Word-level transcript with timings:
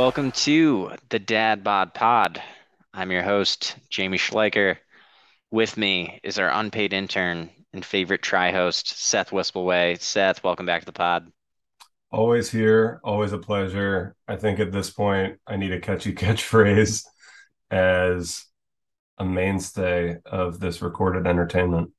Welcome 0.00 0.32
to 0.32 0.92
the 1.10 1.18
Dad 1.18 1.62
Bod 1.62 1.92
Pod. 1.92 2.42
I'm 2.94 3.10
your 3.12 3.22
host, 3.22 3.76
Jamie 3.90 4.16
Schleicher. 4.16 4.78
With 5.50 5.76
me 5.76 6.20
is 6.22 6.38
our 6.38 6.48
unpaid 6.48 6.94
intern 6.94 7.50
and 7.74 7.84
favorite 7.84 8.22
tri 8.22 8.50
host, 8.50 8.88
Seth 8.98 9.28
Wispelway. 9.28 10.00
Seth, 10.00 10.42
welcome 10.42 10.64
back 10.64 10.80
to 10.80 10.86
the 10.86 10.92
pod. 10.92 11.30
Always 12.10 12.50
here, 12.50 13.02
always 13.04 13.34
a 13.34 13.38
pleasure. 13.38 14.16
I 14.26 14.36
think 14.36 14.58
at 14.58 14.72
this 14.72 14.88
point, 14.88 15.38
I 15.46 15.56
need 15.56 15.72
a 15.72 15.80
catchy 15.80 16.14
catchphrase 16.14 17.04
as 17.70 18.46
a 19.18 19.24
mainstay 19.26 20.16
of 20.24 20.60
this 20.60 20.80
recorded 20.80 21.26
entertainment. 21.26 21.90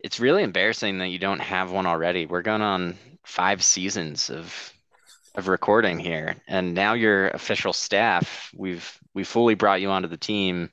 It's 0.00 0.18
really 0.18 0.42
embarrassing 0.42 0.98
that 0.98 1.10
you 1.10 1.20
don't 1.20 1.42
have 1.42 1.70
one 1.70 1.86
already. 1.86 2.26
We're 2.26 2.42
going 2.42 2.62
on 2.62 2.96
five 3.22 3.62
seasons 3.62 4.30
of 4.30 4.72
of 5.34 5.48
recording 5.48 5.98
here, 5.98 6.36
and 6.48 6.74
now 6.74 6.94
you're 6.94 7.28
official 7.28 7.72
staff. 7.72 8.50
We've 8.54 8.98
we 9.14 9.24
fully 9.24 9.54
brought 9.54 9.80
you 9.80 9.90
onto 9.90 10.08
the 10.08 10.16
team. 10.16 10.70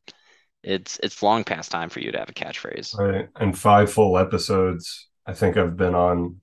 It's 0.63 0.99
it's 1.03 1.23
long 1.23 1.43
past 1.43 1.71
time 1.71 1.89
for 1.89 1.99
you 1.99 2.11
to 2.11 2.20
have 2.20 2.30
a 2.30 2.33
catchphrase. 2.33 2.97
Right, 2.97 3.30
and 3.35 3.58
five 3.58 3.91
full 3.91 4.17
episodes. 4.17 5.08
I 5.25 5.33
think 5.33 5.58
I've 5.58 5.78
been 5.78 5.95
on 5.95 6.41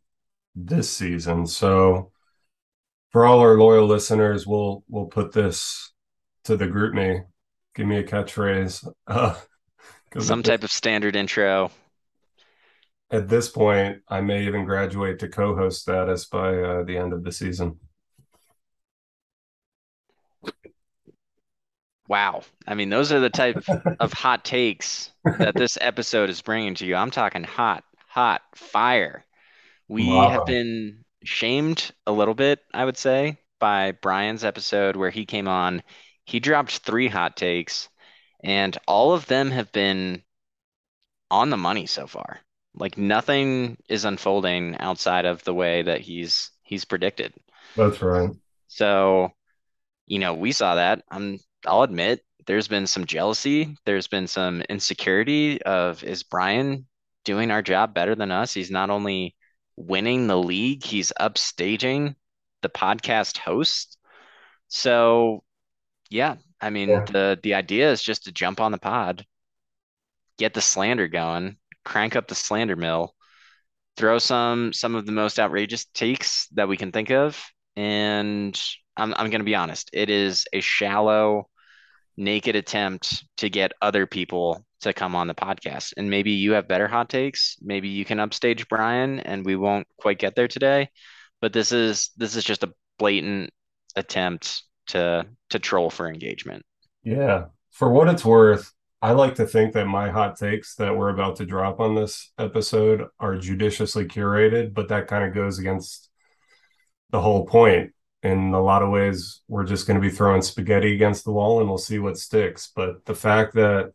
this 0.54 0.90
season. 0.90 1.46
So 1.46 2.12
for 3.10 3.24
all 3.24 3.40
our 3.40 3.58
loyal 3.58 3.86
listeners, 3.86 4.46
we'll 4.46 4.84
we'll 4.88 5.06
put 5.06 5.32
this 5.32 5.92
to 6.44 6.56
the 6.56 6.66
GroupMe. 6.66 7.24
Give 7.74 7.86
me 7.86 7.96
a 7.96 8.04
catchphrase. 8.04 8.88
Uh, 9.06 9.34
Some 10.20 10.42
type 10.42 10.62
of 10.62 10.70
standard 10.70 11.16
intro. 11.16 11.70
At 13.10 13.28
this 13.28 13.48
point, 13.48 13.98
I 14.08 14.20
may 14.20 14.46
even 14.46 14.64
graduate 14.64 15.18
to 15.20 15.28
co-host 15.28 15.82
status 15.82 16.26
by 16.26 16.56
uh, 16.56 16.82
the 16.84 16.96
end 16.96 17.12
of 17.12 17.24
the 17.24 17.32
season. 17.32 17.78
Wow. 22.08 22.42
I 22.66 22.74
mean, 22.74 22.90
those 22.90 23.12
are 23.12 23.20
the 23.20 23.30
type 23.30 23.64
of 24.00 24.12
hot 24.12 24.44
takes 24.44 25.10
that 25.24 25.54
this 25.54 25.78
episode 25.80 26.28
is 26.30 26.42
bringing 26.42 26.74
to 26.76 26.86
you. 26.86 26.96
I'm 26.96 27.10
talking 27.10 27.44
hot, 27.44 27.84
hot 28.08 28.42
fire. 28.54 29.24
We 29.88 30.08
wow. 30.08 30.28
have 30.30 30.46
been 30.46 31.04
shamed 31.24 31.92
a 32.06 32.12
little 32.12 32.34
bit, 32.34 32.60
I 32.72 32.84
would 32.84 32.96
say, 32.98 33.38
by 33.58 33.92
Brian's 33.92 34.44
episode 34.44 34.96
where 34.96 35.10
he 35.10 35.24
came 35.24 35.48
on. 35.48 35.82
He 36.26 36.40
dropped 36.40 36.78
three 36.78 37.08
hot 37.08 37.36
takes, 37.36 37.88
and 38.42 38.76
all 38.86 39.12
of 39.12 39.26
them 39.26 39.50
have 39.50 39.72
been 39.72 40.22
on 41.30 41.50
the 41.50 41.56
money 41.56 41.86
so 41.86 42.06
far. 42.06 42.40
Like 42.74 42.98
nothing 42.98 43.78
is 43.88 44.04
unfolding 44.04 44.76
outside 44.78 45.24
of 45.24 45.44
the 45.44 45.54
way 45.54 45.82
that 45.82 46.00
he's 46.00 46.50
he's 46.62 46.84
predicted. 46.84 47.32
That's 47.76 48.02
right. 48.02 48.30
So, 48.68 49.32
you 50.06 50.18
know, 50.18 50.34
we 50.34 50.52
saw 50.52 50.74
that. 50.76 51.02
I'm 51.10 51.38
I'll 51.66 51.82
admit 51.82 52.24
there's 52.46 52.68
been 52.68 52.86
some 52.86 53.06
jealousy. 53.06 53.76
There's 53.86 54.08
been 54.08 54.26
some 54.26 54.62
insecurity 54.62 55.62
of 55.62 56.02
is 56.04 56.22
Brian 56.22 56.86
doing 57.24 57.50
our 57.50 57.62
job 57.62 57.94
better 57.94 58.14
than 58.14 58.30
us? 58.30 58.52
He's 58.52 58.70
not 58.70 58.90
only 58.90 59.34
winning 59.76 60.26
the 60.26 60.38
league, 60.38 60.84
he's 60.84 61.12
upstaging 61.18 62.14
the 62.62 62.68
podcast 62.68 63.38
host. 63.38 63.98
So 64.68 65.42
yeah, 66.10 66.36
I 66.60 66.70
mean 66.70 66.88
yeah. 66.88 67.04
the 67.04 67.38
the 67.42 67.54
idea 67.54 67.90
is 67.90 68.02
just 68.02 68.24
to 68.24 68.32
jump 68.32 68.60
on 68.60 68.72
the 68.72 68.78
pod, 68.78 69.26
get 70.38 70.54
the 70.54 70.60
slander 70.60 71.08
going, 71.08 71.56
crank 71.84 72.16
up 72.16 72.28
the 72.28 72.34
slander 72.34 72.76
mill, 72.76 73.14
throw 73.96 74.18
some 74.18 74.72
some 74.72 74.94
of 74.94 75.06
the 75.06 75.12
most 75.12 75.38
outrageous 75.38 75.86
takes 75.86 76.48
that 76.48 76.68
we 76.68 76.76
can 76.76 76.92
think 76.92 77.10
of, 77.10 77.42
and 77.76 78.60
I'm 78.96 79.14
I'm 79.14 79.30
gonna 79.30 79.44
be 79.44 79.54
honest, 79.54 79.90
it 79.92 80.10
is 80.10 80.46
a 80.52 80.60
shallow 80.60 81.48
naked 82.16 82.56
attempt 82.56 83.24
to 83.38 83.48
get 83.48 83.72
other 83.82 84.06
people 84.06 84.64
to 84.80 84.92
come 84.92 85.14
on 85.14 85.26
the 85.26 85.34
podcast. 85.34 85.94
And 85.96 86.10
maybe 86.10 86.32
you 86.32 86.52
have 86.52 86.68
better 86.68 86.86
hot 86.86 87.08
takes. 87.08 87.56
Maybe 87.60 87.88
you 87.88 88.04
can 88.04 88.20
upstage 88.20 88.68
Brian 88.68 89.20
and 89.20 89.44
we 89.44 89.56
won't 89.56 89.86
quite 89.98 90.18
get 90.18 90.34
there 90.34 90.48
today. 90.48 90.90
But 91.40 91.52
this 91.52 91.72
is 91.72 92.10
this 92.16 92.36
is 92.36 92.44
just 92.44 92.62
a 92.62 92.72
blatant 92.98 93.50
attempt 93.96 94.62
to 94.88 95.26
to 95.50 95.58
troll 95.58 95.90
for 95.90 96.08
engagement. 96.08 96.64
Yeah. 97.02 97.46
For 97.70 97.90
what 97.90 98.08
it's 98.08 98.24
worth, 98.24 98.72
I 99.02 99.12
like 99.12 99.34
to 99.36 99.46
think 99.46 99.74
that 99.74 99.86
my 99.86 100.10
hot 100.10 100.36
takes 100.36 100.76
that 100.76 100.96
we're 100.96 101.10
about 101.10 101.36
to 101.36 101.46
drop 101.46 101.80
on 101.80 101.94
this 101.94 102.32
episode 102.38 103.08
are 103.18 103.36
judiciously 103.36 104.06
curated, 104.06 104.72
but 104.72 104.88
that 104.88 105.08
kind 105.08 105.24
of 105.24 105.34
goes 105.34 105.58
against 105.58 106.08
the 107.10 107.20
whole 107.20 107.46
point 107.46 107.92
in 108.24 108.54
a 108.54 108.60
lot 108.60 108.82
of 108.82 108.90
ways 108.90 109.42
we're 109.48 109.64
just 109.64 109.86
going 109.86 110.00
to 110.00 110.06
be 110.06 110.14
throwing 110.14 110.42
spaghetti 110.42 110.94
against 110.94 111.24
the 111.24 111.32
wall 111.32 111.60
and 111.60 111.68
we'll 111.68 111.78
see 111.78 111.98
what 111.98 112.16
sticks. 112.16 112.72
But 112.74 113.04
the 113.04 113.14
fact 113.14 113.54
that 113.54 113.92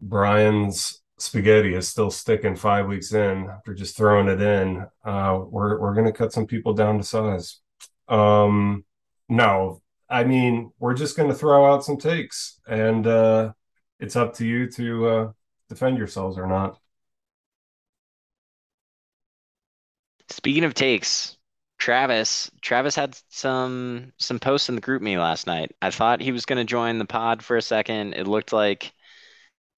brian's 0.00 1.02
spaghetti 1.18 1.74
is 1.74 1.88
still 1.88 2.10
sticking 2.10 2.56
five 2.56 2.86
weeks 2.86 3.12
in 3.12 3.48
after 3.48 3.74
just 3.74 3.96
throwing 3.96 4.28
it 4.28 4.40
in 4.40 4.86
uh, 5.04 5.38
we're, 5.48 5.78
we're 5.80 5.94
going 5.94 6.06
to 6.06 6.12
cut 6.12 6.32
some 6.32 6.46
people 6.46 6.74
down 6.74 6.98
to 6.98 7.04
size. 7.04 7.60
Um, 8.08 8.84
no 9.28 9.82
i 10.08 10.22
mean 10.22 10.70
we're 10.78 10.94
just 10.94 11.16
going 11.16 11.28
to 11.28 11.34
throw 11.34 11.72
out 11.72 11.84
some 11.84 11.96
takes 11.96 12.60
and 12.68 13.08
uh, 13.08 13.52
it's 13.98 14.14
up 14.14 14.34
to 14.34 14.46
you 14.46 14.70
to 14.70 15.06
uh, 15.06 15.32
defend 15.68 15.98
yourselves 15.98 16.38
or 16.38 16.46
not. 16.46 16.78
Speaking 20.28 20.64
of 20.64 20.74
takes 20.74 21.35
Travis, 21.86 22.50
Travis 22.62 22.96
had 22.96 23.16
some 23.28 24.12
some 24.18 24.40
posts 24.40 24.68
in 24.68 24.74
the 24.74 24.80
GroupMe 24.80 25.20
last 25.20 25.46
night. 25.46 25.70
I 25.80 25.92
thought 25.92 26.20
he 26.20 26.32
was 26.32 26.44
going 26.44 26.58
to 26.58 26.64
join 26.64 26.98
the 26.98 27.04
pod 27.04 27.44
for 27.44 27.56
a 27.56 27.62
second. 27.62 28.14
It 28.14 28.26
looked 28.26 28.52
like 28.52 28.92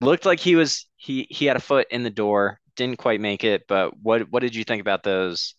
looked 0.00 0.24
like 0.24 0.40
he 0.40 0.56
was 0.56 0.86
he 0.96 1.26
he 1.28 1.44
had 1.44 1.58
a 1.58 1.60
foot 1.60 1.86
in 1.90 2.04
the 2.04 2.10
door. 2.10 2.60
Didn't 2.76 2.96
quite 2.96 3.20
make 3.20 3.44
it, 3.44 3.64
but 3.68 3.92
what 4.00 4.22
what 4.30 4.40
did 4.40 4.54
you 4.54 4.64
think 4.64 4.80
about 4.80 5.02
those 5.02 5.54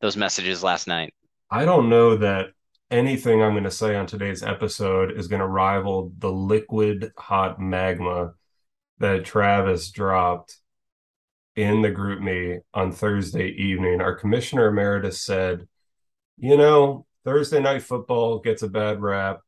those 0.00 0.16
messages 0.16 0.62
last 0.62 0.86
night? 0.86 1.14
I 1.50 1.64
don't 1.64 1.88
know 1.88 2.16
that 2.18 2.50
anything 2.92 3.42
I'm 3.42 3.54
going 3.54 3.64
to 3.64 3.70
say 3.72 3.96
on 3.96 4.06
today's 4.06 4.44
episode 4.44 5.10
is 5.10 5.26
going 5.26 5.40
to 5.40 5.48
rival 5.48 6.12
the 6.16 6.30
liquid 6.30 7.10
hot 7.18 7.60
magma 7.60 8.34
that 8.98 9.24
Travis 9.24 9.90
dropped 9.90 10.58
in 11.56 11.82
the 11.82 11.90
GroupMe 11.90 12.60
on 12.72 12.92
Thursday 12.92 13.48
evening. 13.48 14.00
Our 14.00 14.14
commissioner 14.14 14.68
emeritus 14.68 15.20
said 15.20 15.66
you 16.38 16.56
know, 16.56 17.06
Thursday 17.24 17.60
night 17.60 17.82
football 17.82 18.38
gets 18.38 18.62
a 18.62 18.68
bad 18.68 19.02
rap. 19.02 19.40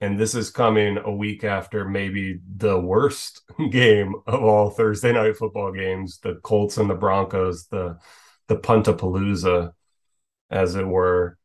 And 0.00 0.18
this 0.18 0.34
is 0.36 0.50
coming 0.50 0.98
a 0.98 1.10
week 1.10 1.42
after 1.42 1.84
maybe 1.84 2.40
the 2.56 2.78
worst 2.78 3.42
game 3.70 4.14
of 4.26 4.42
all 4.42 4.70
Thursday 4.70 5.12
night 5.12 5.36
football 5.36 5.72
games, 5.72 6.18
the 6.22 6.36
Colts 6.36 6.76
and 6.78 6.88
the 6.88 6.94
Broncos, 6.94 7.66
the 7.66 7.98
the 8.46 8.56
Puntapalooza, 8.56 9.72
as 10.50 10.76
it 10.76 10.86
were. 10.86 11.36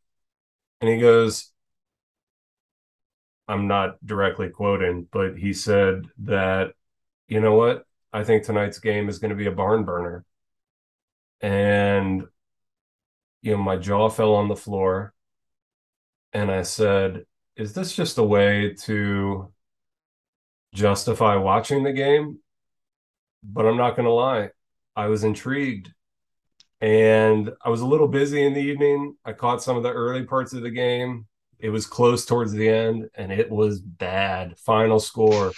And 0.81 0.89
he 0.89 0.99
goes, 0.99 1.51
I'm 3.47 3.67
not 3.67 4.03
directly 4.05 4.49
quoting, 4.49 5.07
but 5.11 5.37
he 5.37 5.53
said 5.53 6.07
that, 6.19 6.73
you 7.27 7.41
know 7.41 7.55
what? 7.55 7.85
I 8.13 8.23
think 8.23 8.43
tonight's 8.43 8.79
game 8.79 9.09
is 9.09 9.19
going 9.19 9.31
to 9.31 9.35
be 9.35 9.47
a 9.47 9.51
barn 9.51 9.83
burner. 9.83 10.25
And 11.41 12.23
you 13.43 13.51
know, 13.51 13.61
my 13.61 13.75
jaw 13.75 14.09
fell 14.09 14.33
on 14.33 14.47
the 14.47 14.55
floor. 14.55 15.13
And 16.31 16.49
I 16.49 16.63
said, 16.63 17.25
Is 17.55 17.73
this 17.73 17.93
just 17.93 18.17
a 18.17 18.23
way 18.23 18.73
to 18.85 19.53
justify 20.73 21.35
watching 21.35 21.83
the 21.83 21.91
game? 21.93 22.39
But 23.43 23.65
I'm 23.65 23.77
not 23.77 23.95
going 23.95 24.05
to 24.05 24.13
lie, 24.13 24.49
I 24.95 25.07
was 25.07 25.23
intrigued. 25.23 25.91
And 26.79 27.51
I 27.63 27.69
was 27.69 27.81
a 27.81 27.85
little 27.85 28.07
busy 28.07 28.45
in 28.45 28.53
the 28.53 28.61
evening. 28.61 29.15
I 29.23 29.33
caught 29.33 29.61
some 29.61 29.77
of 29.77 29.83
the 29.83 29.91
early 29.91 30.23
parts 30.23 30.53
of 30.53 30.63
the 30.63 30.71
game. 30.71 31.27
It 31.59 31.69
was 31.69 31.85
close 31.85 32.25
towards 32.25 32.51
the 32.51 32.67
end, 32.67 33.09
and 33.15 33.31
it 33.31 33.49
was 33.49 33.79
bad. 33.79 34.57
Final 34.57 34.99
score 34.99 35.53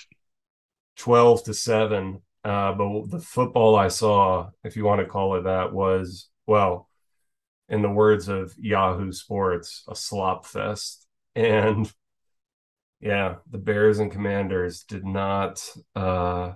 12 0.97 1.43
to 1.45 1.53
7. 1.53 2.21
Uh, 2.43 2.73
but 2.73 3.09
the 3.09 3.19
football 3.19 3.75
I 3.75 3.87
saw, 3.87 4.49
if 4.63 4.75
you 4.75 4.85
want 4.85 5.01
to 5.01 5.07
call 5.07 5.35
it 5.35 5.43
that, 5.43 5.73
was 5.73 6.29
well, 6.45 6.89
in 7.69 7.81
the 7.81 7.89
words 7.89 8.27
of 8.27 8.53
Yahoo 8.57 9.11
Sports, 9.11 9.83
a 9.87 9.95
slop 9.95 10.45
fest. 10.45 11.07
And 11.35 11.91
yeah, 12.99 13.35
the 13.49 13.57
Bears 13.57 13.99
and 13.99 14.11
Commanders 14.11 14.83
did 14.83 15.05
not 15.05 15.67
uh 15.95 16.53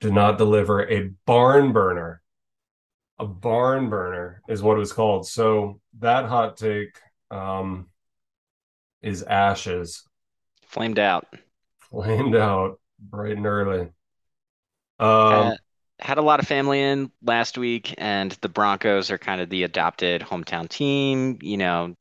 did 0.00 0.12
not 0.12 0.38
deliver 0.38 0.88
a 0.88 1.10
barn 1.26 1.72
burner. 1.72 2.22
A 3.18 3.26
barn 3.26 3.88
burner 3.88 4.42
is 4.48 4.62
what 4.62 4.76
it 4.76 4.80
was 4.80 4.92
called. 4.92 5.26
So 5.26 5.80
that 6.00 6.26
hot 6.26 6.56
take 6.56 6.98
um 7.30 7.88
is 9.02 9.22
ashes. 9.22 10.02
Flamed 10.62 10.98
out. 10.98 11.26
Flamed 11.78 12.36
out 12.36 12.80
bright 12.98 13.36
and 13.36 13.46
early. 13.46 13.80
Um 13.80 13.88
uh, 14.98 15.56
had 15.98 16.18
a 16.18 16.22
lot 16.22 16.40
of 16.40 16.46
family 16.48 16.80
in 16.80 17.10
last 17.22 17.58
week, 17.58 17.94
and 17.98 18.32
the 18.42 18.48
Broncos 18.48 19.10
are 19.10 19.18
kind 19.18 19.40
of 19.40 19.48
the 19.50 19.62
adopted 19.64 20.22
hometown 20.22 20.68
team. 20.68 21.38
You 21.42 21.56
know, 21.56 21.94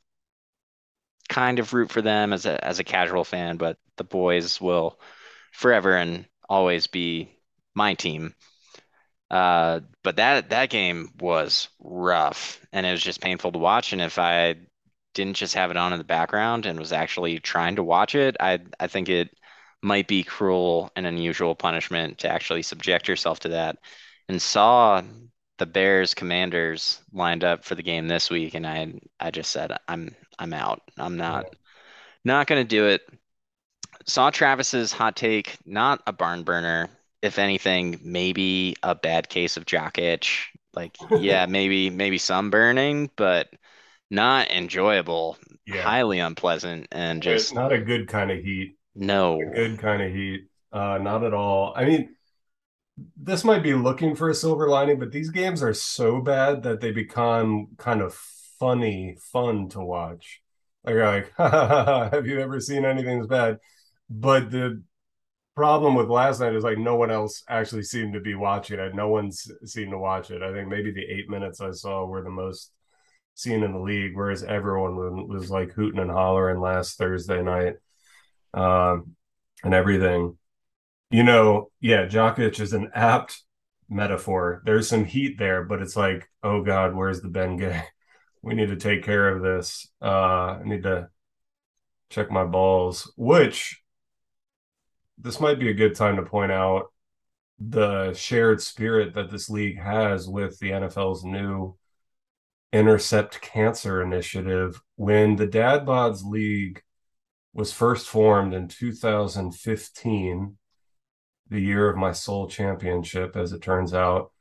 kind 1.30 1.59
of 1.59 1.74
root 1.74 1.92
for 1.92 2.01
them 2.01 2.33
as 2.33 2.45
a 2.45 2.63
as 2.63 2.80
a 2.80 2.83
casual 2.83 3.24
fan, 3.24 3.57
but 3.57 3.77
the 3.97 4.03
boys 4.03 4.59
will 4.62 5.00
forever 5.53 5.95
and 5.95 6.25
always 6.50 6.88
be 6.88 7.30
my 7.74 7.94
team. 7.94 8.36
Uh, 9.31 9.81
but 10.03 10.18
that 10.18 10.50
that 10.50 10.69
game 10.69 11.12
was 11.19 11.69
rough 11.80 12.62
and 12.71 12.86
it 12.86 12.92
was 12.92 13.03
just 13.03 13.21
painful 13.21 13.51
to 13.51 13.59
watch. 13.59 13.94
And 13.94 14.01
if 14.01 14.19
I 14.19 14.56
didn't 15.13 15.38
just 15.38 15.56
have 15.56 15.71
it 15.71 15.77
on 15.77 15.94
in 15.94 15.97
the 16.00 16.03
background 16.06 16.65
and 16.65 16.80
was 16.80 16.94
actually 16.94 17.39
trying 17.39 17.77
to 17.77 17.83
watch 17.83 18.15
it, 18.15 18.38
I 18.39 18.59
I 18.80 18.88
think 18.88 19.09
it 19.09 19.30
might 19.86 20.08
be 20.08 20.24
cruel 20.24 20.92
and 20.98 21.08
unusual 21.08 21.56
punishment 21.56 22.20
to 22.20 22.30
actually 22.30 22.64
subject 22.64 23.08
yourself 23.08 23.40
to 23.42 23.50
that. 23.50 23.78
And 24.30 24.42
saw 24.42 25.04
the 25.60 25.68
Bears 25.68 26.14
Commanders 26.16 27.02
lined 27.14 27.44
up 27.46 27.66
for 27.66 27.76
the 27.76 27.84
game 27.84 28.08
this 28.08 28.30
week, 28.32 28.56
and 28.56 28.68
I 28.68 28.96
I 29.20 29.32
just 29.32 29.52
said 29.52 29.74
I'm 29.88 30.16
I'm 30.40 30.54
out. 30.54 30.82
I'm 30.98 31.18
not 31.18 31.48
not 32.26 32.48
gonna 32.48 32.66
do 32.66 32.88
it. 32.88 33.04
Saw 34.08 34.30
Travis's 34.32 34.92
hot 34.92 35.16
take, 35.16 35.58
not 35.66 36.02
a 36.08 36.14
barn 36.14 36.44
burner. 36.44 36.90
If 37.22 37.40
anything, 37.40 38.00
maybe 38.04 38.76
a 38.84 38.94
bad 38.96 39.30
case 39.30 39.58
of 39.58 39.66
jock 39.66 39.98
itch. 40.00 40.52
Like, 40.74 40.98
yeah, 41.14 41.46
maybe 41.46 41.90
maybe 41.90 42.18
some 42.18 42.50
burning, 42.52 43.10
but 43.16 43.50
not 44.12 44.52
enjoyable, 44.52 45.38
Yeah. 45.66 45.81
highly 45.81 46.20
unpleasant, 46.20 46.88
and 46.92 47.24
just 47.24 47.46
It's 47.46 47.50
just 47.50 47.56
not 47.56 47.72
a 47.72 47.78
good 47.80 48.08
kind 48.08 48.31
of 48.31 48.40
heat. 48.44 48.78
No. 48.95 49.42
A 49.42 49.53
good 49.53 49.80
kind 49.80 50.01
of 50.01 50.12
heat. 50.12 50.47
Uh, 50.71 50.97
not 50.97 51.24
at 51.24 51.33
all. 51.33 51.74
I 51.75 51.86
mean, 51.86 52.15
this 53.18 53.44
might 53.44 53.63
be 53.63 53.74
looking 53.74 54.15
for 54.15 54.30
a 54.30 54.36
silver 54.36 54.68
lining, 54.68 55.00
but 55.00 55.12
these 55.12 55.30
games 55.30 55.62
are 55.62 55.74
so 55.74 56.21
bad 56.21 56.63
that 56.63 56.81
they 56.81 56.92
become 56.92 57.68
kind 57.77 58.01
of 58.01 58.13
funny, 58.59 59.18
fun 59.19 59.69
to 59.69 59.81
watch. 59.81 60.42
Like, 60.83 60.94
you're 60.94 61.06
like, 61.06 61.33
ha, 61.38 61.50
ha, 61.50 61.68
ha, 61.68 61.86
ha, 61.86 62.09
have 62.12 62.27
you 62.27 62.39
ever 62.39 62.59
seen 62.59 62.86
anything 62.86 63.19
as 63.19 63.27
bad? 63.27 63.59
But 64.09 64.51
the 64.51 64.83
problem 65.56 65.95
with 65.95 66.09
last 66.09 66.42
night 66.42 66.53
is 66.53 66.63
like 66.63 66.77
no 66.77 66.95
one 66.95 67.12
else 67.12 67.44
actually 67.50 67.83
seemed 67.83 68.13
to 68.13 68.19
be 68.19 68.36
watching 68.36 68.80
it. 68.80 68.94
No 68.94 69.07
one's 69.09 69.50
seemed 69.65 69.92
to 69.92 69.97
watch 69.97 70.30
it. 70.31 70.42
I 70.42 70.51
think 70.53 70.68
maybe 70.68 70.92
the 70.92 71.06
eight 71.06 71.30
minutes 71.30 71.62
I 71.62 71.71
saw 71.71 72.06
were 72.06 72.21
the 72.21 72.30
most 72.30 72.71
seen 73.33 73.63
in 73.63 73.71
the 73.71 73.80
league, 73.80 74.15
whereas 74.15 74.44
everyone 74.44 75.27
was 75.27 75.50
like 75.50 75.71
hooting 75.71 76.00
and 76.00 76.12
hollering 76.12 76.59
last 76.59 76.97
Thursday 76.97 77.42
night 77.42 77.75
um, 78.56 79.16
and 79.63 79.74
everything. 79.74 80.38
You 81.12 81.24
know, 81.24 81.72
yeah, 81.80 82.06
jock 82.06 82.40
itch 82.40 82.60
is 82.60 82.74
an 82.74 82.90
apt 82.96 83.44
metaphor. 83.90 84.63
There's 84.66 84.88
some 84.88 85.06
heat 85.06 85.38
there, 85.38 85.63
but 85.63 85.81
it's 85.81 85.96
like, 85.96 86.28
oh 86.42 86.63
God, 86.63 86.96
where's 86.96 87.22
the 87.22 87.30
Ben 87.30 87.57
Gay? 87.57 87.84
We 88.42 88.54
need 88.54 88.69
to 88.69 88.75
take 88.75 89.04
care 89.04 89.28
of 89.30 89.42
this. 89.42 89.88
Uh, 90.00 90.60
I 90.60 90.62
need 90.63 90.84
to 90.84 91.10
check 92.12 92.30
my 92.30 92.44
balls, 92.44 93.12
which 93.18 93.81
this 95.18 95.40
might 95.40 95.57
be 95.57 95.69
a 95.69 95.74
good 95.74 95.96
time 95.96 96.18
to 96.18 96.22
point 96.22 96.52
out 96.52 96.94
the 97.57 98.13
shared 98.13 98.62
spirit 98.62 99.16
that 99.16 99.31
this 99.31 99.50
league 99.50 99.80
has 99.80 100.28
with 100.28 100.60
the 100.60 100.69
NFL's 100.69 101.24
new 101.24 101.75
Intercept 102.72 103.42
Cancer 103.42 104.02
Initiative. 104.04 104.80
When 104.96 105.38
the 105.38 105.48
Dad 105.48 105.86
Bods 105.86 106.24
League 106.24 106.84
was 107.56 107.72
first 107.72 108.07
formed 108.07 108.54
in 108.54 108.68
2015, 108.68 110.57
the 111.50 111.60
year 111.60 111.90
of 111.90 111.96
my 111.96 112.12
sole 112.12 112.48
championship, 112.50 113.38
as 113.38 113.54
it 113.54 113.62
turns 113.62 113.94
out, 113.94 114.31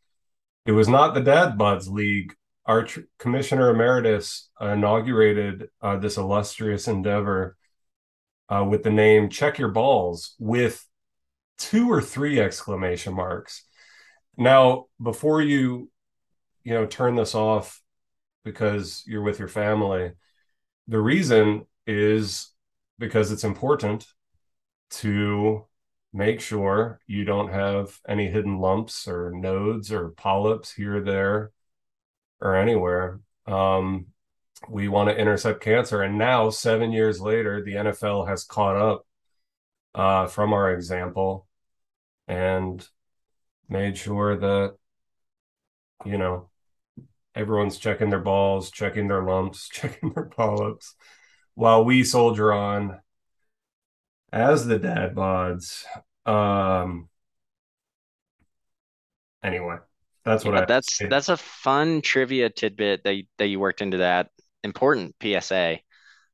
it 0.67 0.73
was 0.73 0.89
not 0.89 1.15
the 1.15 1.21
Dad 1.21 1.57
Bods 1.57 1.89
League. 1.89 2.35
Our 2.67 2.83
tr- 2.83 3.01
commissioner 3.21 3.71
emeritus 3.71 4.51
inaugurated 4.61 5.69
uh, 5.81 5.99
this 5.99 6.17
illustrious 6.17 6.89
endeavor 6.89 7.57
uh, 8.49 8.65
with 8.69 8.83
the 8.83 8.91
name 8.91 9.29
Check 9.29 9.59
Your 9.59 9.71
Balls 9.71 10.35
with 10.41 10.85
two 11.57 11.93
or 11.93 12.03
three 12.03 12.41
exclamation 12.41 13.15
marks. 13.15 13.65
Now, 14.37 14.87
before 15.01 15.41
you, 15.41 15.89
you 16.65 16.75
know, 16.75 16.87
turn 16.87 17.15
this 17.15 17.37
off 17.37 17.81
because 18.45 19.05
you're 19.07 19.23
with 19.23 19.39
your 19.39 19.47
family, 19.47 20.13
the 20.89 21.01
reason 21.01 21.67
is 21.87 22.51
because 22.99 23.33
it's 23.33 23.45
important 23.45 24.07
to 24.91 25.67
make 26.13 26.41
sure 26.41 27.01
you 27.07 27.25
don't 27.25 27.51
have 27.51 27.99
any 28.09 28.31
hidden 28.31 28.59
lumps 28.59 29.09
or 29.09 29.33
nodes 29.33 29.91
or 29.91 30.11
polyps 30.11 30.73
here, 30.73 31.01
there, 31.01 31.51
or 32.41 32.57
anywhere. 32.57 33.21
Um, 33.47 34.07
we 34.69 34.89
want 34.89 35.11
to 35.11 35.17
intercept 35.17 35.61
cancer. 35.61 36.03
And 36.03 36.17
now, 36.17 36.51
seven 36.51 36.93
years 36.93 37.21
later, 37.21 37.63
the 37.63 37.75
NFL 37.75 38.29
has 38.29 38.45
caught 38.45 38.77
up 38.77 39.07
uh, 39.95 40.27
from 40.27 40.53
our 40.53 40.73
example 40.73 41.47
and 42.29 42.87
made 43.69 43.97
sure 43.99 44.37
that, 44.37 44.77
you 46.05 46.19
know, 46.19 46.49
everyone's 47.35 47.79
checking 47.79 48.11
their 48.11 48.21
balls, 48.21 48.71
checking 48.71 49.09
their 49.09 49.23
lumps, 49.23 49.69
checking 49.73 50.13
their 50.13 50.27
polyps, 50.27 50.95
while 51.55 51.85
we 51.85 52.05
soldier 52.05 52.53
on 52.53 53.01
as 54.33 54.67
the 54.67 54.79
dad 54.79 55.15
bods. 55.15 55.85
Um, 56.27 57.09
anyway, 59.43 59.77
that's 60.25 60.45
what 60.45 60.55
Yeah, 60.55 60.63
I 60.63 60.65
that's 60.67 60.99
that's 61.09 61.29
a 61.29 61.37
fun 61.37 62.03
trivia 62.03 62.51
tidbit 62.51 63.05
that 63.05 63.15
you, 63.15 63.25
that 63.39 63.47
you 63.47 63.61
worked 63.61 63.81
into 63.83 63.99
that 63.99 64.31
important 64.63 65.15
PSA. 65.23 65.79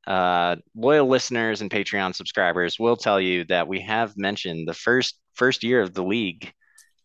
Uh, 0.07 0.57
loyal 0.75 1.07
listeners 1.07 1.61
and 1.61 1.71
Patreon 1.71 2.15
subscribers 2.15 2.79
will 2.79 2.97
tell 2.97 3.21
you 3.21 3.45
that 3.45 3.69
we 3.69 3.81
have 3.81 4.17
mentioned 4.17 4.67
the 4.67 4.75
first 4.75 5.19
first 5.35 5.63
year 5.63 5.83
of 5.83 5.93
the 5.93 6.03
league. 6.03 6.53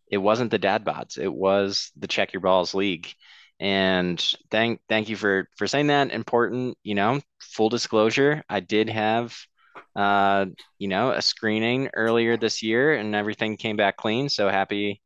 It 0.10 0.18
wasn't 0.18 0.52
the 0.52 0.60
dad 0.60 0.86
bods. 0.86 1.18
It 1.18 1.34
was 1.34 1.92
the 1.98 2.08
Check 2.08 2.32
Your 2.32 2.42
Balls 2.42 2.74
League. 2.74 3.12
And 3.60 4.24
thank 4.52 4.82
thank 4.90 5.10
you 5.10 5.16
for 5.16 5.48
for 5.58 5.68
saying 5.68 5.88
that. 5.88 6.12
Important, 6.12 6.78
you 6.84 6.96
know, 6.96 7.22
full 7.40 7.70
disclosure, 7.70 8.44
I 8.50 8.60
did 8.60 8.90
have 8.90 9.36
uh, 9.96 10.46
you 10.78 10.88
know, 10.88 11.12
a 11.12 11.22
screening 11.22 11.90
earlier 11.94 12.38
this 12.38 12.62
year 12.62 12.96
and 12.96 13.16
everything 13.16 13.58
came 13.58 13.78
back 13.78 13.98
clean. 13.98 14.30
So 14.30 14.50
happy 14.50 15.02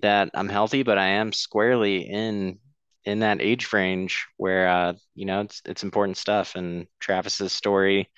that 0.00 0.30
I'm 0.34 0.48
healthy, 0.48 0.82
but 0.82 0.98
I 0.98 1.08
am 1.08 1.32
squarely 1.32 2.02
in 2.02 2.58
in 3.04 3.20
that 3.20 3.40
age 3.40 3.72
range 3.72 4.26
where 4.36 4.68
uh, 4.68 4.92
you 5.14 5.26
know 5.26 5.40
it's 5.42 5.62
it's 5.64 5.84
important 5.84 6.18
stuff. 6.18 6.54
And 6.54 6.86
Travis's 7.00 7.52
story, 7.52 8.10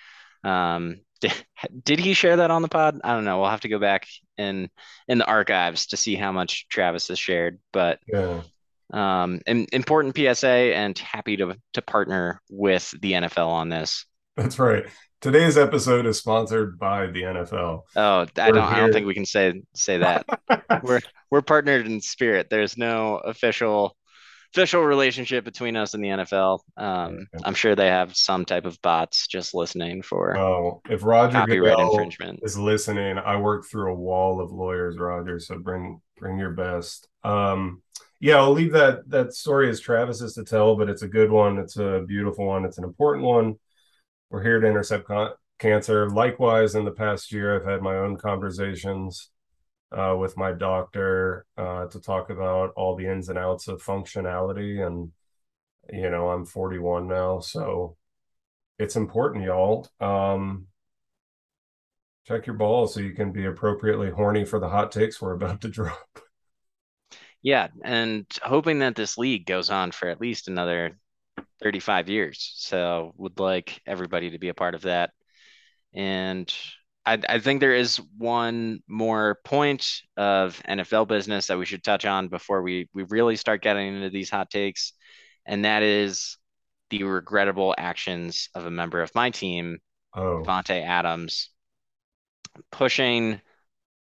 um, 0.44 1.00
did, 1.20 1.32
did 1.84 2.00
he 2.00 2.14
share 2.14 2.36
that 2.38 2.50
on 2.50 2.62
the 2.62 2.68
pod? 2.68 3.00
I 3.04 3.14
don't 3.14 3.24
know. 3.24 3.40
We'll 3.40 3.50
have 3.50 3.60
to 3.60 3.68
go 3.68 3.78
back 3.78 4.06
in 4.36 4.70
in 5.06 5.18
the 5.18 5.26
archives 5.26 5.86
to 5.88 5.96
see 5.96 6.16
how 6.16 6.32
much 6.32 6.66
Travis 6.68 7.08
has 7.08 7.18
shared. 7.18 7.60
But 7.72 8.00
yeah. 8.08 8.42
Um, 8.92 9.40
important 9.46 10.16
PSA, 10.16 10.48
and 10.48 10.98
happy 10.98 11.36
to 11.38 11.56
to 11.74 11.82
partner 11.82 12.40
with 12.50 12.92
the 13.00 13.12
NFL 13.12 13.48
on 13.48 13.68
this. 13.68 14.06
That's 14.36 14.58
right. 14.58 14.84
Today's 15.20 15.58
episode 15.58 16.06
is 16.06 16.18
sponsored 16.18 16.78
by 16.78 17.06
the 17.06 17.22
NFL. 17.22 17.82
Oh, 17.96 18.26
I 18.36 18.50
We're 18.50 18.52
don't 18.52 18.58
I 18.58 18.78
don't 18.78 18.92
think 18.92 19.06
we 19.06 19.14
can 19.14 19.26
say 19.26 19.62
say 19.74 19.98
that. 19.98 20.24
We're 20.82 21.00
we're 21.30 21.42
partnered 21.42 21.86
in 21.86 22.00
spirit. 22.00 22.48
There's 22.50 22.78
no 22.78 23.16
official 23.16 23.96
official 24.54 24.82
relationship 24.82 25.44
between 25.44 25.76
us 25.76 25.94
and 25.94 26.02
the 26.02 26.08
NFL. 26.08 26.60
Um, 26.76 27.26
I'm 27.44 27.54
sure 27.54 27.74
they 27.74 27.88
have 27.88 28.16
some 28.16 28.44
type 28.44 28.64
of 28.64 28.80
bots 28.80 29.26
just 29.26 29.54
listening 29.54 30.02
for 30.02 30.36
Oh, 30.38 30.80
if 30.88 31.04
Roger 31.04 31.38
copyright 31.38 31.76
Goodell 31.76 31.90
infringement. 31.90 32.40
is 32.42 32.56
listening, 32.56 33.18
I 33.18 33.36
work 33.36 33.66
through 33.66 33.92
a 33.92 33.96
wall 33.96 34.40
of 34.40 34.52
lawyers, 34.52 34.98
Roger. 34.98 35.38
So 35.40 35.58
bring 35.58 36.00
bring 36.16 36.38
your 36.38 36.52
best. 36.52 37.08
Um, 37.24 37.82
yeah, 38.20 38.36
I'll 38.36 38.52
leave 38.52 38.72
that 38.72 39.08
that 39.10 39.32
story 39.32 39.70
as 39.70 39.80
Travis's 39.80 40.34
to 40.34 40.44
tell, 40.44 40.76
but 40.76 40.88
it's 40.88 41.02
a 41.02 41.08
good 41.08 41.30
one. 41.30 41.58
It's 41.58 41.76
a 41.76 42.04
beautiful 42.06 42.46
one. 42.46 42.64
It's 42.64 42.78
an 42.78 42.84
important 42.84 43.26
one. 43.26 43.56
We're 44.30 44.42
here 44.42 44.60
to 44.60 44.66
intercept 44.66 45.06
con- 45.06 45.34
cancer. 45.58 46.08
Likewise, 46.10 46.74
in 46.74 46.84
the 46.84 46.90
past 46.90 47.32
year, 47.32 47.56
I've 47.56 47.66
had 47.66 47.82
my 47.82 47.96
own 47.96 48.16
conversations 48.16 49.30
uh, 49.92 50.16
with 50.18 50.36
my 50.36 50.52
doctor 50.52 51.46
uh, 51.56 51.86
to 51.86 52.00
talk 52.00 52.30
about 52.30 52.72
all 52.76 52.96
the 52.96 53.06
ins 53.06 53.28
and 53.28 53.38
outs 53.38 53.68
of 53.68 53.82
functionality. 53.82 54.84
And, 54.84 55.12
you 55.90 56.10
know, 56.10 56.30
I'm 56.30 56.44
41 56.44 57.08
now. 57.08 57.40
So 57.40 57.96
it's 58.78 58.96
important, 58.96 59.44
y'all. 59.44 59.88
Um, 60.00 60.66
check 62.26 62.46
your 62.46 62.56
balls 62.56 62.94
so 62.94 63.00
you 63.00 63.12
can 63.14 63.32
be 63.32 63.46
appropriately 63.46 64.10
horny 64.10 64.44
for 64.44 64.60
the 64.60 64.68
hot 64.68 64.92
takes 64.92 65.20
we're 65.20 65.34
about 65.34 65.60
to 65.62 65.68
drop. 65.68 66.20
Yeah, 67.42 67.68
and 67.84 68.26
hoping 68.42 68.80
that 68.80 68.96
this 68.96 69.16
league 69.16 69.46
goes 69.46 69.70
on 69.70 69.92
for 69.92 70.08
at 70.08 70.20
least 70.20 70.48
another 70.48 70.98
35 71.62 72.08
years. 72.08 72.52
So 72.56 73.12
would 73.16 73.38
like 73.38 73.80
everybody 73.86 74.30
to 74.30 74.38
be 74.38 74.48
a 74.48 74.54
part 74.54 74.74
of 74.74 74.82
that. 74.82 75.10
And 75.94 76.52
I, 77.06 77.18
I 77.28 77.38
think 77.40 77.60
there 77.60 77.74
is 77.74 78.00
one 78.18 78.80
more 78.88 79.38
point 79.44 79.86
of 80.16 80.60
NFL 80.68 81.08
business 81.08 81.46
that 81.46 81.58
we 81.58 81.66
should 81.66 81.84
touch 81.84 82.04
on 82.04 82.28
before 82.28 82.62
we 82.62 82.88
we 82.94 83.04
really 83.04 83.36
start 83.36 83.62
getting 83.62 83.96
into 83.96 84.10
these 84.10 84.30
hot 84.30 84.50
takes, 84.50 84.92
and 85.46 85.64
that 85.64 85.82
is 85.82 86.36
the 86.90 87.04
regrettable 87.04 87.74
actions 87.78 88.48
of 88.54 88.66
a 88.66 88.70
member 88.70 89.02
of 89.02 89.14
my 89.14 89.30
team, 89.30 89.78
Oh, 90.14 90.44
Davante 90.44 90.82
Adams, 90.84 91.50
pushing 92.70 93.40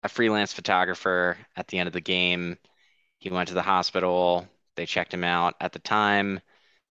a 0.03 0.09
freelance 0.09 0.53
photographer 0.53 1.37
at 1.55 1.67
the 1.67 1.79
end 1.79 1.87
of 1.87 1.93
the 1.93 2.01
game. 2.01 2.57
He 3.21 3.29
went 3.29 3.47
to 3.47 3.53
the 3.53 3.61
hospital. 3.61 4.49
They 4.75 4.85
checked 4.85 5.13
him 5.13 5.23
out 5.23 5.55
at 5.61 5.71
the 5.71 5.79
time. 5.79 6.41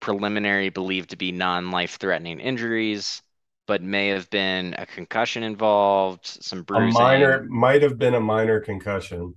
Preliminary 0.02 0.70
believed 0.70 1.12
to 1.12 1.18
be 1.18 1.32
non-life 1.34 1.98
threatening 1.98 2.40
injuries, 2.40 3.22
but 3.68 3.82
may 3.84 4.10
have 4.10 4.30
been 4.30 4.76
a 4.78 4.86
concussion 4.86 5.44
involved, 5.44 6.26
some 6.28 6.64
bruising. 6.64 7.34
a 7.34 7.40
minor 7.40 7.44
might 7.50 7.82
have 7.82 7.98
been 7.98 8.14
a 8.14 8.20
minor 8.20 8.60
concussion, 8.60 9.36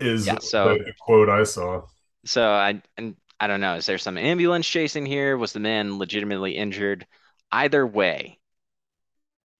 is 0.00 0.26
Yeah, 0.26 0.38
so 0.40 0.76
the 0.76 0.92
quote 1.00 1.28
I 1.28 1.44
saw. 1.44 1.82
so 2.24 2.50
I 2.50 2.82
and 2.96 3.16
I 3.40 3.46
don't 3.46 3.60
know, 3.60 3.76
is 3.76 3.86
there 3.86 3.98
some 3.98 4.18
ambulance 4.18 4.66
chasing 4.68 5.06
here? 5.06 5.36
Was 5.36 5.52
the 5.52 5.60
man 5.60 5.98
legitimately 5.98 6.56
injured? 6.56 7.06
Either 7.52 7.86
way, 7.86 8.38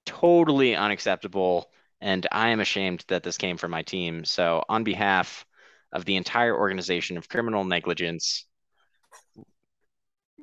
totally 0.07 0.75
unacceptable. 0.75 1.71
And 2.00 2.26
I 2.33 2.49
am 2.50 2.61
ashamed 2.61 3.04
that 3.09 3.23
this 3.23 3.38
came 3.38 3.57
from 3.57 3.71
my 3.71 3.83
team. 3.83 4.25
So, 4.25 4.64
on 4.68 4.85
behalf 4.85 5.45
of 5.92 6.04
the 6.04 6.16
entire 6.16 6.57
organization 6.57 7.16
of 7.16 7.28
criminal 7.28 7.64
negligence, 7.64 8.47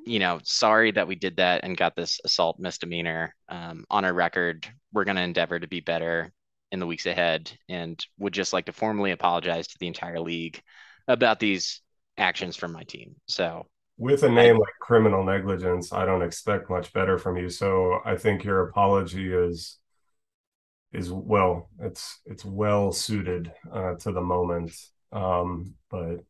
you 0.04 0.18
know, 0.18 0.40
sorry 0.44 0.92
that 0.92 1.08
we 1.08 1.14
did 1.14 1.36
that 1.36 1.64
and 1.64 1.76
got 1.76 1.96
this 1.96 2.20
assault 2.24 2.58
misdemeanor 2.58 3.34
um, 3.48 3.84
on 3.90 4.04
our 4.04 4.12
record. 4.14 4.66
We're 4.92 5.04
going 5.04 5.16
to 5.16 5.22
endeavor 5.22 5.58
to 5.58 5.66
be 5.68 5.80
better 5.80 6.32
in 6.72 6.80
the 6.80 6.86
weeks 6.86 7.06
ahead 7.06 7.50
and 7.68 8.04
would 8.18 8.32
just 8.32 8.52
like 8.52 8.66
to 8.66 8.72
formally 8.72 9.10
apologize 9.12 9.68
to 9.68 9.76
the 9.80 9.86
entire 9.86 10.20
league 10.20 10.60
about 11.08 11.40
these 11.40 11.80
actions 12.18 12.56
from 12.56 12.72
my 12.72 12.82
team. 12.84 13.16
So, 13.28 13.66
With 13.98 14.22
a 14.24 14.28
name 14.28 14.56
like 14.58 14.74
criminal 14.80 15.24
negligence, 15.24 15.92
I 15.92 16.04
don't 16.04 16.22
expect 16.22 16.70
much 16.70 16.92
better 16.92 17.18
from 17.18 17.36
you. 17.36 17.48
So 17.48 18.00
I 18.04 18.16
think 18.16 18.44
your 18.44 18.68
apology 18.68 19.32
is 19.32 19.78
is 20.92 21.10
well, 21.10 21.68
it's 21.80 22.20
it's 22.26 22.44
well 22.44 22.92
suited 22.92 23.52
uh, 23.72 23.94
to 23.96 24.12
the 24.12 24.20
moment. 24.20 24.72
Um, 25.12 25.74
but 25.90 26.24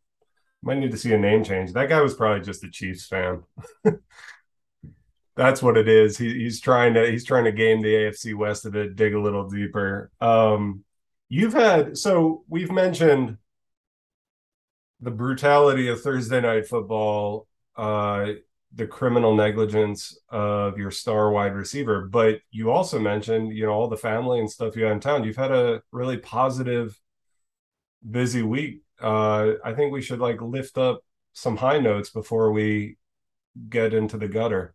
might 0.62 0.78
need 0.78 0.90
to 0.90 0.98
see 0.98 1.12
a 1.12 1.18
name 1.18 1.44
change. 1.44 1.72
That 1.72 1.88
guy 1.88 2.00
was 2.00 2.14
probably 2.14 2.44
just 2.44 2.64
a 2.64 2.70
Chiefs 2.70 3.06
fan. 3.06 3.42
That's 5.36 5.62
what 5.62 5.76
it 5.76 5.86
is. 5.86 6.16
He, 6.16 6.32
he's 6.32 6.60
trying 6.60 6.94
to 6.94 7.10
he's 7.10 7.24
trying 7.24 7.44
to 7.44 7.52
game 7.52 7.82
the 7.82 7.92
AFC 7.94 8.34
West 8.34 8.64
a 8.66 8.70
bit, 8.70 8.96
dig 8.96 9.14
a 9.14 9.20
little 9.20 9.48
deeper. 9.48 10.10
Um, 10.20 10.84
you've 11.28 11.52
had 11.52 11.98
so 11.98 12.44
we've 12.48 12.72
mentioned 12.72 13.36
the 15.00 15.10
brutality 15.10 15.88
of 15.88 16.00
Thursday 16.00 16.40
night 16.40 16.66
football, 16.66 17.46
uh, 17.76 18.32
the 18.74 18.86
criminal 18.86 19.34
negligence 19.34 20.18
of 20.30 20.78
your 20.78 20.90
star 20.90 21.30
wide 21.30 21.54
receiver, 21.54 22.06
but 22.06 22.40
you 22.50 22.70
also 22.70 22.98
mentioned 22.98 23.54
you 23.54 23.66
know 23.66 23.72
all 23.72 23.88
the 23.88 23.96
family 23.96 24.40
and 24.40 24.50
stuff 24.50 24.74
you 24.74 24.84
had 24.84 24.92
in 24.92 25.00
town. 25.00 25.24
You've 25.24 25.36
had 25.36 25.52
a 25.52 25.82
really 25.92 26.16
positive, 26.16 26.98
busy 28.08 28.42
week. 28.42 28.82
Uh, 29.00 29.54
I 29.64 29.74
think 29.74 29.92
we 29.92 30.02
should 30.02 30.20
like 30.20 30.40
lift 30.40 30.78
up 30.78 31.02
some 31.32 31.56
high 31.56 31.78
notes 31.78 32.10
before 32.10 32.52
we 32.52 32.98
get 33.70 33.94
into 33.94 34.18
the 34.18 34.28
gutter. 34.28 34.74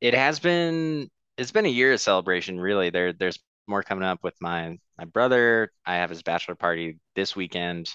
it 0.00 0.14
has 0.14 0.40
been 0.40 1.08
it's 1.38 1.52
been 1.52 1.66
a 1.66 1.68
year 1.68 1.92
of 1.92 2.00
celebration, 2.00 2.60
really. 2.60 2.90
There 2.90 3.12
there's 3.12 3.38
more 3.66 3.82
coming 3.82 4.04
up 4.04 4.20
with 4.22 4.34
my 4.40 4.78
my 4.98 5.04
brother. 5.04 5.72
I 5.86 5.96
have 5.96 6.10
his 6.10 6.22
bachelor 6.22 6.54
party 6.54 6.98
this 7.14 7.36
weekend 7.36 7.94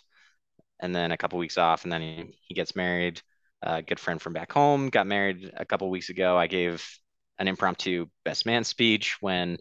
and 0.79 0.95
then 0.95 1.11
a 1.11 1.17
couple 1.17 1.39
weeks 1.39 1.57
off, 1.57 1.83
and 1.83 1.91
then 1.93 2.01
he, 2.01 2.39
he 2.41 2.53
gets 2.55 2.75
married. 2.75 3.21
A 3.63 3.81
good 3.81 3.99
friend 3.99 4.21
from 4.21 4.33
back 4.33 4.51
home 4.51 4.89
got 4.89 5.07
married 5.07 5.51
a 5.57 5.65
couple 5.65 5.89
weeks 5.89 6.09
ago. 6.09 6.37
I 6.37 6.47
gave 6.47 6.87
an 7.39 7.47
impromptu 7.47 8.07
best 8.25 8.45
man 8.45 8.63
speech 8.63 9.17
when 9.21 9.57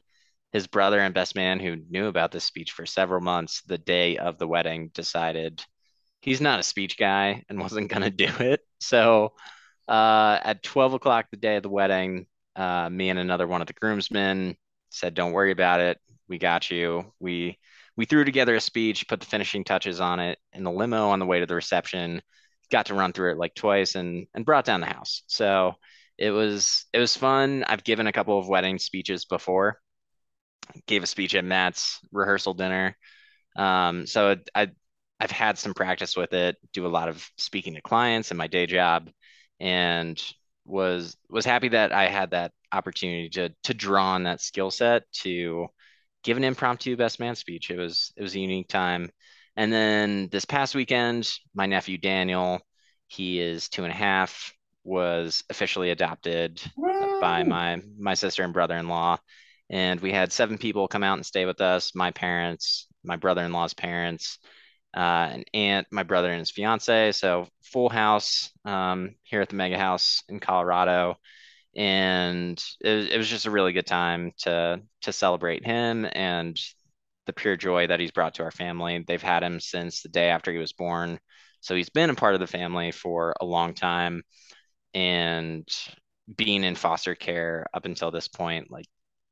his 0.57 0.67
brother 0.67 0.99
and 0.99 1.13
best 1.13 1.37
man, 1.37 1.61
who 1.61 1.77
knew 1.77 2.07
about 2.07 2.33
this 2.33 2.45
speech 2.45 2.73
for 2.73 2.87
several 2.87 3.21
months, 3.21 3.61
the 3.67 3.77
day 3.77 4.17
of 4.17 4.39
the 4.39 4.49
wedding, 4.49 4.91
decided 4.95 5.63
he's 6.23 6.41
not 6.41 6.59
a 6.59 6.63
speech 6.63 6.97
guy 6.97 7.45
and 7.51 7.61
wasn't 7.67 7.91
going 7.91 8.03
to 8.03 8.11
do 8.11 8.29
it. 8.41 8.61
So 8.81 9.35
uh, 9.87 10.39
at 10.43 10.63
12 10.63 10.95
o'clock 10.95 11.27
the 11.31 11.37
day 11.37 11.57
of 11.57 11.63
the 11.63 11.69
wedding, 11.69 12.27
uh, 12.57 12.89
me 12.89 13.11
and 13.11 13.19
another 13.19 13.47
one 13.47 13.61
of 13.61 13.67
the 13.67 13.75
groomsmen 13.75 14.57
said, 14.89 15.13
"Don't 15.13 15.33
worry 15.33 15.53
about 15.53 15.81
it. 15.81 15.99
We 16.27 16.39
got 16.39 16.71
you." 16.71 17.13
We 17.21 17.59
we 17.99 18.07
threw 18.07 18.25
together 18.25 18.55
a 18.55 18.61
speech, 18.61 19.09
put 19.09 19.21
the 19.21 19.27
finishing 19.27 19.63
touches 19.63 20.01
on 20.01 20.21
it 20.21 20.39
in 20.55 20.65
the 20.65 20.73
limo 20.73 21.11
on 21.11 21.19
the 21.19 21.27
way 21.27 21.41
to 21.41 21.47
the 21.47 21.55
reception. 21.55 22.23
Got 22.71 22.87
to 22.87 22.95
run 22.95 23.13
through 23.13 23.33
it 23.33 23.39
like 23.39 23.55
twice 23.55 23.95
and 23.95 24.27
and 24.35 24.47
brought 24.47 24.65
down 24.65 24.81
the 24.81 24.87
house. 24.87 25.23
So 25.27 25.75
it 26.17 26.31
was 26.31 26.87
it 26.95 26.99
was 26.99 27.15
fun. 27.15 27.63
I've 27.69 27.85
given 27.85 28.07
a 28.07 28.13
couple 28.13 28.39
of 28.39 28.49
wedding 28.49 28.79
speeches 28.79 29.27
before. 29.27 29.81
Gave 30.87 31.03
a 31.03 31.07
speech 31.07 31.35
at 31.35 31.45
Matt's 31.45 32.01
rehearsal 32.13 32.55
dinner. 32.55 32.97
Um, 33.57 34.07
so 34.07 34.37
I 34.55 34.69
I've 35.19 35.31
had 35.31 35.59
some 35.59 35.75
practice 35.75 36.17
with 36.17 36.33
it. 36.35 36.57
Do 36.73 36.87
a 36.87 36.89
lot 36.89 37.09
of 37.09 37.27
speaking 37.39 37.75
to 37.75 37.81
clients 37.81 38.31
in 38.31 38.37
my 38.37 38.47
day 38.47 38.67
job, 38.67 39.11
and 39.61 40.21
was 40.65 41.17
was 41.31 41.45
happy 41.47 41.69
that 41.69 41.93
I 41.93 42.09
had 42.09 42.31
that 42.31 42.53
opportunity 42.73 43.31
to 43.31 43.51
to 43.65 43.75
draw 43.75 44.15
on 44.15 44.25
that 44.25 44.41
skill 44.41 44.71
set 44.71 45.11
to 45.23 45.69
give 46.23 46.37
an 46.37 46.45
impromptu 46.45 46.97
best 46.97 47.21
man 47.21 47.37
speech. 47.37 47.71
It 47.71 47.79
was 47.79 48.13
it 48.17 48.23
was 48.23 48.35
a 48.35 48.41
unique 48.41 48.69
time. 48.69 49.11
And 49.57 49.73
then 49.73 50.29
this 50.31 50.45
past 50.45 50.75
weekend, 50.75 51.31
my 51.55 51.65
nephew 51.65 51.97
Daniel, 51.97 52.61
he 53.07 53.41
is 53.41 53.71
two 53.71 53.85
and 53.85 53.93
a 53.93 53.97
half, 53.97 54.53
was 54.85 55.45
officially 55.49 55.91
adopted 55.91 56.61
by 57.21 57.43
my 57.43 57.81
my 57.99 58.15
sister 58.15 58.43
and 58.43 58.53
brother-in-law. 58.53 59.19
And 59.71 60.01
we 60.01 60.13
had 60.13 60.33
seven 60.33 60.59
people 60.59 60.89
come 60.89 61.03
out 61.03 61.19
and 61.19 61.27
stay 61.27 61.45
with 61.45 61.61
us, 61.61 61.95
my 61.95 62.11
parents, 62.13 62.87
my 63.05 63.17
brother-in-law's 63.17 63.75
parents, 63.75 64.39
uh, 64.97 65.31
an 65.33 65.45
aunt, 65.55 65.87
my 65.91 66.03
brother 66.05 66.31
and 66.31 66.39
his 66.39 66.51
fiance. 66.51 67.13
So 67.13 67.49
full 67.63 67.89
house 67.89 68.51
um, 68.65 69.17
here 69.25 69.41
at 69.41 69.49
the 69.49 69.57
Mega 69.57 69.79
House 69.79 70.23
in 70.29 70.41
Colorado 70.41 71.17
and 71.77 72.63
it, 72.81 73.13
it 73.13 73.19
was 73.19 73.29
just 73.29 73.47
a 73.47 73.51
really 73.51 73.73
good 73.73 73.87
time 73.87 74.33
to 74.39 74.81
to 75.03 75.13
celebrate 75.13 75.65
him 75.65 76.07
and 76.13 76.59
the 77.27 77.33
pure 77.33 77.57
joy 77.57 77.87
that 77.87 78.01
he's 78.01 78.13
brought 78.13 78.35
to 78.35 78.45
our 78.45 78.51
family. 78.51 79.05
They've 79.07 79.23
had 79.23 79.43
him 79.43 79.61
since 79.61 80.03
the 80.03 80.09
day 80.09 80.31
after 80.31 80.53
he 80.53 80.59
was 80.59 80.73
born, 80.73 81.19
so 81.61 81.75
he's 81.75 81.91
been 81.91 82.11
a 82.11 82.15
part 82.15 82.35
of 82.35 82.41
the 82.41 82.47
family 82.47 82.93
for 82.93 83.35
a 83.41 83.45
long 83.45 83.75
time, 83.75 84.23
and 84.95 85.69
being 86.37 86.65
in 86.65 86.77
foster 86.77 87.15
care 87.15 87.67
up 87.75 87.85
until 87.85 88.11
this 88.11 88.29
point, 88.29 88.71
like 88.71 88.87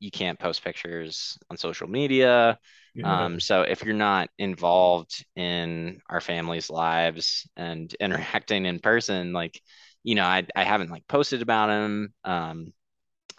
you 0.04 0.10
can't 0.10 0.38
post 0.38 0.64
pictures 0.64 1.38
on 1.50 1.56
social 1.56 1.88
media. 1.88 2.58
Yeah, 2.94 3.04
Um, 3.04 3.40
so 3.40 3.62
if 3.62 3.84
you're 3.84 3.94
not 3.94 4.30
involved 4.38 5.24
in 5.36 6.00
our 6.08 6.20
family's 6.20 6.70
lives 6.70 7.48
and 7.56 7.92
interacting 8.00 8.66
in 8.66 8.80
person, 8.80 9.32
like, 9.32 9.60
you 10.02 10.14
know, 10.14 10.24
I, 10.24 10.46
I 10.56 10.64
haven't 10.64 10.90
like 10.90 11.08
posted 11.08 11.42
about 11.42 11.70
him. 11.70 12.14
Um, 12.24 12.72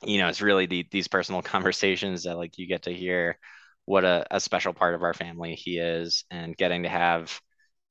you 0.03 0.17
know, 0.19 0.27
it's 0.27 0.41
really 0.41 0.65
the, 0.65 0.87
these 0.91 1.07
personal 1.07 1.41
conversations 1.43 2.23
that 2.23 2.37
like 2.37 2.57
you 2.57 2.67
get 2.67 2.83
to 2.83 2.93
hear 2.93 3.37
what 3.85 4.03
a, 4.03 4.25
a 4.31 4.39
special 4.39 4.73
part 4.73 4.95
of 4.95 5.03
our 5.03 5.13
family 5.13 5.55
he 5.55 5.77
is 5.77 6.25
and 6.31 6.57
getting 6.57 6.83
to 6.83 6.89
have 6.89 7.39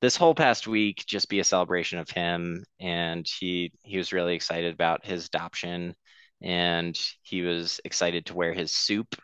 this 0.00 0.16
whole 0.16 0.35
past 0.35 0.66
week 0.66 1.04
just 1.07 1.28
be 1.28 1.40
a 1.40 1.45
celebration 1.45 1.99
of 1.99 2.11
him. 2.11 2.64
And 2.81 3.26
he 3.40 3.73
he 3.83 3.97
was 3.99 4.12
really 4.12 4.35
excited 4.35 4.75
about 4.75 5.07
his 5.07 5.26
adoption 5.26 5.95
and 6.43 6.99
he 7.23 7.43
was 7.43 7.81
excited 7.85 8.26
to 8.26 8.35
wear 8.35 8.53
his 8.53 8.73
soup, 8.73 9.17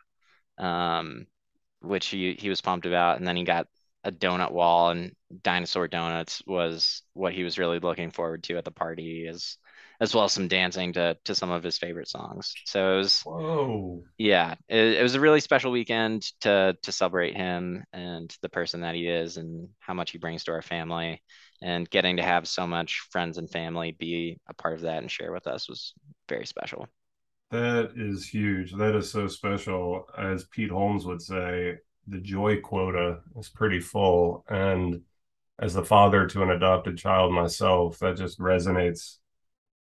um, 0.58 1.26
which 1.80 2.08
he, 2.08 2.34
he 2.34 2.48
was 2.48 2.60
pumped 2.60 2.86
about. 2.86 3.18
And 3.18 3.26
then 3.26 3.36
he 3.36 3.44
got 3.44 3.66
a 4.04 4.12
donut 4.12 4.52
wall 4.52 4.90
and 4.90 5.14
dinosaur 5.42 5.88
donuts 5.88 6.42
was 6.46 7.02
what 7.12 7.32
he 7.34 7.44
was 7.44 7.58
really 7.58 7.78
looking 7.78 8.10
forward 8.10 8.42
to 8.44 8.56
at 8.56 8.64
the 8.64 8.70
party 8.70 9.26
as 9.28 9.58
as 10.00 10.14
well 10.14 10.24
as 10.24 10.32
some 10.32 10.48
dancing 10.48 10.94
to 10.94 11.16
to 11.24 11.34
some 11.34 11.50
of 11.50 11.62
his 11.62 11.76
favorite 11.78 12.08
songs. 12.08 12.54
So 12.64 12.94
it 12.94 12.96
was 12.98 13.24
whoa. 13.24 14.02
yeah, 14.18 14.54
it, 14.68 14.98
it 14.98 15.02
was 15.02 15.14
a 15.14 15.20
really 15.20 15.40
special 15.40 15.70
weekend 15.70 16.22
to 16.40 16.76
to 16.82 16.92
celebrate 16.92 17.36
him 17.36 17.84
and 17.92 18.34
the 18.42 18.48
person 18.48 18.80
that 18.82 18.94
he 18.94 19.06
is 19.08 19.36
and 19.36 19.68
how 19.78 19.94
much 19.94 20.10
he 20.12 20.18
brings 20.18 20.44
to 20.44 20.52
our 20.52 20.62
family. 20.62 21.22
And 21.62 21.88
getting 21.90 22.16
to 22.16 22.22
have 22.22 22.48
so 22.48 22.66
much 22.66 23.06
friends 23.10 23.36
and 23.36 23.50
family 23.50 23.92
be 23.92 24.38
a 24.48 24.54
part 24.54 24.74
of 24.74 24.80
that 24.82 25.02
and 25.02 25.10
share 25.10 25.30
with 25.30 25.46
us 25.46 25.68
was 25.68 25.92
very 26.26 26.46
special. 26.46 26.88
That 27.50 27.92
is 27.96 28.28
huge. 28.28 28.72
That 28.74 28.94
is 28.94 29.10
so 29.10 29.26
special. 29.26 30.06
As 30.16 30.44
Pete 30.44 30.70
Holmes 30.70 31.04
would 31.06 31.20
say, 31.20 31.78
the 32.06 32.18
joy 32.18 32.60
quota 32.60 33.20
is 33.36 33.48
pretty 33.48 33.80
full. 33.80 34.44
And 34.48 35.02
as 35.58 35.74
the 35.74 35.84
father 35.84 36.26
to 36.26 36.42
an 36.42 36.50
adopted 36.50 36.96
child 36.96 37.32
myself, 37.32 37.98
that 37.98 38.16
just 38.16 38.38
resonates 38.38 39.18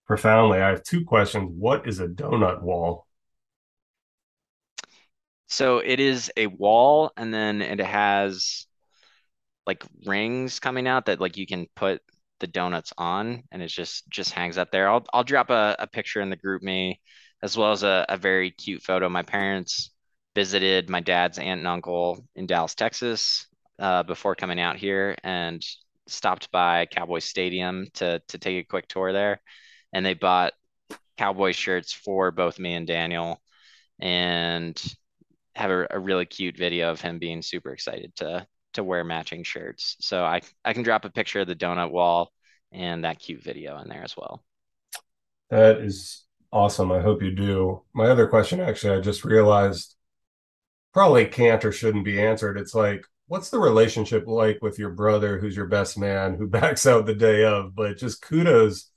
profoundly. 0.07 0.59
I 0.59 0.69
have 0.69 0.83
two 0.83 1.05
questions. 1.05 1.51
What 1.53 1.87
is 1.87 1.99
a 1.99 2.07
donut 2.07 2.61
wall? 2.61 3.07
So 5.47 5.79
it 5.79 5.99
is 5.99 6.31
a 6.37 6.47
wall, 6.47 7.11
and 7.17 7.33
then 7.33 7.61
it 7.61 7.79
has 7.79 8.67
like 9.65 9.83
rings 10.05 10.59
coming 10.59 10.87
out 10.87 11.05
that 11.07 11.19
like 11.19 11.37
you 11.37 11.45
can 11.45 11.67
put 11.75 12.01
the 12.39 12.47
donuts 12.47 12.93
on, 12.97 13.43
and 13.51 13.61
it 13.61 13.67
just 13.67 14.07
just 14.09 14.31
hangs 14.31 14.57
up 14.57 14.71
there. 14.71 14.89
I'll 14.89 15.05
I'll 15.13 15.23
drop 15.23 15.49
a, 15.49 15.75
a 15.79 15.87
picture 15.87 16.21
in 16.21 16.29
the 16.29 16.37
GroupMe, 16.37 16.97
as 17.41 17.57
well 17.57 17.71
as 17.71 17.83
a, 17.83 18.05
a 18.09 18.17
very 18.17 18.51
cute 18.51 18.81
photo. 18.81 19.09
My 19.09 19.23
parents 19.23 19.91
visited 20.35 20.89
my 20.89 20.99
dad's 20.99 21.39
aunt 21.39 21.59
and 21.59 21.67
uncle 21.67 22.25
in 22.35 22.45
Dallas, 22.45 22.75
Texas, 22.75 23.47
uh, 23.79 24.03
before 24.03 24.35
coming 24.35 24.59
out 24.59 24.77
here, 24.77 25.15
and 25.23 25.65
stopped 26.07 26.51
by 26.51 26.85
Cowboy 26.85 27.19
Stadium 27.19 27.87
to 27.95 28.21
to 28.27 28.37
take 28.37 28.63
a 28.63 28.67
quick 28.67 28.87
tour 28.87 29.13
there, 29.13 29.41
and 29.93 30.05
they 30.05 30.13
bought 30.13 30.53
Cowboy 31.17 31.51
shirts 31.51 31.93
for 31.93 32.31
both 32.31 32.59
me 32.59 32.75
and 32.75 32.87
Daniel, 32.87 33.41
and 33.99 34.81
have 35.55 35.71
a, 35.71 35.87
a 35.91 35.99
really 35.99 36.25
cute 36.25 36.57
video 36.57 36.91
of 36.91 37.01
him 37.01 37.19
being 37.19 37.41
super 37.41 37.71
excited 37.71 38.15
to 38.17 38.47
to 38.73 38.83
wear 38.83 39.03
matching 39.03 39.43
shirts. 39.43 39.97
So 39.99 40.23
I 40.23 40.41
I 40.63 40.73
can 40.73 40.83
drop 40.83 41.05
a 41.05 41.09
picture 41.09 41.41
of 41.41 41.47
the 41.47 41.55
donut 41.55 41.91
wall 41.91 42.31
and 42.71 43.03
that 43.03 43.19
cute 43.19 43.43
video 43.43 43.79
in 43.79 43.89
there 43.89 44.03
as 44.03 44.15
well. 44.15 44.43
That 45.49 45.79
is 45.79 46.25
awesome. 46.51 46.91
I 46.91 47.01
hope 47.01 47.21
you 47.21 47.31
do. 47.31 47.83
My 47.93 48.07
other 48.07 48.27
question, 48.27 48.59
actually, 48.59 48.97
I 48.97 49.01
just 49.01 49.23
realized 49.23 49.95
probably 50.93 51.25
can't 51.25 51.63
or 51.65 51.71
shouldn't 51.71 52.05
be 52.05 52.21
answered. 52.21 52.57
It's 52.57 52.73
like, 52.73 53.05
what's 53.27 53.49
the 53.49 53.59
relationship 53.59 54.27
like 54.27 54.59
with 54.61 54.79
your 54.79 54.89
brother, 54.89 55.37
who's 55.39 55.55
your 55.55 55.67
best 55.67 55.97
man, 55.97 56.35
who 56.35 56.47
backs 56.49 56.85
out 56.87 57.05
the 57.05 57.15
day 57.15 57.45
of? 57.45 57.75
But 57.75 57.97
just 57.97 58.21
kudos 58.21 58.89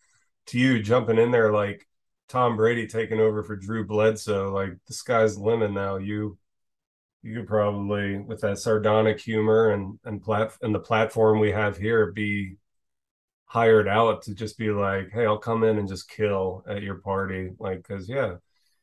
to 0.47 0.59
you 0.59 0.83
jumping 0.83 1.19
in 1.19 1.31
there 1.31 1.53
like 1.53 1.87
Tom 2.29 2.57
Brady 2.57 2.87
taking 2.87 3.21
over 3.21 3.43
for 3.43 3.57
Drew 3.57 3.87
Bledsoe. 3.87 4.53
Like 4.53 4.73
the 4.87 4.95
sky's 4.95 5.37
the 5.37 5.43
limit 5.43 5.73
now. 5.73 5.97
You 5.97 6.39
you 7.23 7.37
could 7.37 7.47
probably 7.47 8.19
with 8.19 8.41
that 8.41 8.59
sardonic 8.59 9.21
humor 9.21 9.71
and 9.71 9.99
and 10.05 10.23
plat 10.23 10.53
and 10.63 10.75
the 10.75 10.81
platform 10.81 11.39
we 11.39 11.53
have 11.53 11.77
here 11.77 12.11
be 12.11 12.57
hired 13.53 13.87
out 13.87 14.23
to 14.23 14.35
just 14.35 14.57
be 14.57 14.71
like 14.71 15.11
hey 15.13 15.27
i'll 15.27 15.37
come 15.37 15.63
in 15.63 15.79
and 15.79 15.87
just 15.87 16.09
kill 16.09 16.65
at 16.67 16.83
your 16.83 16.95
party 16.95 17.51
like 17.59 17.77
because 17.87 18.09
yeah 18.09 18.37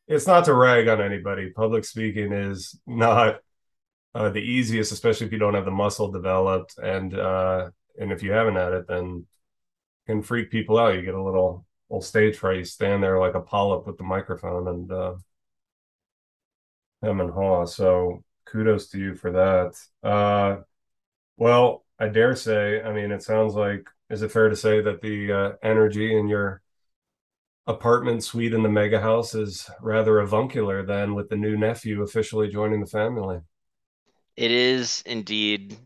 it's 0.10 0.26
not 0.26 0.46
to 0.46 0.56
rag 0.56 0.88
on 0.88 1.02
anybody. 1.02 1.52
Public 1.52 1.86
speaking 1.86 2.34
is 2.34 2.80
not 2.88 3.42
uh, 4.16 4.30
the 4.30 4.42
easiest 4.42 4.92
especially 4.92 5.28
if 5.28 5.32
you 5.32 5.38
don't 5.38 5.54
have 5.54 5.66
the 5.66 5.72
muscle 5.72 6.12
developed 6.12 6.80
and 6.80 7.14
uh 7.14 7.70
and 8.00 8.12
if 8.12 8.24
you 8.24 8.32
haven't 8.32 8.56
had 8.56 8.74
it 8.74 8.88
then 8.88 9.26
can 10.08 10.24
freak 10.24 10.50
people 10.50 10.80
out. 10.80 10.96
You 10.96 11.04
get 11.04 11.14
a 11.14 11.24
little 11.24 11.66
little 11.90 12.02
stage 12.02 12.38
fright. 12.38 12.58
You 12.58 12.66
stand 12.66 13.04
there 13.04 13.20
like 13.20 13.36
a 13.36 13.40
polyp 13.40 13.86
with 13.86 13.98
the 13.98 14.04
microphone 14.04 14.68
and 14.68 14.92
uh 14.92 15.16
hem 17.04 17.22
and 17.22 17.32
haw. 17.32 17.66
So 17.66 18.24
kudos 18.46 18.90
to 18.90 19.00
you 19.00 19.16
for 19.16 19.32
that. 19.32 20.08
Uh, 20.08 20.62
well, 21.38 21.86
I 22.00 22.10
dare 22.10 22.36
say, 22.36 22.82
I 22.82 22.92
mean, 22.94 23.12
it 23.12 23.24
sounds 23.24 23.54
like, 23.54 23.88
is 24.10 24.22
it 24.22 24.32
fair 24.32 24.50
to 24.50 24.56
say 24.56 24.82
that 24.82 25.02
the 25.02 25.32
uh, 25.32 25.52
energy 25.64 26.18
in 26.18 26.28
your 26.28 26.62
apartment 27.68 28.22
suite 28.22 28.54
in 28.54 28.64
the 28.64 28.70
mega 28.70 29.00
house 29.00 29.34
is 29.34 29.70
rather 29.82 30.20
avuncular 30.20 30.86
than 30.86 31.16
with 31.16 31.30
the 31.30 31.38
new 31.38 31.56
nephew 31.56 32.02
officially 32.02 32.50
joining 32.50 32.82
the 32.82 32.86
family? 32.88 33.40
It 34.36 34.52
is 34.52 35.04
indeed. 35.06 35.78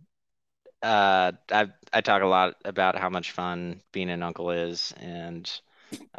Uh, 0.81 1.33
I 1.51 1.69
I 1.93 2.01
talk 2.01 2.21
a 2.23 2.27
lot 2.27 2.55
about 2.65 2.97
how 2.99 3.09
much 3.09 3.31
fun 3.31 3.81
being 3.91 4.09
an 4.09 4.23
uncle 4.23 4.51
is, 4.51 4.93
and 4.97 5.49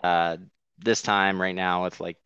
uh, 0.02 0.38
this 0.78 1.02
time 1.02 1.40
right 1.40 1.54
now 1.54 1.84
with 1.84 2.00
like 2.00 2.18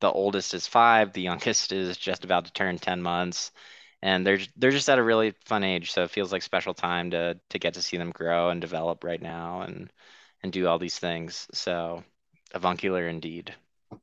the 0.00 0.10
oldest 0.10 0.54
is 0.54 0.66
five, 0.66 1.12
the 1.12 1.22
youngest 1.22 1.72
is 1.72 1.96
just 1.98 2.24
about 2.24 2.46
to 2.46 2.52
turn 2.52 2.78
10 2.78 3.02
months. 3.02 3.52
And 4.06 4.26
they're 4.26 4.38
they're 4.56 4.70
just 4.70 4.88
at 4.88 4.98
a 4.98 5.02
really 5.02 5.32
fun 5.46 5.64
age, 5.64 5.92
so 5.92 6.04
it 6.04 6.10
feels 6.10 6.32
like 6.32 6.42
special 6.42 6.74
time 6.74 7.10
to 7.10 7.38
to 7.50 7.58
get 7.58 7.74
to 7.74 7.82
see 7.82 7.96
them 7.98 8.12
grow 8.12 8.50
and 8.50 8.60
develop 8.60 9.04
right 9.04 9.20
now 9.22 9.62
and 9.62 9.92
and 10.42 10.52
do 10.52 10.66
all 10.68 10.78
these 10.78 10.98
things. 10.98 11.48
So 11.52 12.04
avuncular 12.54 13.08
indeed. 13.08 13.54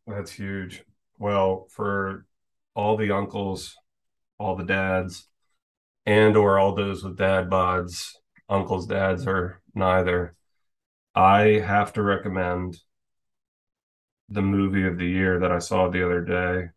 That's 0.08 0.32
huge. 0.32 0.84
Well, 1.20 1.68
for 1.70 2.26
all 2.76 2.98
the 2.98 3.12
uncles, 3.12 3.76
all 4.40 4.56
the 4.56 4.66
dads, 4.66 5.28
and 6.06 6.38
or 6.38 6.60
all 6.60 6.76
those 6.76 7.04
with 7.04 7.18
dad 7.18 7.50
bods, 7.50 8.14
uncles, 8.50 8.88
dads, 8.88 9.28
or 9.28 9.62
neither, 9.76 10.36
I 11.16 11.62
have 11.66 11.94
to 11.94 12.04
recommend 12.04 12.78
the 14.30 14.42
movie 14.42 14.86
of 14.86 14.98
the 14.98 15.06
year 15.06 15.40
that 15.40 15.52
I 15.52 15.60
saw 15.60 15.90
the 15.90 16.04
other 16.06 16.22
day. 16.22 16.70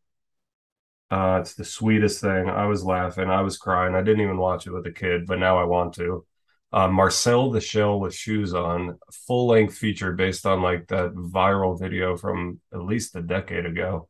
Uh, 1.11 1.39
it's 1.41 1.55
the 1.55 1.65
sweetest 1.65 2.21
thing. 2.21 2.49
I 2.49 2.67
was 2.67 2.85
laughing. 2.85 3.31
I 3.31 3.43
was 3.43 3.59
crying. 3.59 3.95
I 3.95 4.03
didn't 4.03 4.23
even 4.23 4.39
watch 4.39 4.67
it 4.67 4.73
with 4.73 4.87
a 4.87 4.93
kid, 4.93 5.27
but 5.27 5.39
now 5.39 5.59
I 5.59 5.65
want 5.65 5.95
to. 5.95 6.25
Uh, 6.73 6.89
Marcel 6.89 7.51
the 7.51 7.61
Shell 7.61 8.01
with 8.01 8.15
Shoes 8.15 8.53
On, 8.53 8.99
full 9.27 9.47
length 9.47 9.77
feature 9.77 10.13
based 10.13 10.47
on 10.47 10.63
like 10.63 10.89
that 10.89 11.15
viral 11.15 11.79
video 11.79 12.17
from 12.17 12.61
at 12.73 12.83
least 12.83 13.15
a 13.15 13.23
decade 13.23 13.67
ago. 13.67 14.09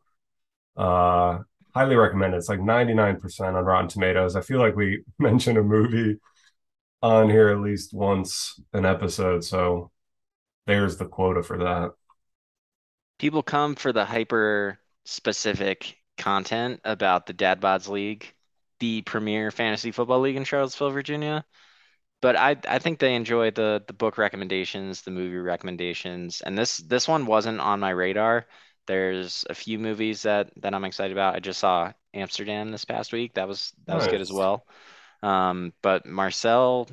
Uh, 0.77 1.41
highly 1.75 1.97
recommend 1.97 2.35
it. 2.35 2.39
It's 2.39 2.49
like 2.49 2.61
99% 2.61 3.55
on 3.55 3.65
Rotten 3.65 3.89
Tomatoes. 3.89 4.37
I 4.37 4.41
feel 4.41 4.59
like 4.59 4.75
we 4.75 5.05
mention 5.19 5.59
a 5.59 5.63
movie 5.63 6.19
on 7.03 7.29
here 7.29 7.49
at 7.51 7.61
least 7.61 7.93
once 7.93 8.59
an 8.73 8.87
episode. 8.87 9.45
So 9.45 9.91
there's 10.67 10.97
the 10.97 11.07
quota 11.07 11.43
for 11.43 11.59
that 11.59 11.91
people 13.19 13.43
come 13.43 13.75
for 13.75 13.93
the 13.93 14.05
hyper 14.05 14.79
specific 15.05 15.96
content 16.17 16.81
about 16.85 17.27
the 17.27 17.33
Dad 17.33 17.61
Bods 17.61 17.89
League, 17.89 18.35
the 18.81 19.03
premier 19.03 19.51
fantasy 19.51 19.93
football 19.93 20.21
league 20.21 20.37
in 20.37 20.45
Charlottesville, 20.45 20.91
Virginia. 20.91 21.45
But 22.23 22.37
I 22.37 22.57
I 22.69 22.79
think 22.79 22.99
they 22.99 23.15
enjoy 23.15 23.51
the 23.51 23.83
the 23.87 23.93
book 23.93 24.19
recommendations, 24.19 25.03
the 25.03 25.11
movie 25.11 25.37
recommendations, 25.37 26.41
and 26.41 26.57
this 26.59 26.79
this 26.79 27.07
one 27.09 27.27
wasn't 27.27 27.61
on 27.61 27.81
my 27.81 27.91
radar. 27.91 28.47
There's 28.87 29.45
a 29.51 29.55
few 29.55 29.79
movies 29.79 30.23
that 30.23 30.51
that 30.63 30.75
I'm 30.75 30.85
excited 30.85 31.13
about. 31.13 31.37
I 31.37 31.41
just 31.41 31.61
saw 31.61 31.93
Amsterdam 32.15 32.71
this 32.71 32.85
past 32.85 33.13
week. 33.13 33.35
That 33.35 33.49
was 33.49 33.73
that 33.87 33.95
nice. 33.95 34.03
was 34.03 34.09
good 34.09 34.21
as 34.21 34.33
well. 34.33 34.67
Um, 35.23 35.73
but 35.83 36.07
Marcel 36.07 36.89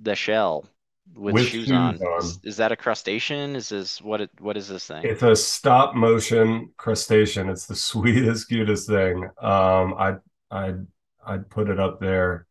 the 0.00 0.14
Shell 0.16 0.66
with, 1.14 1.34
with 1.34 1.46
shoes, 1.46 1.66
shoes, 1.66 1.72
on. 1.72 1.96
on. 2.02 2.18
Is, 2.18 2.40
is, 2.42 2.56
that 2.56 2.72
a 2.72 2.76
crustacean? 2.76 3.56
Is 3.56 3.68
this 3.68 4.00
what 4.00 4.20
it 4.20 4.30
what 4.40 4.56
is 4.56 4.68
this 4.68 4.86
thing? 4.86 5.02
It's 5.04 5.22
a 5.22 5.36
stop 5.36 5.94
motion 5.94 6.72
crustacean. 6.76 7.48
It's 7.48 7.66
the 7.66 7.76
sweetest, 7.76 8.48
cutest 8.48 8.88
thing. 8.88 9.24
Um, 9.40 9.94
I 9.94 10.16
I 10.50 10.74
I'd 11.26 11.48
put 11.50 11.68
it 11.68 11.78
up 11.78 12.00
there 12.00 12.46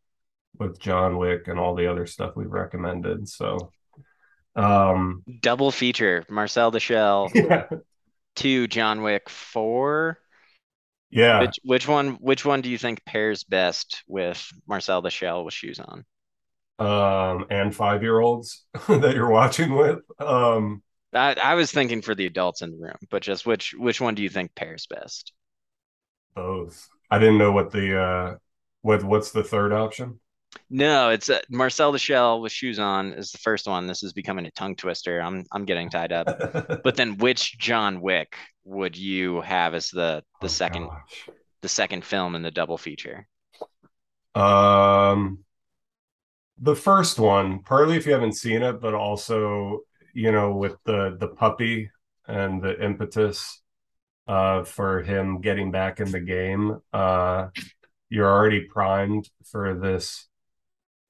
with 0.57 0.79
John 0.79 1.17
Wick 1.17 1.47
and 1.47 1.59
all 1.59 1.75
the 1.75 1.87
other 1.87 2.05
stuff 2.05 2.35
we've 2.35 2.51
recommended. 2.51 3.27
So 3.27 3.71
um 4.55 5.23
double 5.41 5.71
feature, 5.71 6.23
Marcel 6.29 6.71
the 6.71 6.79
Shell. 6.79 7.31
Yeah. 7.35 7.67
Two 8.35 8.65
John 8.67 9.03
Wick 9.03 9.29
four. 9.29 10.17
Yeah. 11.11 11.41
Which, 11.41 11.59
which 11.63 11.87
one 11.87 12.13
which 12.13 12.45
one 12.45 12.61
do 12.61 12.69
you 12.69 12.79
think 12.79 13.05
pairs 13.05 13.43
best 13.43 14.03
with 14.07 14.43
Marcel 14.67 15.03
the 15.03 15.11
Shell 15.11 15.45
with 15.45 15.53
shoes 15.53 15.79
on? 15.79 16.03
Um, 16.79 17.45
and 17.49 17.75
five 17.75 18.01
year 18.01 18.19
olds 18.19 18.65
that 18.87 19.13
you're 19.15 19.29
watching 19.29 19.75
with. 19.75 19.99
Um, 20.19 20.83
I, 21.13 21.35
I 21.41 21.55
was 21.55 21.71
thinking 21.71 22.01
for 22.01 22.15
the 22.15 22.25
adults 22.25 22.61
in 22.61 22.71
the 22.71 22.77
room, 22.77 22.97
but 23.09 23.21
just 23.21 23.45
which 23.45 23.73
which 23.77 24.01
one 24.01 24.15
do 24.15 24.23
you 24.23 24.29
think 24.29 24.55
pairs 24.55 24.87
best? 24.87 25.33
Both. 26.35 26.89
I 27.11 27.19
didn't 27.19 27.37
know 27.37 27.51
what 27.51 27.71
the 27.71 27.99
uh, 27.99 28.35
what 28.81 29.03
what's 29.03 29.31
the 29.31 29.43
third 29.43 29.73
option. 29.73 30.19
No, 30.69 31.09
it's 31.09 31.29
uh, 31.29 31.41
Marcel 31.49 31.91
the 31.91 31.99
Shell 31.99 32.41
with 32.41 32.51
shoes 32.51 32.79
on 32.79 33.13
is 33.13 33.31
the 33.31 33.37
first 33.39 33.67
one. 33.67 33.87
This 33.87 34.03
is 34.03 34.13
becoming 34.13 34.45
a 34.45 34.51
tongue 34.51 34.75
twister. 34.75 35.19
I'm 35.19 35.45
I'm 35.51 35.65
getting 35.65 35.89
tied 35.89 36.11
up. 36.11 36.27
but 36.83 36.95
then, 36.95 37.17
which 37.17 37.57
John 37.57 38.01
Wick 38.01 38.35
would 38.63 38.97
you 38.97 39.41
have 39.41 39.73
as 39.73 39.89
the 39.89 40.23
the 40.41 40.45
oh, 40.45 40.49
second 40.49 40.87
gosh. 40.87 41.29
the 41.61 41.69
second 41.69 42.05
film 42.05 42.35
in 42.35 42.41
the 42.41 42.51
double 42.51 42.77
feature? 42.77 43.27
Um, 44.35 45.43
the 46.59 46.75
first 46.75 47.19
one, 47.19 47.59
partly 47.59 47.97
if 47.97 48.05
you 48.05 48.13
haven't 48.13 48.33
seen 48.33 48.61
it, 48.61 48.79
but 48.79 48.93
also, 48.93 49.79
you 50.13 50.31
know, 50.31 50.55
with 50.55 50.75
the 50.85 51.17
the 51.19 51.27
puppy 51.27 51.89
and 52.27 52.61
the 52.61 52.83
impetus 52.83 53.61
uh, 54.27 54.63
for 54.63 55.01
him 55.01 55.41
getting 55.41 55.71
back 55.71 55.99
in 55.99 56.11
the 56.11 56.19
game, 56.19 56.79
uh, 56.93 57.47
you're 58.09 58.31
already 58.31 58.61
primed 58.61 59.29
for 59.51 59.77
this, 59.77 60.27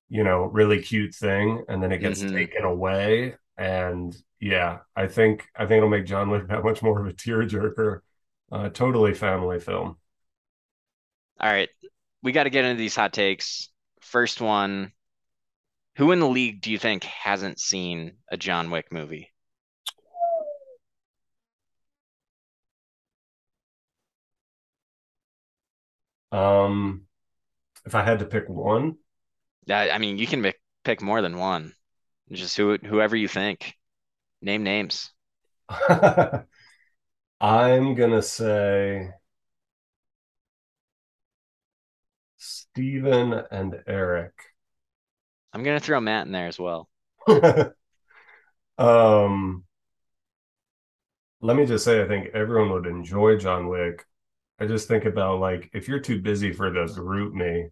you 0.09 0.23
know, 0.23 0.43
really 0.43 0.81
cute 0.81 1.13
thing, 1.13 1.63
and 1.67 1.83
then 1.83 1.91
it 1.91 1.99
gets 1.99 2.21
mm-hmm. 2.21 2.35
taken 2.35 2.63
away. 2.63 3.35
And 3.57 4.15
yeah, 4.39 4.79
I 4.95 5.07
think 5.07 5.45
I 5.55 5.65
think 5.65 5.77
it'll 5.77 5.89
make 5.89 6.05
John 6.05 6.29
Wick 6.29 6.47
that 6.49 6.63
much 6.63 6.81
more 6.81 6.99
of 6.99 7.07
a 7.07 7.13
tearjerker. 7.13 7.99
Uh, 8.51 8.69
totally 8.69 9.13
family 9.13 9.59
film. 9.59 9.97
All 11.39 11.51
right, 11.51 11.69
we 12.21 12.31
got 12.31 12.43
to 12.43 12.49
get 12.49 12.65
into 12.65 12.77
these 12.77 12.95
hot 12.95 13.11
takes. 13.11 13.69
First 13.99 14.41
one, 14.41 14.91
who 15.95 16.11
in 16.11 16.19
the 16.19 16.27
league 16.27 16.61
do 16.61 16.71
you 16.71 16.77
think 16.77 17.03
hasn't 17.03 17.59
seen 17.59 18.17
a 18.29 18.37
John 18.37 18.69
Wick 18.69 18.91
movie? 18.91 19.31
Um, 26.31 27.05
if 27.85 27.95
I 27.95 28.03
had 28.03 28.19
to 28.19 28.25
pick 28.25 28.49
one, 28.49 28.97
I, 29.69 29.91
I 29.91 29.97
mean, 29.97 30.17
you 30.17 30.27
can 30.27 30.41
pick, 30.41 30.59
pick 30.83 31.01
more 31.01 31.21
than 31.21 31.37
one. 31.37 31.73
Just 32.31 32.57
who, 32.57 32.77
whoever 32.77 33.15
you 33.15 33.27
think. 33.27 33.75
Name 34.41 34.63
names. 34.63 35.11
I'm 37.41 37.95
gonna 37.95 38.21
say 38.21 39.11
Steven 42.37 43.33
and 43.49 43.81
Eric. 43.87 44.52
I'm 45.53 45.63
gonna 45.63 45.79
throw 45.79 46.01
Matt 46.01 46.25
in 46.25 46.31
there 46.31 46.47
as 46.47 46.59
well. 46.59 46.89
um, 48.77 49.63
let 51.41 51.55
me 51.55 51.65
just 51.65 51.85
say, 51.85 52.01
I 52.01 52.07
think 52.07 52.29
everyone 52.33 52.71
would 52.71 52.87
enjoy 52.87 53.37
John 53.37 53.67
Wick. 53.67 54.05
I 54.59 54.65
just 54.65 54.87
think 54.87 55.05
about 55.05 55.39
like 55.39 55.69
if 55.73 55.87
you're 55.87 55.99
too 55.99 56.21
busy 56.21 56.51
for 56.53 56.71
the 56.71 56.85
GroupMe 56.85 57.69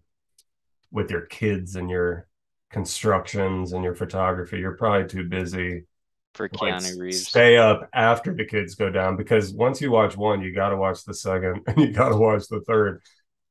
with 0.91 1.09
your 1.09 1.21
kids 1.21 1.75
and 1.75 1.89
your 1.89 2.27
constructions 2.69 3.73
and 3.73 3.83
your 3.83 3.95
photography, 3.95 4.59
you're 4.59 4.77
probably 4.77 5.07
too 5.07 5.27
busy 5.27 5.85
for 6.33 6.49
Keanu 6.49 6.83
like, 6.83 6.99
Reeves. 6.99 7.27
Stay 7.27 7.57
up 7.57 7.89
after 7.93 8.33
the 8.33 8.45
kids 8.45 8.75
go 8.75 8.89
down 8.89 9.15
because 9.15 9.53
once 9.53 9.81
you 9.81 9.91
watch 9.91 10.15
one, 10.15 10.41
you 10.41 10.53
got 10.53 10.69
to 10.69 10.77
watch 10.77 11.03
the 11.03 11.13
second 11.13 11.61
and 11.67 11.77
you 11.77 11.91
got 11.91 12.09
to 12.09 12.17
watch 12.17 12.47
the 12.49 12.61
third. 12.61 13.01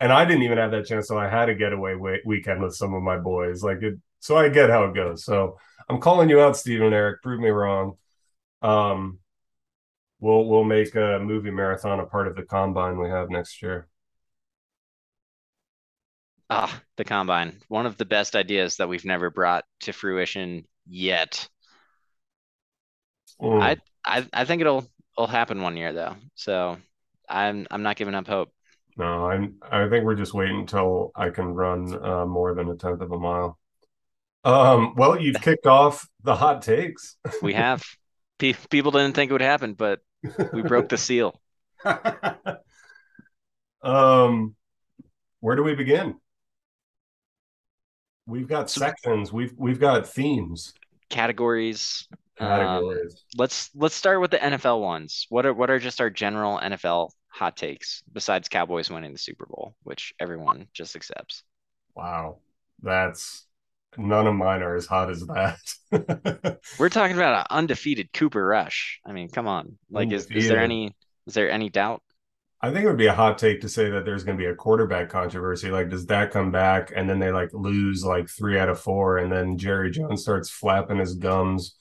And 0.00 0.12
I 0.12 0.24
didn't 0.24 0.44
even 0.44 0.56
have 0.56 0.70
that 0.70 0.86
chance, 0.86 1.08
so 1.08 1.18
I 1.18 1.28
had 1.28 1.50
a 1.50 1.54
getaway 1.54 1.94
weekend 2.24 2.62
with 2.62 2.74
some 2.74 2.94
of 2.94 3.02
my 3.02 3.18
boys. 3.18 3.62
Like 3.62 3.82
it, 3.82 3.98
so 4.20 4.36
I 4.36 4.48
get 4.48 4.70
how 4.70 4.84
it 4.84 4.94
goes. 4.94 5.24
So 5.24 5.58
I'm 5.88 6.00
calling 6.00 6.28
you 6.30 6.40
out, 6.40 6.56
Stephen 6.56 6.92
Eric. 6.92 7.22
Prove 7.22 7.40
me 7.40 7.48
wrong. 7.48 7.94
Um, 8.62 9.18
we'll 10.20 10.44
we'll 10.46 10.64
make 10.64 10.94
a 10.94 11.18
movie 11.20 11.50
marathon 11.50 12.00
a 12.00 12.06
part 12.06 12.28
of 12.28 12.36
the 12.36 12.42
combine 12.42 12.98
we 12.98 13.08
have 13.08 13.30
next 13.30 13.60
year. 13.62 13.88
Ah, 16.48 16.80
the 16.96 17.04
combine. 17.04 17.60
One 17.68 17.86
of 17.86 17.96
the 17.96 18.04
best 18.04 18.36
ideas 18.36 18.76
that 18.76 18.88
we've 18.88 19.04
never 19.04 19.30
brought 19.30 19.64
to 19.80 19.92
fruition 19.92 20.66
yet. 20.86 21.48
Mm. 23.40 23.62
I, 23.62 23.76
I 24.04 24.26
I 24.32 24.44
think 24.44 24.60
it'll 24.60 24.86
it'll 25.16 25.26
happen 25.26 25.62
one 25.62 25.76
year 25.76 25.92
though. 25.92 26.16
So 26.34 26.76
I'm 27.28 27.66
I'm 27.70 27.82
not 27.82 27.96
giving 27.96 28.14
up 28.14 28.26
hope. 28.26 28.52
No, 28.96 29.26
I'm 29.26 29.56
I 29.62 29.88
think 29.88 30.04
we're 30.04 30.16
just 30.16 30.34
waiting 30.34 30.60
until 30.60 31.12
I 31.14 31.30
can 31.30 31.46
run 31.54 32.04
uh, 32.04 32.26
more 32.26 32.54
than 32.54 32.68
a 32.68 32.76
tenth 32.76 33.00
of 33.00 33.12
a 33.12 33.18
mile. 33.18 33.58
Um, 34.44 34.94
well, 34.96 35.20
you've 35.20 35.36
kicked 35.42 35.66
off 35.66 36.08
the 36.22 36.34
hot 36.34 36.62
takes. 36.62 37.16
we 37.42 37.54
have. 37.54 37.84
people 38.38 38.90
didn't 38.90 39.14
think 39.14 39.30
it 39.30 39.34
would 39.34 39.40
happen, 39.40 39.74
but 39.74 40.00
we 40.52 40.62
broke 40.62 40.88
the 40.88 40.98
seal. 40.98 41.40
um, 43.82 44.54
where 45.40 45.56
do 45.56 45.62
we 45.62 45.74
begin? 45.74 46.16
We've 48.26 48.48
got 48.48 48.70
sections. 48.70 49.32
We've 49.32 49.52
we've 49.56 49.80
got 49.80 50.06
themes, 50.06 50.72
categories. 51.08 52.06
Categories. 52.38 53.12
Um, 53.12 53.18
let's 53.36 53.70
let's 53.74 53.94
start 53.94 54.20
with 54.20 54.30
the 54.30 54.38
NFL 54.38 54.80
ones. 54.80 55.26
What 55.30 55.46
are 55.46 55.52
what 55.52 55.68
are 55.68 55.78
just 55.78 56.00
our 56.00 56.10
general 56.10 56.58
NFL 56.58 57.10
hot 57.28 57.56
takes 57.56 58.02
besides 58.12 58.48
Cowboys 58.48 58.90
winning 58.90 59.12
the 59.12 59.18
Super 59.18 59.46
Bowl, 59.46 59.74
which 59.82 60.14
everyone 60.20 60.68
just 60.72 60.94
accepts? 60.96 61.42
Wow, 61.96 62.38
that's 62.82 63.46
none 63.96 64.26
of 64.26 64.34
mine 64.34 64.62
are 64.62 64.76
as 64.76 64.86
hot 64.86 65.10
as 65.10 65.26
that. 65.26 66.58
We're 66.78 66.88
talking 66.88 67.16
about 67.16 67.40
an 67.40 67.46
undefeated 67.50 68.12
Cooper 68.12 68.44
Rush. 68.44 69.00
I 69.04 69.12
mean, 69.12 69.28
come 69.28 69.46
on. 69.46 69.78
Like, 69.90 70.12
is, 70.12 70.26
is 70.30 70.48
there 70.48 70.60
any 70.60 70.94
is 71.26 71.34
there 71.34 71.50
any 71.50 71.68
doubt? 71.68 72.02
I 72.62 72.70
think 72.70 72.84
it 72.84 72.88
would 72.88 72.98
be 72.98 73.06
a 73.06 73.14
hot 73.14 73.38
take 73.38 73.62
to 73.62 73.68
say 73.68 73.90
that 73.90 74.04
there's 74.04 74.22
going 74.22 74.36
to 74.36 74.42
be 74.42 74.50
a 74.50 74.54
quarterback 74.54 75.08
controversy. 75.08 75.70
Like, 75.70 75.88
does 75.88 76.06
that 76.06 76.30
come 76.30 76.50
back 76.50 76.92
and 76.94 77.08
then 77.08 77.18
they 77.18 77.32
like 77.32 77.48
lose 77.54 78.04
like 78.04 78.28
three 78.28 78.58
out 78.58 78.68
of 78.68 78.78
four, 78.78 79.18
and 79.18 79.32
then 79.32 79.56
Jerry 79.56 79.90
Jones 79.90 80.22
starts 80.22 80.50
flapping 80.50 80.98
his 80.98 81.14
gums 81.14 81.76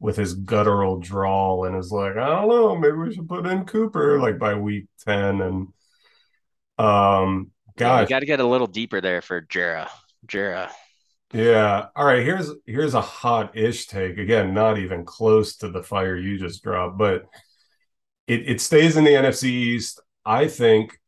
with 0.00 0.16
his 0.16 0.34
guttural 0.34 0.98
drawl 0.98 1.64
and 1.64 1.76
is 1.76 1.92
like, 1.92 2.16
I 2.16 2.26
don't 2.26 2.48
know, 2.48 2.76
maybe 2.76 2.96
we 2.96 3.14
should 3.14 3.28
put 3.28 3.46
in 3.46 3.64
Cooper 3.66 4.18
like 4.18 4.38
by 4.38 4.54
week 4.54 4.86
ten, 5.04 5.40
and 5.40 5.68
um, 6.78 7.52
God, 7.76 7.96
yeah, 7.96 8.00
you 8.00 8.06
got 8.08 8.20
to 8.20 8.26
get 8.26 8.40
a 8.40 8.46
little 8.46 8.66
deeper 8.66 9.00
there 9.00 9.22
for 9.22 9.42
Jera. 9.42 9.88
Jera. 10.26 10.70
Yeah. 11.36 11.86
All 11.94 12.06
right. 12.06 12.22
Here's 12.22 12.50
here's 12.64 12.94
a 12.94 13.00
hot 13.00 13.56
ish 13.56 13.86
take. 13.86 14.16
Again, 14.16 14.54
not 14.54 14.78
even 14.78 15.04
close 15.04 15.56
to 15.56 15.68
the 15.68 15.82
fire 15.82 16.16
you 16.16 16.38
just 16.38 16.62
dropped, 16.62 16.96
but 16.96 17.26
it, 18.26 18.48
it 18.48 18.60
stays 18.60 18.96
in 18.96 19.04
the 19.04 19.10
NFC 19.10 19.44
East. 19.44 20.00
I 20.24 20.48
think 20.48 20.98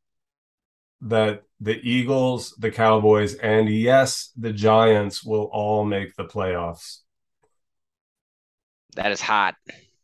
that 1.00 1.42
the 1.60 1.80
Eagles, 1.82 2.54
the 2.58 2.70
Cowboys, 2.70 3.34
and 3.36 3.70
yes, 3.70 4.30
the 4.36 4.52
Giants 4.52 5.24
will 5.24 5.44
all 5.44 5.84
make 5.84 6.14
the 6.16 6.24
playoffs. 6.24 6.98
That 8.96 9.12
is 9.12 9.22
hot. 9.22 9.54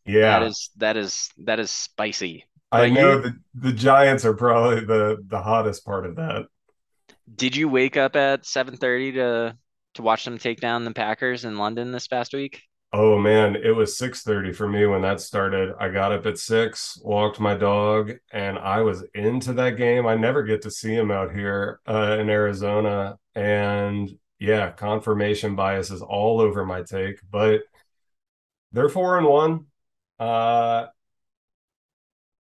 Yeah. 0.07 0.39
That 0.39 0.43
is 0.47 0.71
that 0.77 0.97
is 0.97 1.31
that 1.39 1.61
is 1.61 1.71
spicy. 1.71 2.47
I 2.73 2.89
know 2.89 3.21
the, 3.21 3.37
the 3.55 3.73
Giants 3.73 4.25
are 4.25 4.35
probably 4.35 4.85
the 4.87 5.19
the 5.27 5.43
hottest 5.43 5.85
part 5.85 6.07
of 6.07 6.17
that. 6.17 6.47
Did 7.33 7.57
you 7.57 7.69
wake 7.69 7.97
up 7.97 8.17
at 8.17 8.45
7:30 8.45 9.15
to 9.15 9.57
to 9.95 10.03
watch 10.03 10.25
them 10.25 10.39
take 10.39 10.61
down 10.61 10.85
the 10.85 10.93
Packers 10.93 11.45
in 11.45 11.59
London 11.59 11.93
this 11.93 12.09
past 12.09 12.35
week? 12.35 12.63
Oh 12.93 13.19
man, 13.19 13.57
it 13.57 13.73
was 13.73 13.99
6:30 13.99 14.55
for 14.55 14.69
me 14.69 14.87
when 14.87 15.03
that 15.03 15.21
started. 15.21 15.75
I 15.81 15.89
got 15.89 16.13
up 16.13 16.27
at 16.27 16.39
6, 16.39 17.01
walked 17.03 17.41
my 17.41 17.55
dog, 17.57 18.13
and 18.33 18.57
I 18.59 18.83
was 18.83 19.05
into 19.15 19.53
that 19.55 19.77
game. 19.77 20.07
I 20.07 20.15
never 20.15 20.45
get 20.45 20.63
to 20.63 20.71
see 20.71 20.95
him 20.95 21.11
out 21.11 21.35
here 21.35 21.81
uh, 21.89 22.19
in 22.21 22.31
Arizona 22.31 23.19
and 23.35 24.11
yeah, 24.39 24.71
confirmation 24.71 25.57
bias 25.57 25.91
is 25.91 26.03
all 26.03 26.41
over 26.41 26.65
my 26.65 26.83
take, 26.83 27.19
but 27.31 27.63
they're 28.73 28.89
4 28.89 29.19
and 29.19 29.27
1. 29.27 29.67
Uh 30.21 30.87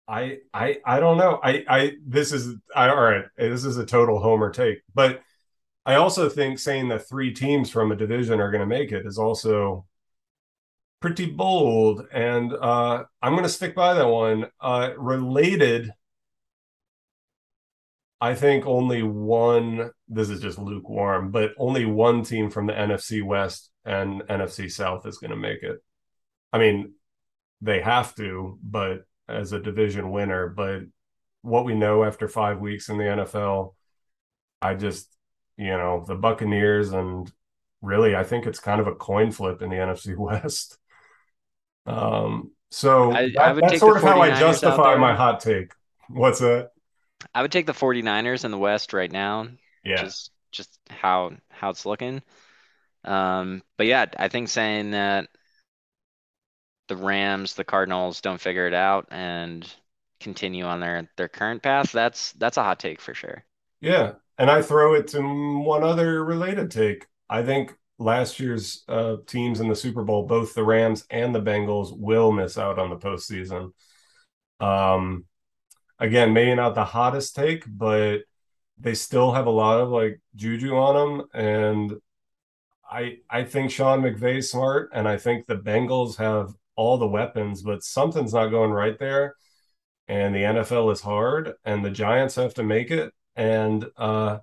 I 0.08 0.38
I 0.54 0.78
I 0.86 1.00
don't 1.00 1.18
know. 1.18 1.38
I 1.42 1.64
I 1.68 1.92
this 2.06 2.32
is 2.32 2.54
I, 2.74 2.88
all 2.88 3.00
right. 3.00 3.24
This 3.36 3.64
is 3.64 3.76
a 3.76 3.84
total 3.84 4.18
homer 4.18 4.50
take, 4.50 4.80
but 4.94 5.20
I 5.88 5.94
also 5.94 6.28
think 6.28 6.58
saying 6.58 6.88
that 6.88 7.08
three 7.08 7.32
teams 7.32 7.70
from 7.70 7.90
a 7.90 7.96
division 7.96 8.40
are 8.40 8.50
going 8.50 8.60
to 8.60 8.66
make 8.66 8.92
it 8.92 9.06
is 9.06 9.16
also 9.16 9.86
pretty 11.00 11.24
bold. 11.24 12.06
And 12.12 12.52
uh, 12.52 13.04
I'm 13.22 13.32
going 13.32 13.44
to 13.44 13.48
stick 13.48 13.74
by 13.74 13.94
that 13.94 14.06
one. 14.06 14.50
Uh, 14.60 14.90
related, 14.98 15.90
I 18.20 18.34
think 18.34 18.66
only 18.66 19.02
one, 19.02 19.90
this 20.08 20.28
is 20.28 20.42
just 20.42 20.58
lukewarm, 20.58 21.30
but 21.30 21.52
only 21.56 21.86
one 21.86 22.22
team 22.22 22.50
from 22.50 22.66
the 22.66 22.74
NFC 22.74 23.22
West 23.22 23.70
and 23.86 24.20
NFC 24.28 24.70
South 24.70 25.06
is 25.06 25.16
going 25.16 25.30
to 25.30 25.38
make 25.38 25.62
it. 25.62 25.82
I 26.52 26.58
mean, 26.58 26.92
they 27.62 27.80
have 27.80 28.14
to, 28.16 28.58
but 28.62 29.06
as 29.26 29.54
a 29.54 29.58
division 29.58 30.10
winner. 30.10 30.48
But 30.50 30.82
what 31.40 31.64
we 31.64 31.74
know 31.74 32.04
after 32.04 32.28
five 32.28 32.60
weeks 32.60 32.90
in 32.90 32.98
the 32.98 33.04
NFL, 33.04 33.74
I 34.60 34.74
just 34.74 35.08
you 35.58 35.76
know, 35.76 36.04
the 36.06 36.14
Buccaneers 36.14 36.92
and 36.92 37.30
really 37.82 38.16
I 38.16 38.24
think 38.24 38.46
it's 38.46 38.60
kind 38.60 38.80
of 38.80 38.86
a 38.86 38.94
coin 38.94 39.32
flip 39.32 39.60
in 39.60 39.70
the 39.70 39.76
NFC 39.76 40.16
West. 40.16 40.78
Um, 41.86 42.50
so 42.70 43.12
I, 43.12 43.30
that, 43.34 43.38
I 43.38 43.52
that's 43.54 43.78
sort 43.78 43.96
of 43.96 44.02
how 44.02 44.20
I 44.20 44.38
justify 44.38 44.96
my 44.96 45.14
hot 45.14 45.40
take. 45.40 45.72
What's 46.10 46.40
that? 46.40 46.72
I 47.34 47.40
would 47.40 47.50
take 47.50 47.64
the 47.64 47.72
49ers 47.72 48.44
in 48.44 48.50
the 48.50 48.58
West 48.58 48.92
right 48.92 49.10
now. 49.10 49.48
Yeah. 49.82 50.02
Just 50.02 50.30
just 50.52 50.78
how 50.90 51.32
how 51.48 51.70
it's 51.70 51.86
looking. 51.86 52.22
Um, 53.04 53.62
but 53.78 53.86
yeah, 53.86 54.04
I 54.18 54.28
think 54.28 54.50
saying 54.50 54.90
that 54.90 55.28
the 56.88 56.96
Rams, 56.96 57.54
the 57.54 57.64
Cardinals 57.64 58.20
don't 58.20 58.40
figure 58.40 58.66
it 58.66 58.74
out 58.74 59.06
and 59.10 59.66
continue 60.20 60.64
on 60.64 60.80
their 60.80 61.08
their 61.16 61.28
current 61.28 61.62
path, 61.62 61.92
that's 61.92 62.32
that's 62.32 62.56
a 62.56 62.62
hot 62.62 62.80
take 62.80 63.00
for 63.00 63.14
sure. 63.14 63.44
Yeah, 63.80 64.14
and 64.38 64.50
I 64.50 64.62
throw 64.62 64.94
it 64.94 65.08
to 65.08 65.20
one 65.20 65.82
other 65.82 66.24
related 66.24 66.70
take. 66.70 67.06
I 67.28 67.42
think 67.42 67.74
last 67.98 68.38
year's 68.38 68.84
uh, 68.88 69.16
teams 69.26 69.60
in 69.60 69.68
the 69.68 69.74
Super 69.74 70.04
Bowl, 70.04 70.26
both 70.26 70.54
the 70.54 70.64
Rams 70.64 71.04
and 71.10 71.34
the 71.34 71.42
Bengals, 71.42 71.96
will 71.96 72.32
miss 72.32 72.56
out 72.56 72.78
on 72.78 72.90
the 72.90 72.96
postseason. 72.96 73.72
Um, 74.60 75.24
again, 75.98 76.32
maybe 76.32 76.54
not 76.54 76.74
the 76.74 76.84
hottest 76.84 77.34
take, 77.34 77.64
but 77.66 78.18
they 78.78 78.94
still 78.94 79.32
have 79.32 79.46
a 79.46 79.50
lot 79.50 79.80
of 79.80 79.88
like 79.90 80.20
juju 80.36 80.76
on 80.76 81.18
them, 81.18 81.28
and 81.34 81.94
I 82.88 83.18
I 83.28 83.44
think 83.44 83.70
Sean 83.70 84.02
McVay's 84.02 84.50
smart, 84.50 84.90
and 84.94 85.08
I 85.08 85.16
think 85.18 85.46
the 85.46 85.56
Bengals 85.56 86.16
have 86.16 86.54
all 86.76 86.98
the 86.98 87.08
weapons, 87.08 87.62
but 87.62 87.82
something's 87.82 88.32
not 88.34 88.48
going 88.48 88.70
right 88.70 88.98
there. 88.98 89.34
And 90.08 90.34
the 90.34 90.44
NFL 90.44 90.90
is 90.92 91.00
hard, 91.02 91.54
and 91.64 91.84
the 91.84 91.90
Giants 91.90 92.36
have 92.36 92.54
to 92.54 92.62
make 92.62 92.90
it 92.90 93.12
and 93.38 93.86
uh, 93.96 94.38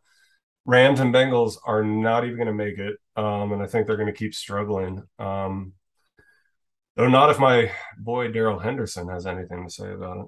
Rams 0.65 0.99
and 0.99 1.13
Bengals 1.13 1.57
are 1.65 1.83
not 1.83 2.23
even 2.23 2.37
going 2.37 2.47
to 2.47 2.53
make 2.53 2.79
it, 2.79 2.97
um, 3.15 3.51
and 3.51 3.61
I 3.61 3.67
think 3.67 3.85
they're 3.85 3.97
going 3.97 4.11
to 4.11 4.17
keep 4.17 4.33
struggling. 4.33 5.03
Um, 5.19 5.73
though 6.95 7.09
not 7.09 7.29
if 7.29 7.37
my 7.37 7.71
boy 7.99 8.29
Darrell 8.29 8.59
Henderson 8.59 9.09
has 9.09 9.27
anything 9.27 9.65
to 9.65 9.69
say 9.69 9.91
about 9.91 10.17
it. 10.17 10.25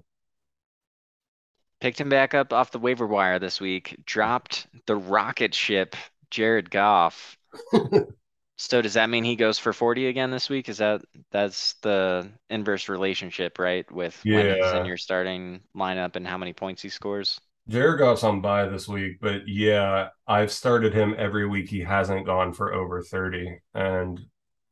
Picked 1.79 2.01
him 2.01 2.09
back 2.09 2.33
up 2.33 2.53
off 2.53 2.71
the 2.71 2.79
waiver 2.79 3.07
wire 3.07 3.39
this 3.39 3.61
week. 3.61 3.95
Dropped 4.05 4.67
the 4.85 4.95
rocket 4.95 5.55
ship, 5.55 5.95
Jared 6.29 6.69
Goff. 6.69 7.37
So 8.57 8.81
does 8.81 8.95
that 8.95 9.09
mean 9.11 9.23
he 9.23 9.35
goes 9.35 9.59
for 9.59 9.71
40 9.71 10.07
again 10.07 10.31
this 10.31 10.49
week? 10.49 10.67
Is 10.67 10.79
that 10.79 11.03
that's 11.31 11.73
the 11.83 12.27
inverse 12.49 12.89
relationship, 12.89 13.59
right? 13.59 13.89
With 13.91 14.19
when 14.31 14.47
he's 14.47 14.73
in 14.73 14.85
your 14.85 14.97
starting 14.97 15.61
lineup 15.75 16.15
and 16.15 16.27
how 16.27 16.39
many 16.39 16.53
points 16.53 16.81
he 16.81 16.89
scores? 16.89 17.39
Jared 17.67 17.99
Goff's 17.99 18.23
on 18.23 18.39
bye 18.41 18.65
this 18.67 18.87
week, 18.87 19.17
but 19.19 19.47
yeah, 19.47 20.09
I've 20.25 20.51
started 20.51 20.93
him 20.93 21.15
every 21.17 21.45
week. 21.47 21.69
He 21.69 21.81
hasn't 21.81 22.25
gone 22.25 22.53
for 22.53 22.73
over 22.73 23.01
30. 23.01 23.59
And 23.73 24.21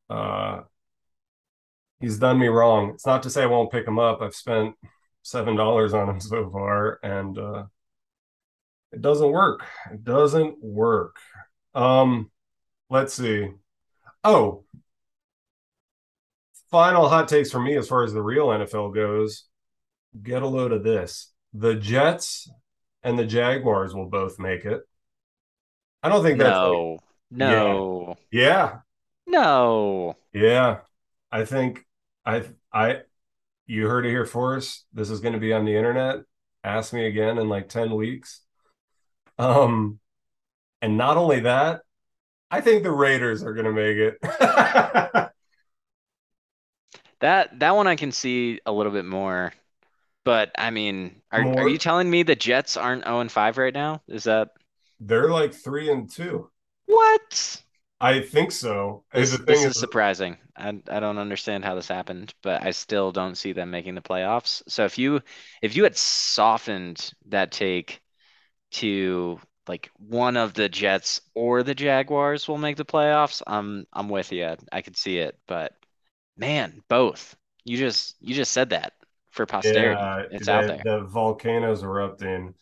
uh 0.09 0.61
he's 1.99 2.19
done 2.19 2.39
me 2.39 2.47
wrong. 2.47 2.91
It's 2.91 3.05
not 3.05 3.23
to 3.23 3.29
say 3.29 3.43
I 3.43 3.47
won't 3.47 3.71
pick 3.71 3.87
him 3.87 3.99
up. 3.99 4.21
I've 4.21 4.35
spent 4.35 4.75
seven 5.23 5.55
dollars 5.55 5.93
on 5.93 6.09
him 6.09 6.19
so 6.21 6.49
far, 6.49 6.99
and 7.03 7.37
uh 7.37 7.63
it 8.91 9.01
doesn't 9.01 9.31
work. 9.31 9.65
It 9.91 10.03
doesn't 10.03 10.63
work. 10.63 11.17
Um, 11.73 12.31
let's 12.89 13.13
see. 13.13 13.49
Oh, 14.23 14.63
final 16.71 17.09
hot 17.09 17.27
takes 17.27 17.51
for 17.51 17.59
me 17.59 17.75
as 17.75 17.87
far 17.87 18.03
as 18.03 18.13
the 18.13 18.21
real 18.21 18.47
NFL 18.47 18.93
goes. 18.93 19.45
Get 20.21 20.43
a 20.43 20.47
load 20.47 20.71
of 20.71 20.83
this. 20.83 21.33
The 21.53 21.75
Jets 21.75 22.49
and 23.05 23.17
the 23.17 23.25
Jaguars 23.25 23.95
will 23.95 24.07
both 24.07 24.39
make 24.39 24.65
it. 24.65 24.81
I 26.03 26.09
don't 26.09 26.23
think 26.23 26.39
that's 26.39 26.61
like, 26.61 26.71
No, 26.71 26.99
yeah, 27.39 27.79
no, 28.01 28.17
yeah, 28.31 28.79
no. 29.27 30.15
yeah. 30.33 30.79
I 31.31 31.45
think 31.45 31.85
I 32.25 32.43
I 32.71 33.01
you 33.67 33.87
heard 33.87 34.05
it 34.05 34.11
here 34.11 34.25
first. 34.25 34.85
This 34.93 35.09
is 35.09 35.21
going 35.21 35.33
to 35.33 35.39
be 35.39 35.53
on 35.53 35.65
the 35.65 35.75
internet. 35.75 36.17
Ask 36.63 36.93
me 36.93 37.05
again 37.07 37.37
in 37.37 37.49
like 37.49 37.69
10 37.69 37.95
weeks. 37.95 38.41
Um, 39.39 39.99
and 40.81 40.97
not 40.97 41.17
only 41.17 41.41
that, 41.41 41.81
I 42.51 42.61
think 42.61 42.83
the 42.83 42.91
Raiders 42.91 43.43
are 43.43 43.53
going 43.53 43.65
to 43.65 43.73
make 43.73 43.97
it. 43.97 44.19
That 47.19 47.59
that 47.59 47.75
one 47.75 47.87
I 47.87 47.95
can 47.95 48.11
see 48.11 48.59
a 48.65 48.71
little 48.71 48.91
bit 48.91 49.05
more. 49.05 49.53
But 50.25 50.51
I 50.57 50.71
mean, 50.71 51.21
are 51.31 51.41
are 51.41 51.69
you 51.69 51.77
telling 51.77 52.09
me 52.09 52.23
the 52.23 52.35
Jets 52.35 52.75
aren't 52.75 53.05
0 53.05 53.19
and 53.21 53.31
5 53.31 53.57
right 53.57 53.73
now? 53.73 54.01
Is 54.07 54.25
that 54.25 54.49
they're 54.99 55.29
like 55.29 55.53
three 55.53 55.89
and 55.89 56.09
two. 56.09 56.49
what? 56.87 57.61
I 58.01 58.21
think 58.21 58.51
so. 58.51 59.03
This 59.13 59.31
the 59.31 59.37
thing 59.37 59.45
this 59.45 59.59
is, 59.61 59.71
is 59.75 59.79
surprising. 59.79 60.37
I 60.57 60.69
I 60.89 60.99
don't 60.99 61.19
understand 61.19 61.63
how 61.63 61.75
this 61.75 61.87
happened, 61.87 62.33
but 62.41 62.63
I 62.63 62.71
still 62.71 63.11
don't 63.11 63.35
see 63.35 63.53
them 63.53 63.71
making 63.71 63.95
the 63.95 64.01
playoffs. 64.01 64.63
So 64.67 64.83
if 64.85 64.97
you 64.97 65.21
if 65.61 65.75
you 65.75 65.83
had 65.83 65.95
softened 65.95 67.11
that 67.27 67.51
take 67.51 68.01
to 68.71 69.39
like 69.67 69.89
one 69.97 70.37
of 70.37 70.53
the 70.53 70.69
Jets 70.69 71.21
or 71.35 71.63
the 71.63 71.75
Jaguars 71.75 72.47
will 72.47 72.57
make 72.57 72.77
the 72.77 72.85
playoffs, 72.85 73.43
I'm 73.45 73.85
I'm 73.93 74.09
with 74.09 74.31
you. 74.31 74.55
I 74.71 74.81
could 74.81 74.97
see 74.97 75.19
it, 75.19 75.37
but 75.47 75.73
man, 76.35 76.81
both. 76.89 77.35
You 77.63 77.77
just 77.77 78.15
you 78.19 78.35
just 78.35 78.51
said 78.51 78.71
that 78.71 78.93
for 79.35 79.45
posterity. 79.45 80.01
yeah, 80.01 80.23
It's 80.31 80.47
out 80.47 80.67
there. 80.67 80.81
the 80.83 81.01
volcanoes 81.05 81.83
erupting. 81.83 82.53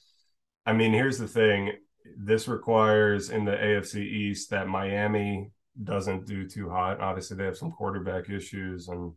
I 0.66 0.74
mean, 0.74 0.94
here's 0.94 1.18
the 1.18 1.28
thing. 1.28 1.74
This 2.18 2.48
requires 2.48 3.30
in 3.30 3.46
the 3.46 3.52
AFC 3.52 3.98
East 4.02 4.50
that 4.50 4.68
Miami 4.68 5.52
doesn't 5.82 6.26
do 6.28 6.48
too 6.48 6.70
hot. 6.70 7.00
Obviously, 7.00 7.38
they 7.38 7.46
have 7.46 7.58
some 7.58 7.72
quarterback 7.72 8.30
issues 8.30 8.88
and 8.90 9.14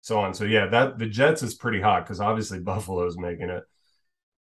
so 0.00 0.18
on. 0.20 0.34
So 0.34 0.44
yeah, 0.44 0.66
that 0.66 0.98
the 0.98 1.06
Jets 1.06 1.42
is 1.42 1.54
pretty 1.54 1.80
hot 1.80 2.04
because 2.04 2.20
obviously 2.20 2.60
Buffalo's 2.72 3.18
making 3.18 3.50
it. 3.50 3.64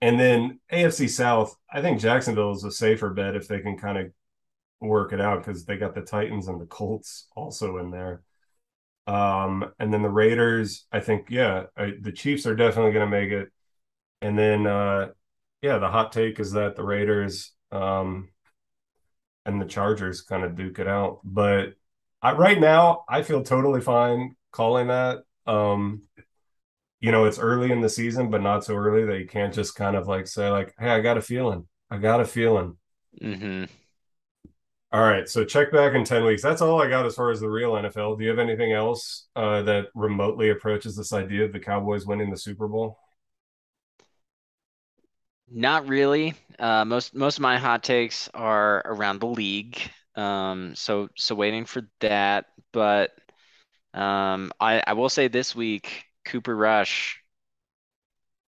And 0.01 0.19
then 0.21 0.61
AFC 0.73 1.09
South, 1.09 1.57
I 1.73 1.81
think 1.81 2.01
Jacksonville 2.01 2.53
is 2.53 2.65
a 2.65 2.71
safer 2.71 3.11
bet 3.11 3.37
if 3.37 3.49
they 3.49 3.61
can 3.61 3.79
kind 3.79 3.99
of 3.99 4.13
work 4.81 5.13
it 5.13 5.21
out 5.21 5.45
because 5.45 5.65
they 5.65 5.77
got 5.77 5.95
the 5.95 6.03
Titans 6.03 6.49
and 6.49 6.61
the 6.61 6.67
Colts 6.67 7.29
also 7.35 7.79
in 7.79 7.91
there. 7.91 8.23
Um, 9.07 9.73
and 9.79 9.93
then 9.93 10.03
the 10.03 10.11
Raiders, 10.11 10.87
I 10.93 11.01
think, 11.01 11.29
yeah, 11.31 11.65
I, 11.77 11.93
the 12.01 12.13
Chiefs 12.13 12.47
are 12.47 12.57
definitely 12.57 12.93
going 12.93 13.11
to 13.11 13.11
make 13.11 13.31
it. 13.31 13.51
And 14.23 14.39
then, 14.39 14.67
uh, 14.67 15.11
yeah, 15.63 15.79
the 15.79 15.89
hot 15.89 16.13
take 16.13 16.41
is 16.41 16.53
that 16.53 16.77
the 16.77 16.85
Raiders 16.85 17.53
um, 17.73 18.31
and 19.47 19.61
the 19.61 19.67
Chargers 19.67 20.23
kind 20.23 20.45
of 20.45 20.57
duke 20.57 20.79
it 20.79 20.89
out. 20.89 21.21
But 21.25 21.75
I, 22.23 22.33
right 22.33 22.59
now, 22.59 23.05
I 23.09 23.23
feel 23.23 23.43
totally 23.43 23.81
fine 23.81 24.37
calling 24.51 24.89
that. 24.89 25.19
Um, 25.47 26.03
you 27.01 27.13
know, 27.13 27.25
it's 27.27 27.39
early 27.39 27.71
in 27.73 27.81
the 27.81 27.89
season, 27.89 28.31
but 28.31 28.43
not 28.43 28.65
so 28.65 28.75
early 28.77 29.05
that 29.05 29.19
you 29.19 29.27
can't 29.27 29.55
just 29.55 29.75
kind 29.75 29.97
of 29.97 30.09
like 30.09 30.27
say, 30.27 30.49
like, 30.51 30.75
hey, 30.79 30.91
I 30.91 31.01
got 31.01 31.19
a 31.19 31.23
feeling. 31.23 31.69
I 31.91 31.99
got 31.99 32.21
a 32.21 32.25
feeling. 32.25 32.77
hmm 33.21 33.65
All 34.95 35.03
right, 35.03 35.29
so 35.29 35.45
check 35.45 35.73
back 35.73 35.95
in 35.95 36.05
10 36.05 36.25
weeks. 36.25 36.41
That's 36.41 36.63
all 36.63 36.81
I 36.81 36.89
got 36.89 37.05
as 37.05 37.17
far 37.17 37.33
as 37.33 37.41
the 37.41 37.51
real 37.51 37.73
NFL. 37.73 38.17
Do 38.17 38.23
you 38.23 38.31
have 38.31 38.39
anything 38.39 38.71
else 38.71 39.27
uh, 39.35 39.61
that 39.63 39.89
remotely 39.93 40.51
approaches 40.51 40.95
this 40.95 41.13
idea 41.13 41.45
of 41.45 41.53
the 41.53 41.59
Cowboys 41.59 42.07
winning 42.07 42.31
the 42.31 42.37
Super 42.37 42.69
Bowl? 42.69 42.97
Not 45.51 45.89
really. 45.89 46.35
Uh, 46.61 46.85
most 46.85 47.13
most 47.13 47.39
of 47.39 47.43
my 47.43 47.59
hot 47.59 47.83
takes 47.83 48.29
are 48.35 48.83
around 48.85 49.19
the 49.19 49.27
league. 49.27 49.81
Um, 50.15 50.77
so 50.77 51.09
so 51.17 51.35
waiting 51.35 51.65
for 51.65 51.83
that. 51.99 52.47
But 52.73 53.11
um, 53.95 54.53
I 54.61 54.81
I 54.87 54.93
will 54.93 55.09
say 55.09 55.27
this 55.27 55.57
week, 55.57 56.05
Cooper 56.25 56.55
Rush 56.55 57.21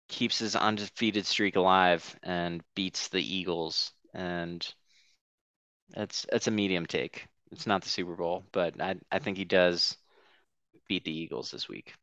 keeps 0.09 0.41
his 0.41 0.57
undefeated 0.57 1.25
streak 1.25 1.55
alive 1.55 2.19
and 2.25 2.65
beats 2.75 3.07
the 3.11 3.23
Eagles, 3.23 3.93
and 4.13 4.67
it's 5.97 6.27
it's 6.33 6.47
a 6.47 6.51
medium 6.51 6.87
take. 6.87 7.27
It's 7.51 7.67
not 7.67 7.83
the 7.83 7.89
Super 7.89 8.17
Bowl, 8.17 8.45
but 8.53 8.81
I 8.81 8.97
I 9.11 9.19
think 9.19 9.37
he 9.37 9.45
does 9.45 9.97
beat 10.89 11.05
the 11.05 11.17
Eagles 11.17 11.51
this 11.51 11.69
week. 11.69 11.95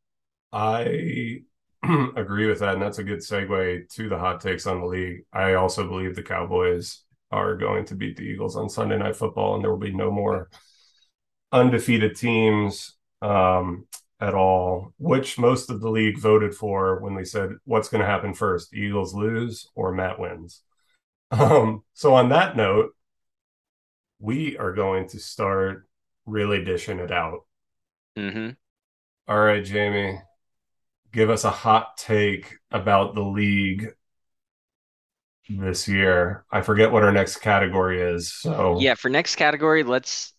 I 0.52 1.44
agree 2.16 2.48
with 2.48 2.60
that, 2.60 2.74
and 2.74 2.82
that's 2.82 3.00
a 3.00 3.04
good 3.04 3.20
segue 3.20 3.90
to 3.96 4.10
the 4.10 4.18
hot 4.18 4.42
takes 4.42 4.68
on 4.68 4.82
the 4.82 4.88
league. 4.88 5.26
I 5.34 5.54
also 5.54 5.88
believe 5.88 6.16
the 6.16 6.24
Cowboys 6.24 7.04
are 7.32 7.56
going 7.56 7.86
to 7.86 7.96
beat 7.96 8.18
the 8.18 8.24
Eagles 8.24 8.56
on 8.56 8.70
Sunday 8.70 8.98
Night 8.98 9.16
Football, 9.16 9.56
and 9.56 9.64
there 9.64 9.72
will 9.72 9.78
be 9.78 9.94
no 9.94 10.12
more 10.12 10.50
undefeated 11.52 12.16
teams 12.16 12.96
um, 13.22 13.86
at 14.20 14.34
all, 14.34 14.94
which 14.98 15.40
most 15.40 15.70
of 15.70 15.82
the 15.82 15.90
league 15.90 16.18
voted 16.18 16.54
for 16.54 17.00
when 17.00 17.16
we 17.16 17.26
said 17.26 17.52
what's 17.66 17.90
going 17.90 18.02
to 18.02 18.08
happen 18.08 18.34
first: 18.34 18.74
Eagles 18.74 19.14
lose 19.14 19.68
or 19.76 19.92
Matt 19.92 20.20
wins. 20.20 20.62
Um, 21.32 21.84
so 21.94 22.16
on 22.16 22.30
that 22.30 22.58
note, 22.58 22.96
we 24.20 24.58
are 24.58 24.74
going 24.74 25.08
to 25.10 25.20
start 25.20 25.88
really 26.26 26.64
dishing 26.64 27.00
it 27.00 27.12
out. 27.12 27.46
hmm 28.16 28.50
All 29.28 29.40
right, 29.40 29.64
Jamie, 29.64 30.20
give 31.14 31.30
us 31.30 31.44
a 31.44 31.52
hot 31.52 31.98
take 31.98 32.56
about 32.72 33.16
the 33.16 33.24
league 33.24 33.94
this 35.50 35.88
year. 35.88 36.46
I 36.52 36.62
forget 36.62 36.92
what 36.92 37.04
our 37.04 37.12
next 37.12 37.38
category 37.38 38.02
is. 38.02 38.34
So, 38.34 38.76
Yeah, 38.76 38.96
for 38.96 39.10
next 39.10 39.36
category, 39.36 39.84
let's 39.84 40.34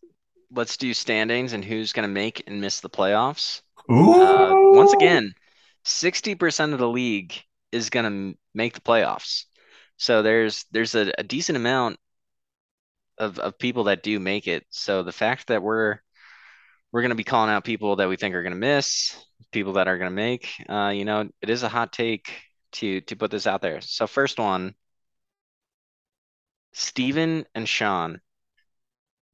let's 0.51 0.77
do 0.77 0.95
standings 0.95 1.53
and 1.53 1.65
who's 1.65 1.93
going 1.93 2.09
to 2.09 2.13
make 2.13 2.45
and 2.47 2.61
miss 2.61 2.81
the 2.81 2.91
playoffs. 2.91 3.63
Uh, 4.11 4.55
once 4.71 4.93
again, 4.93 5.35
60% 5.85 6.73
of 6.73 6.79
the 6.79 6.89
league 6.89 7.35
is 7.73 7.91
going 7.91 8.33
to 8.33 8.39
make 8.55 8.75
the 8.75 8.81
playoffs. 8.81 9.45
So 9.99 10.23
there's 10.23 10.65
there's 10.71 10.95
a, 10.95 11.13
a 11.19 11.23
decent 11.25 11.57
amount 11.57 11.99
of, 13.21 13.39
of 13.39 13.59
people 13.59 13.85
that 13.85 14.03
do 14.03 14.19
make 14.19 14.49
it. 14.49 14.67
So 14.71 15.03
the 15.03 15.13
fact 15.13 15.49
that 15.49 15.63
we're 15.63 15.99
we're 16.91 17.03
going 17.03 17.11
to 17.11 17.17
be 17.17 17.23
calling 17.23 17.51
out 17.51 17.63
people 17.63 17.97
that 17.97 18.09
we 18.09 18.17
think 18.17 18.35
are 18.35 18.43
going 18.43 18.55
to 18.55 18.59
miss, 18.59 19.15
people 19.53 19.75
that 19.75 19.87
are 19.87 19.99
going 19.99 20.11
to 20.11 20.17
make, 20.17 20.49
uh, 20.69 20.89
you 20.89 21.05
know, 21.05 21.29
it 21.41 21.51
is 21.51 21.63
a 21.63 21.69
hot 21.69 21.93
take 21.93 22.33
to 22.73 23.01
to 23.03 23.17
put 23.17 23.31
this 23.31 23.47
out 23.47 23.63
there. 23.63 23.81
So 23.83 24.07
first 24.07 24.39
one, 24.39 24.75
Steven 26.73 27.45
and 27.55 27.69
Sean 27.69 28.21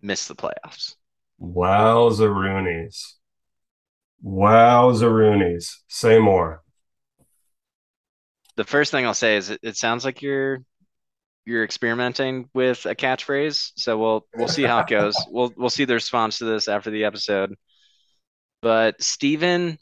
miss 0.03 0.27
the 0.27 0.35
playoffs. 0.35 0.97
wow, 1.39 2.11
Zaroonies. 2.11 3.15
Wow, 4.21 4.93
Zaroonies. 4.93 5.71
Say 5.89 6.19
more. 6.19 6.63
The 8.57 8.65
first 8.65 8.91
thing 8.91 9.07
I'll 9.07 9.15
say 9.15 9.37
is 9.37 9.51
it, 9.51 9.61
it 9.63 9.77
sounds 9.77 10.05
like 10.05 10.23
you're 10.23 10.63
you're 11.47 11.65
experimenting 11.65 12.51
with 12.53 12.85
a 12.85 12.95
catchphrase. 12.95 13.73
So 13.77 13.97
we'll 13.97 14.27
we'll 14.37 14.49
see 14.49 14.65
how 14.65 14.81
it 14.81 14.89
goes. 14.89 15.17
We'll 15.31 15.53
we'll 15.57 15.71
see 15.71 15.85
the 15.85 15.95
response 15.95 16.39
to 16.39 16.45
this 16.45 16.69
after 16.69 16.91
the 16.91 17.05
episode. 17.05 17.55
But 18.61 19.01
Steven, 19.01 19.79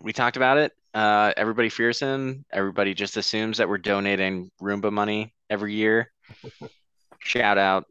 we 0.00 0.12
talked 0.12 0.36
about 0.36 0.58
it. 0.58 0.72
Uh, 0.94 1.32
everybody 1.36 1.68
fears 1.68 1.98
him. 2.00 2.44
Everybody 2.52 2.94
just 2.94 3.16
assumes 3.16 3.58
that 3.58 3.68
we're 3.68 3.78
donating 3.78 4.50
Roomba 4.60 4.92
money 4.92 5.34
every 5.50 5.74
year. 5.74 6.10
Shout 7.18 7.58
out 7.58 7.86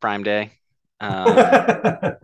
Prime 0.00 0.22
Day. 0.22 0.52
Um, 0.98 2.16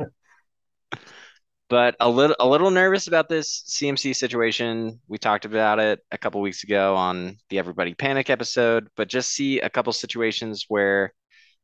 but 1.73 1.97
a 2.01 2.11
little 2.11 2.37
a 2.39 2.47
little 2.47 2.71
nervous 2.71 3.07
about 3.07 3.31
this 3.31 3.65
CMC 3.67 4.15
situation. 4.15 5.01
We 5.09 5.17
talked 5.17 5.47
about 5.47 5.79
it 5.79 6.01
a 6.11 6.19
couple 6.19 6.43
weeks 6.43 6.65
ago 6.65 6.95
on 6.97 7.39
the 7.49 7.59
Everybody 7.59 7.95
Panic 7.95 8.29
episode, 8.29 8.89
but 8.95 9.09
just 9.09 9.33
see 9.33 9.59
a 9.61 9.71
couple 9.71 9.95
situations 9.95 10.67
where 10.69 11.15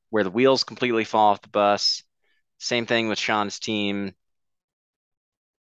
where 0.08 0.24
the 0.24 0.30
wheels 0.30 0.64
completely 0.64 1.04
fall 1.04 1.32
off 1.32 1.42
the 1.42 1.50
bus 1.50 2.02
Same 2.58 2.86
thing 2.86 3.08
with 3.08 3.18
Sean's 3.18 3.58
team. 3.58 4.14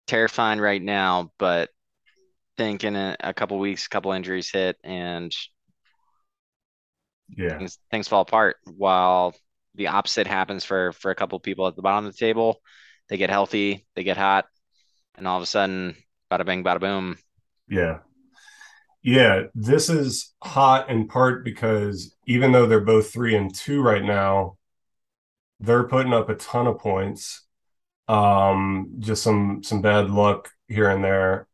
Terrifying 0.08 0.60
right 0.60 0.82
now, 0.82 1.32
but 1.39 1.69
think 2.58 2.84
in 2.84 2.98
a, 2.98 3.15
a 3.21 3.34
couple 3.34 3.58
weeks, 3.58 3.86
a 3.86 3.89
couple 3.89 4.12
injuries 4.12 4.52
hit, 4.52 4.78
and 4.84 5.34
yeah, 7.30 7.58
things, 7.58 7.80
things 7.89 8.10
fall 8.10 8.21
apart. 8.24 8.58
While 8.65 9.34
the 9.76 9.88
opposite 9.88 10.28
happens 10.28 10.65
for 10.65 10.91
for 10.91 11.12
a 11.12 11.15
couple 11.15 11.39
people 11.39 11.67
at 11.67 11.78
the 11.78 11.82
bottom 11.82 12.06
of 12.06 12.13
the 12.13 12.19
table, 12.19 12.60
they 13.09 13.17
get 13.17 13.29
healthy, 13.29 13.85
they 13.95 14.03
get 14.03 14.17
hot, 14.17 14.45
and 15.15 15.27
all 15.27 15.37
of 15.37 15.43
a 15.43 15.47
sudden, 15.47 15.95
bada 16.31 16.45
bing, 16.45 16.63
bada 16.63 16.79
boom. 16.79 17.17
Yeah. 17.67 17.99
Yeah, 19.03 19.43
this 19.53 19.89
is 19.89 20.33
hot 20.41 20.89
in 20.89 21.07
part 21.07 21.45
because 21.45 22.15
even 22.25 22.51
though 22.51 22.65
they're 22.65 22.79
both 22.79 23.13
three 23.13 23.35
and 23.35 23.53
two 23.53 23.81
right 23.81 24.03
now, 24.03 24.57
they're 25.59 25.87
putting 25.87 26.13
up 26.13 26.29
a 26.29 26.35
ton 26.35 26.65
of 26.67 26.79
points. 26.79 27.43
Um, 28.07 28.95
just 28.99 29.23
some 29.23 29.63
some 29.63 29.81
bad 29.81 30.09
luck 30.09 30.49
here 30.67 30.89
and 30.89 31.03
there. 31.03 31.47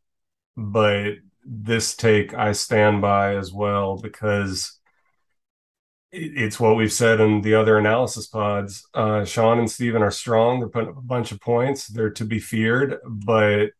But 0.56 1.16
this 1.44 1.94
take 1.94 2.34
I 2.34 2.52
stand 2.52 3.02
by 3.02 3.36
as 3.36 3.52
well 3.52 3.98
because 3.98 4.78
it's 6.12 6.60
what 6.60 6.76
we've 6.76 6.92
said 6.92 7.20
in 7.20 7.40
the 7.40 7.54
other 7.54 7.78
analysis 7.78 8.26
pods. 8.26 8.86
Uh, 8.92 9.24
Sean 9.24 9.58
and 9.58 9.70
Steven 9.70 10.02
are 10.02 10.10
strong. 10.10 10.60
They're 10.60 10.68
putting 10.68 10.90
up 10.90 10.98
a 10.98 11.02
bunch 11.02 11.32
of 11.32 11.40
points. 11.40 11.86
They're 11.86 12.10
to 12.10 12.24
be 12.24 12.38
feared, 12.38 12.98
but 13.06 13.70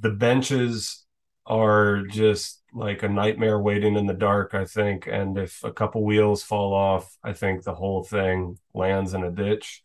the 0.00 0.10
benches 0.10 1.04
are 1.44 2.02
just 2.02 2.62
like 2.72 3.02
a 3.02 3.08
nightmare 3.08 3.58
waiting 3.58 3.96
in 3.96 4.06
the 4.06 4.14
dark, 4.14 4.54
I 4.54 4.64
think. 4.64 5.08
And 5.08 5.36
if 5.38 5.62
a 5.64 5.72
couple 5.72 6.04
wheels 6.04 6.42
fall 6.42 6.72
off, 6.72 7.16
I 7.22 7.32
think 7.32 7.62
the 7.62 7.74
whole 7.74 8.04
thing 8.04 8.58
lands 8.72 9.14
in 9.14 9.24
a 9.24 9.30
ditch. 9.30 9.82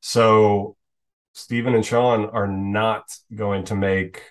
So 0.00 0.76
Steven 1.34 1.74
and 1.74 1.84
Sean 1.84 2.26
are 2.26 2.46
not 2.46 3.14
going 3.34 3.64
to 3.64 3.74
make 3.74 4.22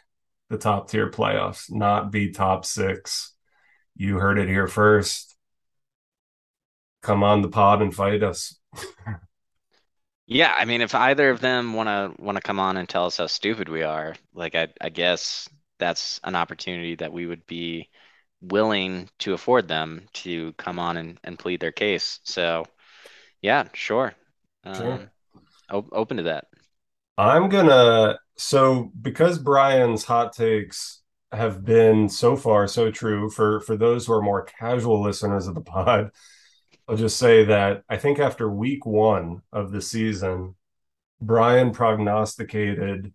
the 0.50 0.58
top 0.58 0.90
tier 0.90 1.10
playoffs, 1.10 1.72
not 1.72 2.12
be 2.12 2.32
top 2.32 2.66
six. 2.66 3.34
You 3.96 4.18
heard 4.18 4.40
it 4.40 4.48
here 4.48 4.68
first. 4.68 5.33
Come 7.04 7.22
on 7.22 7.42
the 7.42 7.50
pod 7.50 7.82
and 7.82 7.94
fight 7.94 8.24
us. 8.24 8.58
yeah, 10.26 10.56
I 10.58 10.66
mean, 10.66 10.82
if 10.82 10.96
either 10.96 11.30
of 11.30 11.42
them 11.42 11.74
want 11.74 11.90
to 11.90 12.22
want 12.22 12.38
to 12.38 12.42
come 12.42 12.60
on 12.60 12.78
and 12.78 12.88
tell 12.88 13.06
us 13.06 13.18
how 13.18 13.28
stupid 13.28 13.70
we 13.70 13.84
are, 13.84 14.16
like 14.34 14.56
I, 14.56 14.70
I 14.82 14.90
guess 14.90 15.48
that's 15.80 16.20
an 16.24 16.36
opportunity 16.36 16.96
that 16.96 17.14
we 17.14 17.28
would 17.28 17.46
be 17.46 17.90
willing 18.42 19.10
to 19.20 19.34
afford 19.34 19.68
them 19.68 20.08
to 20.14 20.54
come 20.54 20.80
on 20.80 20.98
and, 20.98 21.20
and 21.24 21.38
plead 21.38 21.60
their 21.60 21.72
case. 21.72 22.20
So, 22.24 22.66
yeah, 23.42 23.68
sure. 23.74 24.14
Sure. 24.74 24.94
Um, 24.94 25.10
op- 25.70 25.90
open 25.92 26.18
to 26.18 26.24
that. 26.24 26.46
I'm 27.18 27.50
gonna 27.50 28.18
so 28.38 28.92
because 29.02 29.38
Brian's 29.40 30.06
hot 30.06 30.34
takes 30.34 31.02
have 31.34 31.66
been 31.66 32.08
so 32.10 32.36
far 32.36 32.68
so 32.68 32.92
true 32.92 33.30
for 33.30 33.60
for 33.62 33.76
those 33.76 34.06
who 34.06 34.14
are 34.14 34.22
more 34.22 34.46
casual 34.46 35.02
listeners 35.04 35.48
of 35.48 35.56
the 35.56 35.62
pod. 35.62 36.12
I'll 36.88 36.98
just 36.98 37.18
say 37.18 37.46
that 37.46 37.84
I 37.88 37.98
think 37.98 38.20
after 38.20 38.50
week 38.50 38.86
one 38.86 39.42
of 39.52 39.72
the 39.72 39.82
season, 39.82 40.56
Brian 41.22 41.72
prognosticated 41.72 43.14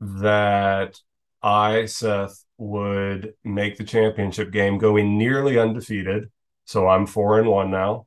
that 0.00 0.98
I, 1.42 1.86
Seth, 1.86 2.44
would 2.56 3.34
make 3.44 3.76
the 3.76 3.84
championship 3.84 4.50
game 4.50 4.78
going 4.78 5.16
nearly 5.16 5.58
undefeated. 5.58 6.30
So 6.64 6.88
I'm 6.88 7.06
four 7.06 7.38
and 7.38 7.48
one 7.48 7.70
now, 7.70 8.06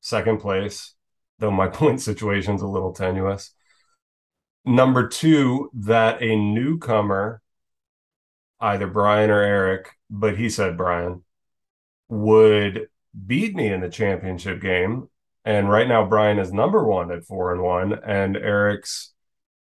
second 0.00 0.38
place, 0.40 0.94
though 1.38 1.52
my 1.52 1.68
point 1.80 2.02
situation's 2.02 2.62
a 2.62 2.66
little 2.66 2.92
tenuous. 2.92 3.54
Number 4.64 5.08
two, 5.08 5.70
that 5.74 6.22
a 6.22 6.36
newcomer, 6.36 7.40
either 8.60 8.86
Brian 8.86 9.30
or 9.30 9.42
Eric, 9.42 9.90
but 10.10 10.36
he 10.36 10.48
said 10.48 10.76
Brian, 10.76 11.22
would 12.08 12.88
beat 13.26 13.54
me 13.54 13.72
in 13.72 13.80
the 13.80 13.88
championship 13.88 14.60
game. 14.60 15.08
And 15.44 15.68
right 15.68 15.86
now, 15.86 16.06
Brian 16.06 16.38
is 16.38 16.52
number 16.52 16.84
one 16.84 17.10
at 17.12 17.24
four 17.24 17.52
and 17.52 17.62
one, 17.62 17.92
and 18.04 18.36
Eric's 18.36 19.12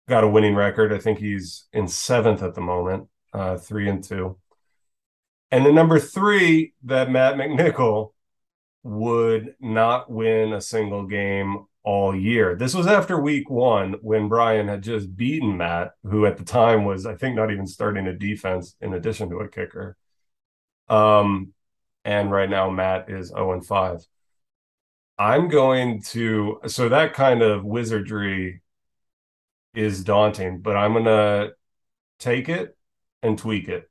got 0.07 0.23
a 0.23 0.29
winning 0.29 0.55
record. 0.55 0.93
I 0.93 0.97
think 0.97 1.19
he's 1.19 1.65
in 1.73 1.87
seventh 1.87 2.41
at 2.41 2.55
the 2.55 2.61
moment, 2.61 3.09
uh, 3.33 3.57
three 3.57 3.89
and 3.89 4.03
two. 4.03 4.37
And 5.51 5.65
then 5.65 5.75
number 5.75 5.99
three, 5.99 6.73
that 6.83 7.11
Matt 7.11 7.35
McNichol 7.35 8.13
would 8.83 9.55
not 9.59 10.09
win 10.09 10.53
a 10.53 10.61
single 10.61 11.05
game 11.05 11.65
all 11.83 12.15
year. 12.15 12.55
This 12.55 12.73
was 12.73 12.87
after 12.87 13.19
week 13.19 13.49
one 13.49 13.95
when 14.01 14.29
Brian 14.29 14.67
had 14.67 14.81
just 14.81 15.15
beaten 15.15 15.57
Matt, 15.57 15.91
who 16.03 16.25
at 16.25 16.37
the 16.37 16.45
time 16.45 16.85
was, 16.85 17.05
I 17.05 17.15
think, 17.15 17.35
not 17.35 17.51
even 17.51 17.67
starting 17.67 18.07
a 18.07 18.13
defense 18.13 18.75
in 18.81 18.93
addition 18.93 19.29
to 19.29 19.39
a 19.39 19.49
kicker. 19.49 19.97
Um, 20.89 21.53
and 22.05 22.31
right 22.31 22.49
now 22.49 22.69
Matt 22.69 23.09
is 23.09 23.29
0 23.29 23.53
and 23.53 23.65
5. 23.65 24.05
I'm 25.17 25.47
going 25.47 26.01
to 26.09 26.59
so 26.67 26.89
that 26.89 27.13
kind 27.13 27.41
of 27.41 27.63
wizardry 27.63 28.61
is 29.73 30.03
daunting, 30.03 30.59
but 30.61 30.75
I'm 30.75 30.93
gonna 30.93 31.51
take 32.19 32.49
it 32.49 32.77
and 33.21 33.37
tweak 33.37 33.69
it. 33.69 33.89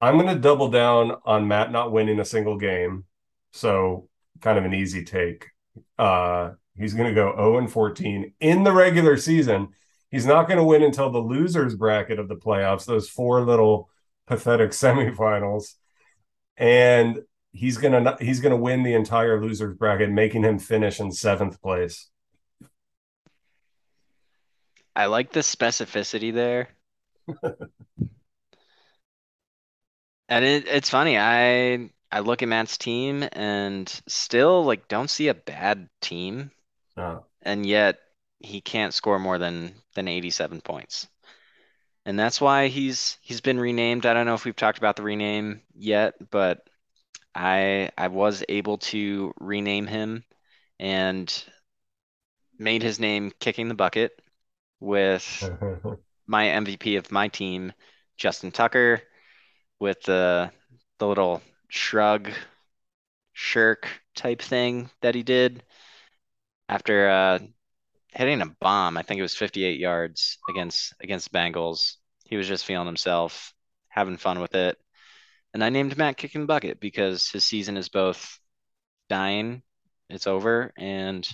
I'm 0.00 0.18
gonna 0.18 0.38
double 0.38 0.68
down 0.70 1.16
on 1.24 1.48
Matt 1.48 1.72
not 1.72 1.92
winning 1.92 2.20
a 2.20 2.24
single 2.24 2.58
game. 2.58 3.04
So 3.52 4.08
kind 4.40 4.58
of 4.58 4.64
an 4.64 4.74
easy 4.74 5.04
take. 5.04 5.46
Uh 5.98 6.52
He's 6.76 6.94
going 6.94 7.08
to 7.08 7.14
go 7.14 7.32
0 7.36 7.58
and 7.58 7.70
14 7.70 8.32
in 8.40 8.64
the 8.64 8.72
regular 8.72 9.16
season. 9.16 9.68
He's 10.10 10.26
not 10.26 10.48
going 10.48 10.58
to 10.58 10.64
win 10.64 10.82
until 10.82 11.10
the 11.10 11.18
losers 11.18 11.74
bracket 11.74 12.18
of 12.18 12.28
the 12.28 12.36
playoffs, 12.36 12.84
those 12.84 13.08
four 13.08 13.42
little 13.42 13.88
pathetic 14.26 14.70
semifinals. 14.72 15.74
And 16.56 17.20
he's 17.52 17.78
going 17.78 18.04
to 18.04 18.16
he's 18.20 18.40
to 18.50 18.56
win 18.56 18.82
the 18.82 18.94
entire 18.94 19.40
losers 19.40 19.76
bracket, 19.76 20.10
making 20.10 20.42
him 20.44 20.58
finish 20.58 21.00
in 21.00 21.10
7th 21.10 21.60
place. 21.60 22.10
I 24.96 25.06
like 25.06 25.32
the 25.32 25.40
specificity 25.40 26.32
there. 26.32 26.68
and 30.28 30.44
it, 30.44 30.68
it's 30.68 30.90
funny. 30.90 31.18
I 31.18 31.90
I 32.12 32.20
look 32.20 32.42
at 32.42 32.48
Matt's 32.48 32.78
team 32.78 33.26
and 33.32 33.88
still 34.06 34.64
like 34.64 34.86
don't 34.88 35.10
see 35.10 35.28
a 35.28 35.34
bad 35.34 35.88
team. 36.00 36.52
Oh. 36.96 37.24
And 37.42 37.66
yet 37.66 37.98
he 38.38 38.60
can't 38.60 38.94
score 38.94 39.18
more 39.18 39.38
than 39.38 39.74
than 39.94 40.06
87 40.06 40.60
points. 40.60 41.08
And 42.06 42.18
that's 42.18 42.40
why 42.40 42.68
he's 42.68 43.18
he's 43.22 43.40
been 43.40 43.58
renamed. 43.58 44.06
I 44.06 44.14
don't 44.14 44.26
know 44.26 44.34
if 44.34 44.44
we've 44.44 44.56
talked 44.56 44.78
about 44.78 44.96
the 44.96 45.02
rename 45.02 45.62
yet, 45.74 46.14
but 46.30 46.68
I 47.34 47.90
I 47.96 48.08
was 48.08 48.44
able 48.48 48.78
to 48.78 49.32
rename 49.40 49.86
him 49.86 50.24
and 50.78 51.32
made 52.58 52.82
his 52.82 53.00
name 53.00 53.32
kicking 53.40 53.68
the 53.68 53.74
bucket 53.74 54.20
with 54.80 55.50
my 56.26 56.48
MVP 56.48 56.96
of 56.96 57.10
my 57.12 57.28
team, 57.28 57.72
Justin 58.16 58.50
Tucker, 58.52 59.02
with 59.80 60.02
the 60.02 60.50
the 60.98 61.06
little 61.06 61.42
shrug 61.68 62.30
shirk 63.32 63.88
type 64.14 64.42
thing 64.42 64.90
that 65.00 65.14
he 65.14 65.22
did 65.22 65.62
after 66.68 67.08
uh, 67.08 67.38
hitting 68.14 68.40
a 68.40 68.46
bomb. 68.60 68.96
I 68.96 69.02
think 69.02 69.18
it 69.18 69.22
was 69.22 69.34
58 69.34 69.78
yards 69.78 70.38
against 70.48 70.94
against 71.00 71.32
Bengals. 71.32 71.94
He 72.24 72.36
was 72.36 72.48
just 72.48 72.64
feeling 72.64 72.86
himself, 72.86 73.52
having 73.88 74.16
fun 74.16 74.40
with 74.40 74.54
it. 74.54 74.78
And 75.52 75.62
I 75.62 75.70
named 75.70 75.96
Matt 75.96 76.16
Kicking 76.16 76.46
Bucket 76.46 76.80
because 76.80 77.28
his 77.28 77.44
season 77.44 77.76
is 77.76 77.88
both 77.88 78.38
dying, 79.08 79.62
it's 80.08 80.26
over, 80.26 80.72
and 80.76 81.28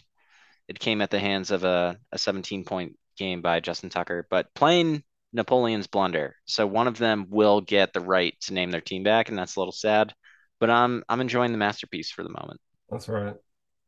it 0.69 0.79
came 0.79 1.01
at 1.01 1.11
the 1.11 1.19
hands 1.19 1.51
of 1.51 1.65
a, 1.65 1.99
a 2.13 2.19
17 2.19 2.65
point 2.65 2.99
game 3.17 3.41
by 3.43 3.61
Justin 3.61 3.91
Tucker, 3.91 4.27
but 4.31 4.53
playing 4.55 5.03
Napoleon's 5.33 5.87
blunder. 5.87 6.37
So 6.45 6.67
one 6.67 6.89
of 6.89 6.99
them 6.99 7.27
will 7.31 7.61
get 7.61 7.93
the 7.93 8.01
right 8.01 8.35
to 8.43 8.55
name 8.55 8.71
their 8.71 8.81
team 8.81 9.03
back, 9.03 9.29
and 9.29 9.39
that's 9.39 9.57
a 9.57 9.61
little 9.61 9.73
sad. 9.73 10.13
But 10.59 10.71
I'm 10.71 11.05
I'm 11.09 11.21
enjoying 11.21 11.53
the 11.53 11.59
masterpiece 11.59 12.11
for 12.11 12.23
the 12.23 12.31
moment. 12.31 12.61
That's 12.91 13.09
right 13.09 13.37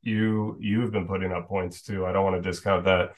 you 0.03 0.57
you've 0.61 0.93
been 0.93 1.07
putting 1.07 1.33
up 1.33 1.49
points 1.49 1.83
too. 1.83 2.07
I 2.07 2.13
don't 2.13 2.25
want 2.25 2.43
to 2.43 2.49
discount 2.49 2.85
that. 2.85 3.15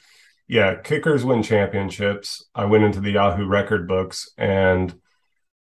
Yeah, 0.47 0.75
kickers 0.77 1.25
win 1.25 1.43
championships. 1.43 2.45
I 2.55 2.67
went 2.67 2.85
into 2.85 3.01
the 3.01 3.13
Yahoo 3.13 3.47
record 3.47 3.89
books 3.89 4.31
and 4.37 4.95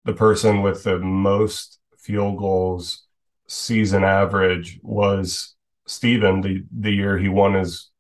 the 0.05 0.14
person 0.14 0.62
with 0.62 0.85
the 0.85 0.99
most 0.99 1.79
field 1.99 2.39
goals 2.39 3.07
season 3.47 4.05
average 4.05 4.79
was 4.83 5.55
Steven 5.87 6.41
the 6.41 6.64
the 6.71 6.93
year 6.93 7.18
he 7.18 7.29
won 7.29 7.55
his 7.55 7.91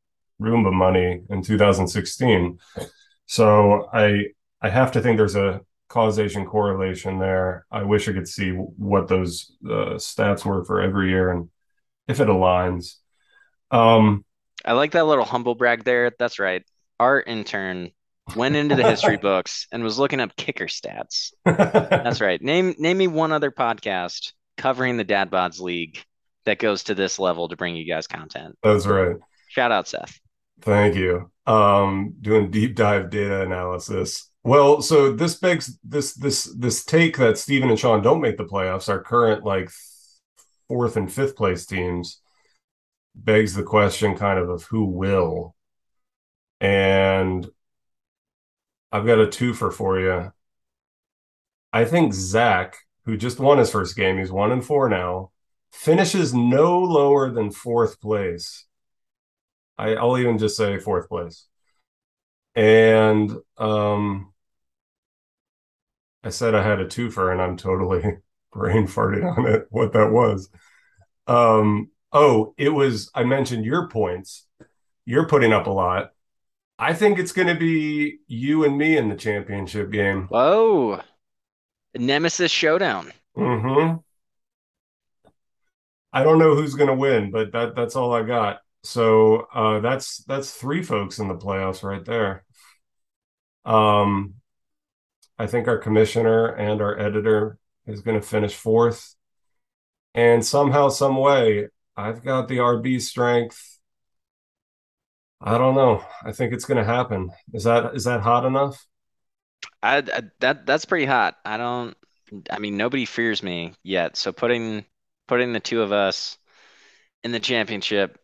Roomba 0.40 0.72
money 0.72 1.22
in 1.28 1.42
2016. 1.42 2.58
So 3.26 3.88
I 3.92 4.26
I 4.62 4.70
have 4.70 4.92
to 4.92 5.00
think 5.00 5.16
there's 5.16 5.36
a 5.36 5.60
causation 5.88 6.46
correlation 6.46 7.18
there. 7.18 7.66
I 7.70 7.82
wish 7.82 8.08
I 8.08 8.12
could 8.12 8.28
see 8.28 8.50
what 8.52 9.08
those 9.08 9.52
uh, 9.64 9.98
stats 9.98 10.44
were 10.44 10.64
for 10.64 10.80
every 10.80 11.10
year 11.10 11.30
and 11.30 11.50
if 12.08 12.20
it 12.20 12.28
aligns. 12.28 12.94
Um, 13.70 14.24
I 14.64 14.72
like 14.72 14.92
that 14.92 15.06
little 15.06 15.24
humble 15.24 15.54
brag 15.54 15.84
there. 15.84 16.12
That's 16.18 16.38
right. 16.38 16.64
our 16.98 17.20
intern 17.20 17.92
went 18.36 18.56
into 18.56 18.76
the 18.76 18.88
history 18.88 19.16
books 19.22 19.66
and 19.72 19.82
was 19.82 19.98
looking 19.98 20.20
up 20.20 20.36
kicker 20.36 20.66
stats. 20.66 21.32
That's 21.44 22.20
right. 22.20 22.40
Name 22.40 22.74
name 22.78 22.98
me 22.98 23.06
one 23.06 23.32
other 23.32 23.50
podcast 23.50 24.32
covering 24.56 24.96
the 24.96 25.04
Dad 25.04 25.30
Bods 25.30 25.60
League 25.60 26.04
that 26.44 26.58
goes 26.58 26.84
to 26.84 26.94
this 26.94 27.18
level 27.18 27.48
to 27.48 27.56
bring 27.56 27.76
you 27.76 27.86
guys 27.86 28.06
content. 28.06 28.56
That's 28.62 28.86
right. 28.86 29.16
Shout 29.48 29.72
out, 29.72 29.88
Seth. 29.88 30.20
Thank 30.60 30.94
you. 30.94 31.30
Um, 31.46 32.14
doing 32.20 32.50
deep 32.50 32.76
dive 32.76 33.10
data 33.10 33.42
analysis. 33.42 34.30
Well, 34.42 34.80
so 34.82 35.12
this 35.12 35.36
begs 35.36 35.78
this 35.84 36.14
this 36.14 36.44
this 36.56 36.84
take 36.84 37.18
that 37.18 37.38
Steven 37.38 37.70
and 37.70 37.78
Sean 37.78 38.02
don't 38.02 38.20
make 38.20 38.36
the 38.36 38.44
playoffs. 38.44 38.88
Our 38.88 39.02
current 39.02 39.44
like 39.44 39.70
fourth 40.68 40.96
and 40.96 41.12
fifth 41.12 41.36
place 41.36 41.66
teams 41.66 42.19
begs 43.14 43.54
the 43.54 43.62
question 43.62 44.16
kind 44.16 44.38
of 44.38 44.48
of 44.48 44.64
who 44.64 44.84
will. 44.84 45.54
And 46.60 47.50
I've 48.92 49.06
got 49.06 49.20
a 49.20 49.26
twofer 49.26 49.72
for 49.72 49.98
you. 50.00 50.32
I 51.72 51.84
think 51.84 52.12
Zach, 52.12 52.76
who 53.04 53.16
just 53.16 53.38
won 53.38 53.58
his 53.58 53.70
first 53.70 53.96
game, 53.96 54.18
he's 54.18 54.32
one 54.32 54.52
and 54.52 54.64
four 54.64 54.88
now, 54.88 55.30
finishes 55.70 56.34
no 56.34 56.80
lower 56.80 57.30
than 57.30 57.50
fourth 57.50 58.00
place. 58.00 58.66
I, 59.78 59.94
I'll 59.94 60.18
even 60.18 60.38
just 60.38 60.56
say 60.56 60.78
fourth 60.78 61.08
place. 61.08 61.46
And 62.54 63.32
um, 63.58 64.32
I 66.22 66.30
said 66.30 66.54
I 66.54 66.62
had 66.62 66.80
a 66.80 66.86
twofer, 66.86 67.32
and 67.32 67.40
I'm 67.40 67.56
totally 67.56 68.02
brain 68.52 68.86
farted 68.86 69.36
on 69.36 69.46
it. 69.46 69.66
What 69.70 69.92
that 69.92 70.10
was? 70.10 70.50
Um, 71.26 71.90
oh, 72.12 72.54
it 72.56 72.70
was. 72.70 73.10
I 73.14 73.24
mentioned 73.24 73.64
your 73.64 73.88
points. 73.88 74.46
You're 75.04 75.28
putting 75.28 75.52
up 75.52 75.66
a 75.66 75.70
lot. 75.70 76.12
I 76.78 76.94
think 76.94 77.18
it's 77.18 77.32
going 77.32 77.48
to 77.48 77.54
be 77.54 78.20
you 78.26 78.64
and 78.64 78.78
me 78.78 78.96
in 78.96 79.08
the 79.08 79.16
championship 79.16 79.90
game. 79.90 80.28
Whoa, 80.28 81.00
Nemesis 81.94 82.50
showdown. 82.50 83.12
Mm-hmm. 83.36 83.96
I 86.12 86.24
don't 86.24 86.38
know 86.38 86.54
who's 86.54 86.74
going 86.74 86.88
to 86.88 86.94
win, 86.94 87.30
but 87.30 87.52
that 87.52 87.76
that's 87.76 87.96
all 87.96 88.12
I 88.12 88.22
got. 88.22 88.60
So 88.82 89.46
uh, 89.52 89.80
that's 89.80 90.24
that's 90.24 90.52
three 90.52 90.82
folks 90.82 91.18
in 91.18 91.28
the 91.28 91.36
playoffs 91.36 91.82
right 91.82 92.04
there. 92.04 92.44
Um, 93.64 94.34
I 95.38 95.46
think 95.46 95.68
our 95.68 95.78
commissioner 95.78 96.46
and 96.46 96.80
our 96.80 96.98
editor 96.98 97.58
is 97.86 98.00
going 98.00 98.18
to 98.20 98.26
finish 98.26 98.54
fourth, 98.54 99.14
and 100.14 100.44
somehow, 100.44 100.88
some 100.88 101.16
way, 101.16 101.68
I've 102.00 102.24
got 102.24 102.48
the 102.48 102.58
RB 102.58 103.00
strength. 103.00 103.78
I 105.40 105.58
don't 105.58 105.74
know. 105.74 106.04
I 106.24 106.32
think 106.32 106.52
it's 106.52 106.64
going 106.64 106.78
to 106.78 106.84
happen. 106.84 107.30
Is 107.52 107.64
that 107.64 107.94
is 107.94 108.04
that 108.04 108.20
hot 108.20 108.44
enough? 108.44 108.86
I, 109.82 109.98
I 109.98 110.22
that 110.40 110.66
that's 110.66 110.84
pretty 110.84 111.06
hot. 111.06 111.36
I 111.44 111.56
don't. 111.56 111.96
I 112.50 112.58
mean, 112.58 112.76
nobody 112.76 113.04
fears 113.04 113.42
me 113.42 113.74
yet. 113.82 114.16
So 114.16 114.32
putting 114.32 114.84
putting 115.28 115.52
the 115.52 115.60
two 115.60 115.82
of 115.82 115.92
us 115.92 116.38
in 117.24 117.32
the 117.32 117.40
championship 117.40 118.18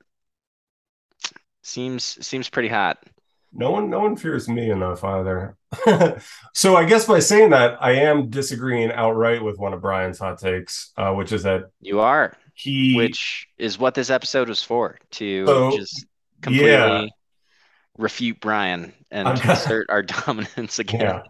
seems 1.62 2.05
seems 2.27 2.49
pretty 2.49 2.68
hot. 2.68 2.99
No 3.53 3.70
one 3.70 3.89
no 3.91 4.01
one 4.01 4.16
fears 4.16 4.49
me 4.49 4.70
enough 4.70 5.03
either. 5.03 5.57
so 6.55 6.77
I 6.77 6.85
guess 6.85 7.07
by 7.07 7.20
saying 7.20 7.51
that, 7.51 7.79
I 7.81 7.93
am 7.93 8.29
disagreeing 8.29 8.93
outright 8.93 9.43
with 9.43 9.59
one 9.59 9.72
of 9.72 9.81
Brian's 9.81 10.18
hot 10.18 10.39
takes, 10.39 10.93
uh, 10.97 11.12
which 11.12 11.33
is 11.33 11.43
that 11.45 11.70
You 11.81 12.01
are, 12.01 12.35
he 12.57 12.96
which 12.96 13.48
is 13.59 13.78
what 13.78 13.94
this 13.94 14.11
episode 14.11 14.48
was 14.48 14.62
for, 14.62 14.98
to 15.12 15.46
So, 15.46 15.70
just 15.70 16.07
completely 16.40 16.70
yeah. 16.70 17.07
refute 17.98 18.40
Brian 18.40 18.92
and 19.11 19.28
assert 19.28 19.86
our 19.90 20.02
dominance 20.02 20.78
again. 20.78 21.00
Yeah. 21.00 21.22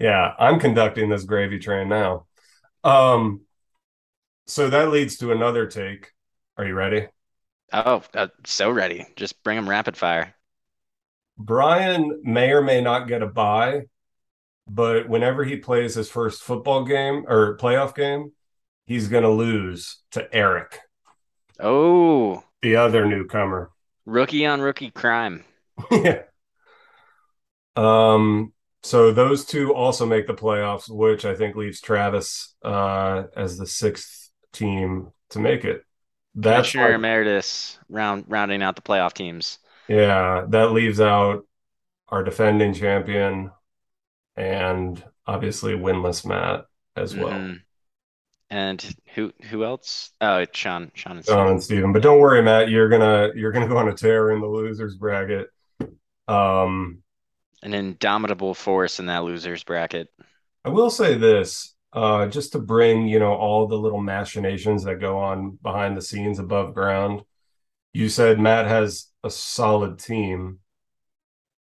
Yeah, 0.00 0.34
I'm 0.38 0.58
conducting 0.58 1.08
this 1.08 1.24
gravy 1.24 1.58
train 1.58 1.88
now. 1.88 2.26
Um 2.84 3.42
so 4.46 4.68
that 4.70 4.90
leads 4.90 5.16
to 5.18 5.32
another 5.32 5.66
take. 5.66 6.12
Are 6.56 6.66
you 6.66 6.74
ready? 6.74 7.08
Oh, 7.72 8.02
uh, 8.14 8.28
so 8.44 8.70
ready. 8.70 9.06
Just 9.16 9.42
bring 9.42 9.56
him 9.58 9.68
rapid 9.68 9.96
fire. 9.96 10.34
Brian 11.38 12.20
may 12.22 12.52
or 12.52 12.62
may 12.62 12.80
not 12.80 13.08
get 13.08 13.22
a 13.22 13.26
bye, 13.26 13.82
but 14.68 15.08
whenever 15.08 15.44
he 15.44 15.56
plays 15.56 15.94
his 15.94 16.10
first 16.10 16.42
football 16.42 16.84
game 16.84 17.24
or 17.26 17.56
playoff 17.56 17.94
game, 17.94 18.32
he's 18.86 19.08
going 19.08 19.22
to 19.24 19.30
lose 19.30 19.98
to 20.12 20.28
Eric, 20.34 20.78
Oh, 21.60 22.42
the 22.62 22.76
other 22.76 23.06
newcomer. 23.06 23.70
rookie 24.06 24.46
on 24.46 24.60
rookie 24.60 24.90
crime. 24.90 25.44
yeah. 25.90 26.22
Um 27.76 28.52
so 28.84 29.12
those 29.12 29.44
two 29.44 29.72
also 29.74 30.04
make 30.06 30.26
the 30.26 30.34
playoffs, 30.34 30.90
which 30.90 31.24
I 31.24 31.34
think 31.34 31.56
leaves 31.56 31.80
Travis 31.80 32.54
uh 32.64 33.24
as 33.36 33.56
the 33.56 33.66
sixth 33.66 34.30
team 34.52 35.12
to 35.30 35.38
make 35.38 35.64
it. 35.64 35.84
That's 36.34 36.70
Commissioner 36.72 36.84
like- 36.88 36.94
Emeritus 36.96 37.78
round 37.88 38.24
rounding 38.28 38.62
out 38.62 38.76
the 38.76 38.82
playoff 38.82 39.12
teams. 39.14 39.58
Yeah, 39.88 40.44
that 40.48 40.72
leaves 40.72 41.00
out 41.00 41.46
our 42.08 42.22
defending 42.22 42.74
champion 42.74 43.50
and 44.36 45.02
obviously 45.26 45.74
winless 45.74 46.26
Matt 46.26 46.66
as 46.96 47.16
well. 47.16 47.30
Mhm. 47.30 47.62
And 48.52 48.94
who 49.14 49.32
who 49.48 49.64
else? 49.64 50.10
Oh, 50.20 50.36
it's 50.36 50.58
Sean. 50.58 50.92
Sean 50.92 51.16
and 51.16 51.24
Steven. 51.24 51.46
and 51.46 51.62
Steven. 51.62 51.92
But 51.94 52.02
don't 52.02 52.20
worry, 52.20 52.42
Matt, 52.42 52.68
you're 52.68 52.90
gonna 52.90 53.30
you're 53.34 53.50
gonna 53.50 53.66
go 53.66 53.78
on 53.78 53.88
a 53.88 53.94
tear 53.94 54.30
in 54.30 54.42
the 54.42 54.46
losers 54.46 54.94
bracket. 54.94 55.48
Um 56.28 57.02
An 57.62 57.72
indomitable 57.72 58.52
force 58.52 59.00
in 59.00 59.06
that 59.06 59.24
losers 59.24 59.64
bracket. 59.64 60.08
I 60.66 60.68
will 60.68 60.90
say 60.90 61.16
this, 61.16 61.74
uh, 61.94 62.26
just 62.26 62.52
to 62.52 62.58
bring, 62.58 63.08
you 63.08 63.18
know, 63.18 63.32
all 63.32 63.66
the 63.66 63.78
little 63.78 64.02
machinations 64.02 64.84
that 64.84 65.00
go 65.00 65.18
on 65.18 65.58
behind 65.62 65.96
the 65.96 66.02
scenes 66.02 66.38
above 66.38 66.74
ground. 66.74 67.22
You 67.94 68.10
said 68.10 68.38
Matt 68.38 68.66
has 68.66 69.06
a 69.24 69.30
solid 69.30 69.98
team, 69.98 70.58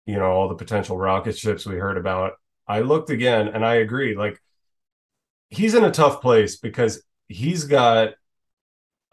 you 0.05 0.17
know, 0.17 0.25
all 0.25 0.47
the 0.47 0.53
potential 0.55 0.95
rocket 0.95 1.35
ships 1.35 1.65
we 1.65 1.77
heard 1.77 1.97
about. 1.97 2.33
I 2.67 2.81
looked 2.81 3.09
again 3.09 3.47
and 3.47 3.65
I 3.65 3.75
agree. 3.75 4.15
Like, 4.15 4.39
he's 5.49 5.73
in 5.75 5.83
a 5.83 5.91
tough 5.91 6.21
place 6.21 6.57
because 6.57 7.03
he's 7.27 7.63
got 7.65 8.09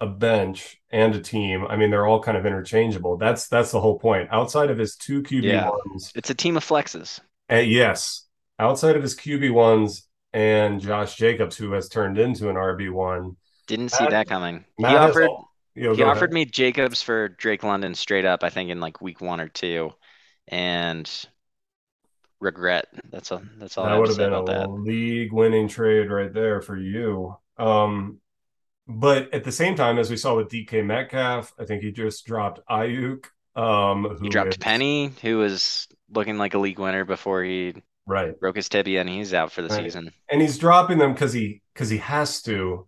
a 0.00 0.06
bench 0.06 0.80
and 0.90 1.14
a 1.14 1.20
team. 1.20 1.64
I 1.68 1.76
mean, 1.76 1.90
they're 1.90 2.06
all 2.06 2.20
kind 2.22 2.36
of 2.36 2.44
interchangeable. 2.46 3.16
That's 3.16 3.48
that's 3.48 3.70
the 3.70 3.80
whole 3.80 3.98
point. 3.98 4.28
Outside 4.32 4.70
of 4.70 4.78
his 4.78 4.96
two 4.96 5.22
Yeah. 5.40 5.70
QB1s, 5.70 6.12
It's 6.16 6.30
a 6.30 6.34
team 6.34 6.56
of 6.56 6.64
flexes. 6.66 7.20
and 7.48 7.66
yes, 7.70 8.26
outside 8.58 8.96
of 8.96 9.02
his 9.02 9.14
QB 9.16 9.50
ones 9.52 10.08
and 10.32 10.80
Josh 10.80 11.16
Jacobs, 11.16 11.56
who 11.56 11.72
has 11.72 11.88
turned 11.88 12.18
into 12.18 12.48
an 12.50 12.56
RB 12.56 12.90
one, 12.90 13.36
Didn't 13.68 13.90
see 13.90 14.02
Matt- 14.04 14.10
that 14.10 14.28
coming. 14.28 14.64
He 14.76 14.82
Matt 14.82 14.92
has 14.92 15.10
offered 15.10 15.28
all- 15.28 15.50
you 15.76 15.84
know, 15.84 15.94
he 15.94 16.02
offered 16.02 16.30
ahead. 16.30 16.34
me 16.34 16.44
Jacobs 16.44 17.02
for 17.02 17.28
Drake 17.30 17.62
London 17.64 17.94
straight 17.94 18.24
up, 18.24 18.44
I 18.44 18.50
think 18.50 18.70
in 18.70 18.80
like 18.80 19.00
week 19.00 19.20
one 19.20 19.40
or 19.40 19.48
two. 19.48 19.92
And 20.48 21.08
regret. 22.40 22.86
That's 23.10 23.32
all 23.32 23.42
that's 23.58 23.76
all 23.78 23.84
I 23.84 23.90
that 23.90 23.98
would 24.00 24.08
have 24.08 24.16
been 24.18 24.32
about 24.32 24.48
a 24.48 24.52
that. 24.60 24.70
league 24.70 25.32
winning 25.32 25.68
trade 25.68 26.10
right 26.10 26.32
there 26.32 26.60
for 26.60 26.76
you. 26.76 27.36
Um, 27.58 28.18
but 28.86 29.32
at 29.32 29.44
the 29.44 29.52
same 29.52 29.76
time, 29.76 29.98
as 29.98 30.10
we 30.10 30.16
saw 30.16 30.36
with 30.36 30.48
DK 30.50 30.84
Metcalf, 30.84 31.52
I 31.58 31.64
think 31.64 31.82
he 31.82 31.90
just 31.92 32.26
dropped 32.26 32.60
Ayuk. 32.68 33.26
Um, 33.56 34.04
who 34.18 34.24
He 34.24 34.28
dropped 34.30 34.50
is- 34.50 34.56
Penny, 34.58 35.12
who 35.22 35.38
was 35.38 35.86
looking 36.10 36.38
like 36.38 36.54
a 36.54 36.58
league 36.58 36.78
winner 36.78 37.04
before 37.04 37.42
he 37.44 37.74
right, 38.06 38.38
broke 38.38 38.56
his 38.56 38.68
tibia 38.68 39.00
and 39.00 39.08
he's 39.08 39.32
out 39.32 39.52
for 39.52 39.62
the 39.62 39.68
Right. 39.68 39.84
season. 39.84 40.10
and 40.28 40.42
he's 40.42 40.58
dropping 40.58 40.98
them 40.98 41.12
because 41.12 41.32
he 41.32 41.62
because 41.72 41.88
he 41.88 41.98
has 41.98 42.42
to, 42.42 42.86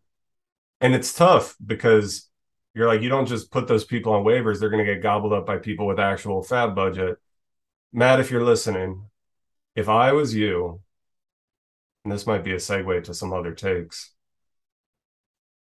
and 0.80 0.94
it's 0.94 1.14
tough 1.14 1.56
because 1.64 2.28
you're 2.74 2.86
like 2.88 3.00
you 3.00 3.08
don't 3.08 3.26
just 3.26 3.50
put 3.50 3.68
those 3.68 3.84
people 3.84 4.12
on 4.12 4.24
waivers; 4.24 4.58
they're 4.60 4.68
going 4.70 4.84
to 4.84 4.92
get 4.94 5.02
gobbled 5.02 5.32
up 5.32 5.46
by 5.46 5.56
people 5.56 5.86
with 5.86 5.98
actual 6.00 6.42
FAAB 6.42 6.74
budget. 6.74 7.16
Matt, 7.92 8.20
if 8.20 8.30
you're 8.30 8.44
listening, 8.44 9.08
if 9.76 9.88
I 9.88 10.12
was 10.12 10.34
you, 10.34 10.80
and 12.04 12.12
this 12.12 12.26
might 12.26 12.42
be 12.42 12.52
a 12.52 12.56
segue 12.56 13.04
to 13.04 13.14
some 13.14 13.32
other 13.32 13.52
takes, 13.52 14.12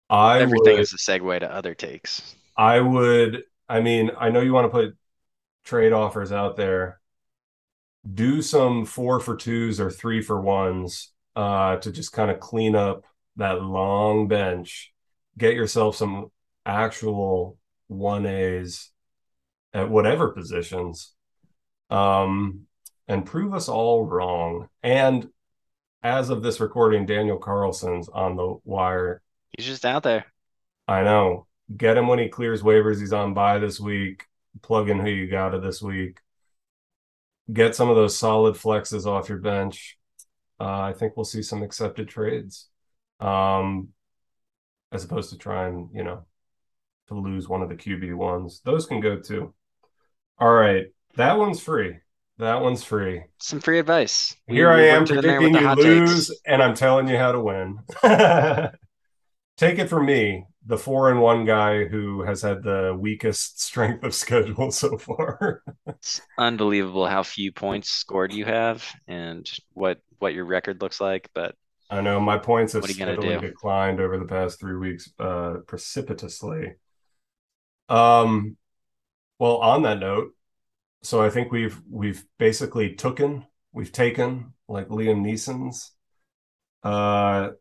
I 0.09 0.41
Everything 0.41 0.75
would, 0.75 0.81
is 0.81 0.93
a 0.93 0.97
segue 0.97 1.39
to 1.39 1.51
other 1.51 1.73
takes. 1.73 2.35
I 2.55 2.79
would, 2.79 3.43
I 3.67 3.81
mean, 3.81 4.11
I 4.17 4.29
know 4.29 4.41
you 4.41 4.53
want 4.53 4.65
to 4.65 4.69
put 4.69 4.95
trade 5.65 5.91
offers 5.91 6.31
out 6.31 6.55
there. 6.55 6.99
Do 8.13 8.41
some 8.41 8.85
four 8.85 9.19
for 9.19 9.35
twos 9.35 9.79
or 9.79 9.89
three 9.89 10.21
for 10.21 10.39
ones 10.39 11.11
uh, 11.35 11.77
to 11.77 11.91
just 11.91 12.11
kind 12.11 12.29
of 12.29 12.39
clean 12.39 12.75
up 12.75 13.05
that 13.37 13.61
long 13.61 14.27
bench. 14.27 14.93
Get 15.37 15.55
yourself 15.55 15.95
some 15.95 16.31
actual 16.65 17.57
one 17.87 18.25
A's 18.25 18.91
at 19.73 19.89
whatever 19.89 20.29
positions, 20.29 21.13
um, 21.89 22.67
and 23.07 23.25
prove 23.25 23.53
us 23.53 23.69
all 23.69 24.05
wrong. 24.05 24.69
And 24.81 25.29
as 26.03 26.29
of 26.29 26.43
this 26.43 26.59
recording, 26.59 27.05
Daniel 27.05 27.37
Carlson's 27.37 28.09
on 28.09 28.35
the 28.35 28.57
wire 28.65 29.21
He's 29.57 29.65
just 29.67 29.85
out 29.85 30.03
there. 30.03 30.25
I 30.87 31.03
know. 31.03 31.47
Get 31.75 31.97
him 31.97 32.07
when 32.07 32.19
he 32.19 32.27
clears 32.27 32.63
waivers. 32.63 32.99
He's 32.99 33.13
on 33.13 33.33
by 33.33 33.59
this 33.59 33.79
week. 33.79 34.25
Plug 34.61 34.89
in 34.89 34.99
who 34.99 35.09
you 35.09 35.27
got 35.27 35.53
it 35.53 35.61
this 35.61 35.81
week. 35.81 36.19
get 37.51 37.75
some 37.75 37.89
of 37.89 37.95
those 37.95 38.17
solid 38.17 38.55
flexes 38.55 39.05
off 39.05 39.29
your 39.29 39.37
bench. 39.39 39.97
Uh, 40.59 40.81
I 40.81 40.93
think 40.93 41.15
we'll 41.17 41.25
see 41.25 41.41
some 41.43 41.63
accepted 41.63 42.07
trades, 42.07 42.69
um, 43.19 43.89
as 44.91 45.03
opposed 45.03 45.31
to 45.31 45.37
trying, 45.37 45.89
you 45.93 46.03
know, 46.03 46.25
to 47.07 47.15
lose 47.15 47.47
one 47.49 47.61
of 47.61 47.69
the 47.69 47.75
QB 47.75 48.13
ones. 48.15 48.61
Those 48.63 48.85
can 48.85 48.99
go 49.01 49.17
too. 49.19 49.53
All 50.37 50.53
right, 50.53 50.87
that 51.15 51.37
one's 51.37 51.59
free. 51.61 51.97
That 52.43 52.61
one's 52.61 52.83
free. 52.83 53.23
Some 53.37 53.61
free 53.61 53.79
advice. 53.79 54.35
Here 54.47 54.69
I 54.69 54.87
am 54.87 55.05
predicting 55.05 55.55
you 55.55 55.75
lose, 55.75 56.27
takes. 56.27 56.41
and 56.45 56.61
I'm 56.61 56.75
telling 56.75 57.07
you 57.07 57.17
how 57.17 57.31
to 57.31 57.39
win. 57.39 57.79
Take 59.57 59.79
it 59.79 59.87
from 59.87 60.05
me, 60.05 60.45
the 60.65 60.77
four 60.77 61.09
and 61.09 61.21
one 61.21 61.45
guy 61.45 61.85
who 61.85 62.21
has 62.23 62.41
had 62.41 62.61
the 62.61 62.97
weakest 62.99 63.61
strength 63.65 64.03
of 64.03 64.13
schedule 64.13 64.71
so 64.71 64.97
far. 64.97 65.63
it's 65.87 66.19
unbelievable 66.37 67.07
how 67.07 67.23
few 67.23 67.53
points 67.53 67.89
scored 67.89 68.33
you 68.33 68.43
have 68.43 68.85
and 69.07 69.49
what 69.71 70.01
what 70.19 70.33
your 70.33 70.43
record 70.43 70.81
looks 70.81 70.99
like. 70.99 71.29
But 71.33 71.55
I 71.89 72.01
know 72.01 72.19
my 72.19 72.39
points 72.39 72.73
have 72.73 72.83
steadily 72.83 73.37
declined 73.37 74.01
over 74.01 74.19
the 74.19 74.25
past 74.25 74.59
three 74.59 74.75
weeks 74.75 75.09
uh, 75.17 75.59
precipitously. 75.65 76.73
Um, 77.87 78.57
well, 79.39 79.59
on 79.59 79.83
that 79.83 79.99
note, 79.99 80.33
so 81.03 81.21
I 81.21 81.29
think 81.29 81.51
we've 81.51 81.79
we've 81.89 82.25
basically 82.39 82.95
taken 82.95 83.45
we've 83.73 83.91
taken 83.91 84.53
like 84.67 84.87
Liam 84.87 85.21
Neeson's 85.21 85.91
uh 86.83 87.51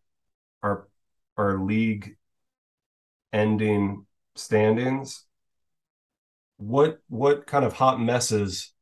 our 0.62 0.88
our 1.36 1.59
league 1.59 2.16
ending 3.32 4.07
standings. 4.36 5.24
What 6.57 7.01
what 7.09 7.47
kind 7.47 7.64
of 7.64 7.72
hot 7.74 8.01
messes 8.01 8.72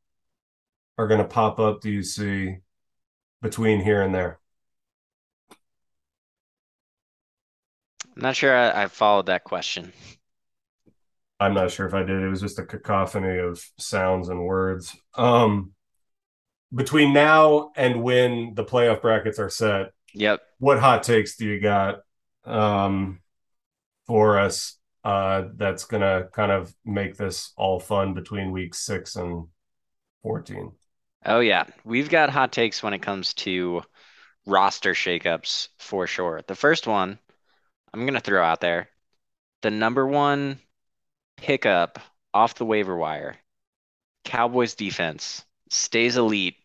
are 0.97 1.07
going 1.07 1.19
to 1.21 1.27
pop 1.27 1.59
up 1.59 1.81
do 1.81 1.89
you 1.89 2.03
see 2.03 2.57
between 3.41 3.81
here 3.81 4.01
and 4.03 4.13
there? 4.13 4.39
I'm 8.15 8.21
not 8.21 8.35
sure 8.35 8.55
I, 8.55 8.83
I 8.83 8.87
followed 8.87 9.27
that 9.27 9.43
question. 9.43 9.93
I'm 11.41 11.55
not 11.55 11.71
sure 11.71 11.87
if 11.87 11.95
I 11.95 12.03
did. 12.03 12.21
It 12.21 12.29
was 12.29 12.39
just 12.39 12.59
a 12.59 12.65
cacophony 12.65 13.39
of 13.39 13.59
sounds 13.79 14.29
and 14.29 14.45
words. 14.45 14.95
Um, 15.15 15.71
between 16.73 17.13
now 17.13 17.71
and 17.75 18.03
when 18.03 18.53
the 18.53 18.63
playoff 18.63 19.01
brackets 19.01 19.39
are 19.39 19.49
set, 19.49 19.87
yep. 20.13 20.41
What 20.59 20.79
hot 20.79 21.01
takes 21.01 21.37
do 21.37 21.47
you 21.47 21.59
got 21.59 22.01
um, 22.45 23.21
for 24.05 24.37
us? 24.37 24.77
Uh, 25.03 25.45
that's 25.55 25.85
gonna 25.85 26.27
kind 26.31 26.51
of 26.51 26.71
make 26.85 27.17
this 27.17 27.53
all 27.57 27.79
fun 27.79 28.13
between 28.13 28.51
week 28.51 28.75
six 28.75 29.15
and 29.15 29.47
fourteen. 30.21 30.73
Oh 31.25 31.39
yeah, 31.39 31.65
we've 31.83 32.09
got 32.09 32.29
hot 32.29 32.51
takes 32.51 32.83
when 32.83 32.93
it 32.93 33.01
comes 33.01 33.33
to 33.33 33.81
roster 34.45 34.93
shakeups 34.93 35.69
for 35.79 36.05
sure. 36.05 36.41
The 36.47 36.53
first 36.53 36.85
one 36.85 37.17
I'm 37.91 38.05
gonna 38.05 38.19
throw 38.19 38.43
out 38.43 38.61
there, 38.61 38.89
the 39.63 39.71
number 39.71 40.05
one 40.05 40.59
pickup 41.41 41.99
off 42.33 42.55
the 42.55 42.65
waiver 42.65 42.95
wire. 42.95 43.35
Cowboys 44.23 44.75
defense 44.75 45.43
stays 45.69 46.15
elite, 46.15 46.57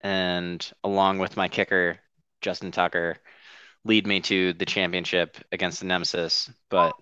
and 0.00 0.70
along 0.82 1.18
with 1.18 1.36
my 1.36 1.48
kicker, 1.48 1.98
Justin 2.40 2.72
Tucker, 2.72 3.16
lead 3.84 4.06
me 4.06 4.20
to 4.20 4.52
the 4.54 4.66
championship 4.66 5.36
against 5.52 5.80
the 5.80 5.86
Nemesis. 5.86 6.50
But 6.68 6.92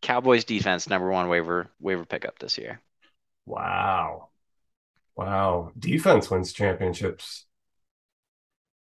Cowboys 0.00 0.44
defense, 0.44 0.88
number 0.88 1.10
one 1.10 1.28
waiver 1.28 1.68
waiver 1.80 2.04
pickup 2.04 2.38
this 2.38 2.58
year. 2.58 2.80
Wow. 3.46 4.28
Wow. 5.16 5.72
Defense 5.78 6.30
wins 6.30 6.52
championships. 6.52 7.46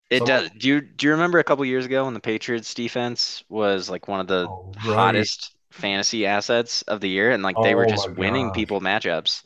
It 0.09 0.25
does. 0.25 0.49
Do 0.57 0.67
you 0.67 0.81
do 0.81 1.05
you 1.05 1.11
remember 1.11 1.37
a 1.37 1.43
couple 1.43 1.63
years 1.65 1.85
ago 1.85 2.05
when 2.05 2.15
the 2.15 2.19
Patriots 2.19 2.73
defense 2.73 3.43
was 3.47 3.89
like 3.89 4.07
one 4.07 4.19
of 4.19 4.27
the 4.27 4.47
oh, 4.49 4.71
right. 4.77 4.95
hottest 4.95 5.55
fantasy 5.71 6.25
assets 6.25 6.81
of 6.83 7.01
the 7.01 7.09
year, 7.09 7.31
and 7.31 7.43
like 7.43 7.55
they 7.61 7.73
oh 7.73 7.77
were 7.77 7.85
just 7.85 8.09
winning 8.11 8.47
gosh. 8.47 8.55
people 8.55 8.81
matchups. 8.81 9.43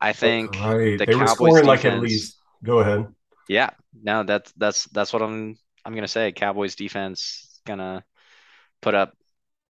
I 0.00 0.12
think 0.12 0.54
right. 0.60 0.98
the 0.98 1.06
they 1.06 1.12
Cowboys 1.12 1.20
were 1.20 1.26
scoring 1.28 1.64
defense, 1.64 1.66
like 1.66 1.84
at 1.84 2.00
least. 2.00 2.38
Go 2.62 2.80
ahead. 2.80 3.06
Yeah, 3.48 3.70
no, 4.02 4.22
that's 4.24 4.52
that's 4.52 4.84
that's 4.86 5.12
what 5.12 5.22
I'm 5.22 5.56
I'm 5.84 5.94
gonna 5.94 6.08
say. 6.08 6.32
Cowboys 6.32 6.74
defense 6.74 7.60
gonna 7.66 8.04
put 8.80 8.94
up 8.94 9.14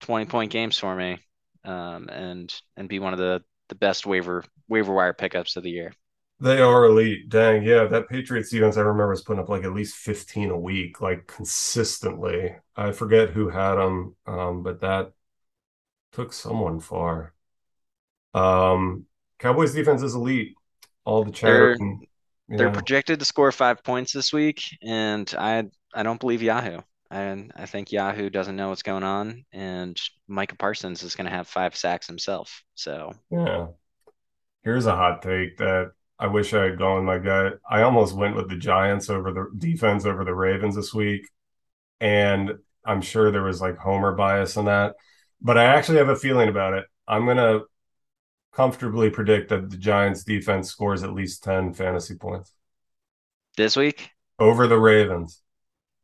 20 0.00 0.26
point 0.26 0.52
games 0.52 0.78
for 0.78 0.94
me, 0.94 1.18
um, 1.64 2.08
and 2.08 2.54
and 2.76 2.88
be 2.88 2.98
one 2.98 3.12
of 3.12 3.18
the 3.18 3.42
the 3.68 3.74
best 3.74 4.06
waiver 4.06 4.44
waiver 4.68 4.94
wire 4.94 5.12
pickups 5.12 5.56
of 5.56 5.62
the 5.62 5.70
year. 5.70 5.92
They 6.40 6.60
are 6.60 6.84
elite. 6.84 7.28
Dang, 7.28 7.64
yeah. 7.64 7.84
That 7.84 8.08
Patriots 8.08 8.50
defense 8.50 8.76
I 8.76 8.82
remember 8.82 9.10
was 9.10 9.22
putting 9.22 9.42
up 9.42 9.48
like 9.48 9.64
at 9.64 9.72
least 9.72 9.96
15 9.96 10.50
a 10.50 10.58
week, 10.58 11.00
like 11.00 11.26
consistently. 11.26 12.54
I 12.76 12.92
forget 12.92 13.30
who 13.30 13.48
had 13.48 13.74
them, 13.74 14.14
um, 14.24 14.62
but 14.62 14.80
that 14.82 15.12
took 16.12 16.32
someone 16.32 16.80
far. 16.80 17.34
Um, 18.34 19.06
Cowboys 19.38 19.74
defense 19.74 20.02
is 20.02 20.14
elite. 20.14 20.54
All 21.04 21.24
the 21.24 21.32
chatter. 21.32 21.76
They're, 21.78 22.58
they're 22.58 22.70
projected 22.70 23.18
to 23.18 23.24
score 23.24 23.52
five 23.52 23.82
points 23.82 24.12
this 24.12 24.32
week, 24.32 24.62
and 24.82 25.32
I 25.38 25.64
I 25.94 26.02
don't 26.02 26.20
believe 26.20 26.42
Yahoo. 26.42 26.78
And 27.10 27.52
I 27.56 27.64
think 27.64 27.90
Yahoo 27.90 28.28
doesn't 28.28 28.56
know 28.56 28.68
what's 28.68 28.82
going 28.82 29.02
on, 29.02 29.44
and 29.52 29.98
Micah 30.26 30.56
Parsons 30.56 31.02
is 31.02 31.14
going 31.14 31.24
to 31.24 31.34
have 31.34 31.48
five 31.48 31.74
sacks 31.74 32.06
himself. 32.06 32.62
So 32.74 33.12
yeah, 33.30 33.68
here's 34.62 34.86
a 34.86 34.96
hot 34.96 35.22
take 35.22 35.56
that 35.58 35.92
I 36.18 36.26
wish 36.26 36.52
I 36.52 36.64
had 36.64 36.78
gone 36.78 37.04
my 37.04 37.18
gut. 37.18 37.60
I 37.68 37.82
almost 37.82 38.14
went 38.14 38.36
with 38.36 38.50
the 38.50 38.56
Giants 38.56 39.08
over 39.08 39.32
the 39.32 39.50
defense 39.56 40.04
over 40.04 40.24
the 40.24 40.34
Ravens 40.34 40.76
this 40.76 40.92
week, 40.92 41.26
and 42.00 42.52
I'm 42.84 43.00
sure 43.00 43.30
there 43.30 43.42
was 43.42 43.60
like 43.60 43.76
homer 43.78 44.12
bias 44.12 44.56
in 44.56 44.66
that 44.66 44.94
but 45.40 45.58
I 45.58 45.64
actually 45.64 45.98
have 45.98 46.08
a 46.08 46.16
feeling 46.16 46.48
about 46.48 46.74
it. 46.74 46.84
I'm 47.06 47.24
going 47.24 47.36
to 47.36 47.64
comfortably 48.52 49.10
predict 49.10 49.50
that 49.50 49.70
the 49.70 49.76
Giants 49.76 50.24
defense 50.24 50.68
scores 50.70 51.02
at 51.02 51.12
least 51.12 51.44
10 51.44 51.74
fantasy 51.74 52.16
points 52.16 52.52
this 53.56 53.76
week 53.76 54.10
over 54.38 54.66
the 54.66 54.78
Ravens. 54.78 55.42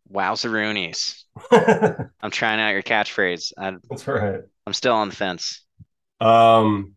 Wow, 0.09 0.35
Roonies. 0.35 1.23
I'm 2.21 2.31
trying 2.31 2.61
out 2.61 2.71
your 2.71 2.83
catchphrase. 2.83 3.53
I, 3.57 3.77
That's 3.89 4.07
right. 4.07 4.41
I'm 4.67 4.73
still 4.73 4.95
on 4.95 5.09
the 5.09 5.17
fence. 5.17 5.65
Um, 6.21 6.95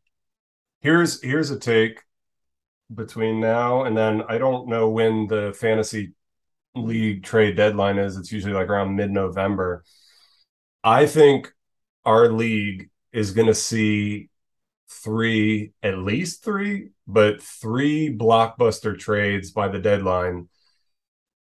here's 0.82 1.22
here's 1.24 1.50
a 1.52 1.60
take 1.60 2.02
between 2.94 3.40
now 3.40 3.84
and 3.84 3.98
then. 3.98 4.24
I 4.28 4.38
don't 4.38 4.68
know 4.68 4.90
when 4.90 5.28
the 5.28 5.56
fantasy 5.58 6.14
league 6.76 7.24
trade 7.24 7.56
deadline 7.56 7.98
is. 7.98 8.18
It's 8.18 8.32
usually 8.32 8.54
like 8.54 8.68
around 8.68 8.96
mid 8.96 9.12
November. 9.12 9.84
I 10.84 11.06
think 11.06 11.52
our 12.08 12.30
league 12.30 12.90
is 13.14 13.32
going 13.32 13.48
to 13.48 13.56
see 13.56 14.30
three, 14.90 15.74
at 15.84 15.98
least 16.00 16.44
three, 16.44 16.92
but 17.08 17.42
three 17.44 18.16
blockbuster 18.16 18.98
trades 18.98 19.52
by 19.52 19.68
the 19.68 19.80
deadline. 19.80 20.50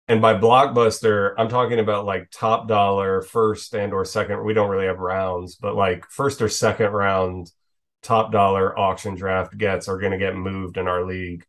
And 0.07 0.21
by 0.21 0.33
blockbuster, 0.33 1.35
I'm 1.37 1.49
talking 1.49 1.79
about 1.79 2.05
like 2.05 2.31
top 2.31 2.67
dollar, 2.67 3.21
first 3.21 3.75
and 3.75 3.93
or 3.93 4.05
second. 4.05 4.43
We 4.43 4.53
don't 4.53 4.69
really 4.69 4.87
have 4.87 4.99
rounds, 4.99 5.55
but 5.55 5.75
like 5.75 6.05
first 6.09 6.41
or 6.41 6.49
second 6.49 6.91
round 6.91 7.51
top 8.01 8.31
dollar 8.31 8.77
auction 8.77 9.15
draft 9.15 9.55
gets 9.57 9.87
are 9.87 9.99
going 9.99 10.13
to 10.13 10.17
get 10.17 10.35
moved 10.35 10.77
in 10.77 10.87
our 10.87 11.05
league. 11.05 11.45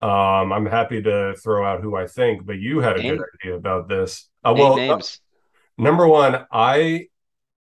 Um, 0.00 0.52
I'm 0.52 0.66
happy 0.66 1.02
to 1.02 1.34
throw 1.34 1.64
out 1.66 1.82
who 1.82 1.94
I 1.94 2.06
think, 2.06 2.46
but 2.46 2.58
you 2.58 2.80
had 2.80 2.96
a 2.96 3.02
Name. 3.02 3.16
good 3.18 3.26
idea 3.42 3.56
about 3.56 3.88
this. 3.88 4.28
Uh, 4.42 4.54
well, 4.56 4.84
uh, 4.88 5.02
number 5.78 6.08
one, 6.08 6.46
I 6.50 7.08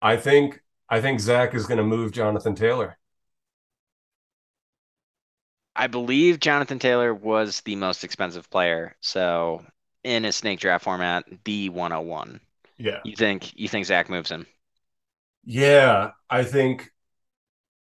I 0.03 0.17
think 0.17 0.61
I 0.89 1.01
think 1.01 1.19
Zach 1.21 1.55
is 1.55 1.65
going 1.65 1.79
to 1.79 1.83
move 1.83 2.11
Jonathan 2.11 2.53
Taylor. 2.53 2.99
I 5.75 5.87
believe 5.87 6.39
Jonathan 6.39 6.77
Taylor 6.77 7.13
was 7.13 7.61
the 7.61 7.75
most 7.75 8.03
expensive 8.03 8.49
player. 8.49 8.95
So 9.01 9.65
in 10.03 10.25
a 10.25 10.31
snake 10.31 10.59
draft 10.59 10.83
format, 10.83 11.23
the 11.45 11.69
101. 11.69 12.39
Yeah. 12.77 12.99
You 13.05 13.15
think 13.15 13.57
you 13.57 13.67
think 13.69 13.85
Zach 13.85 14.09
moves 14.09 14.29
him? 14.29 14.45
Yeah, 15.45 16.11
I 16.29 16.43
think 16.43 16.89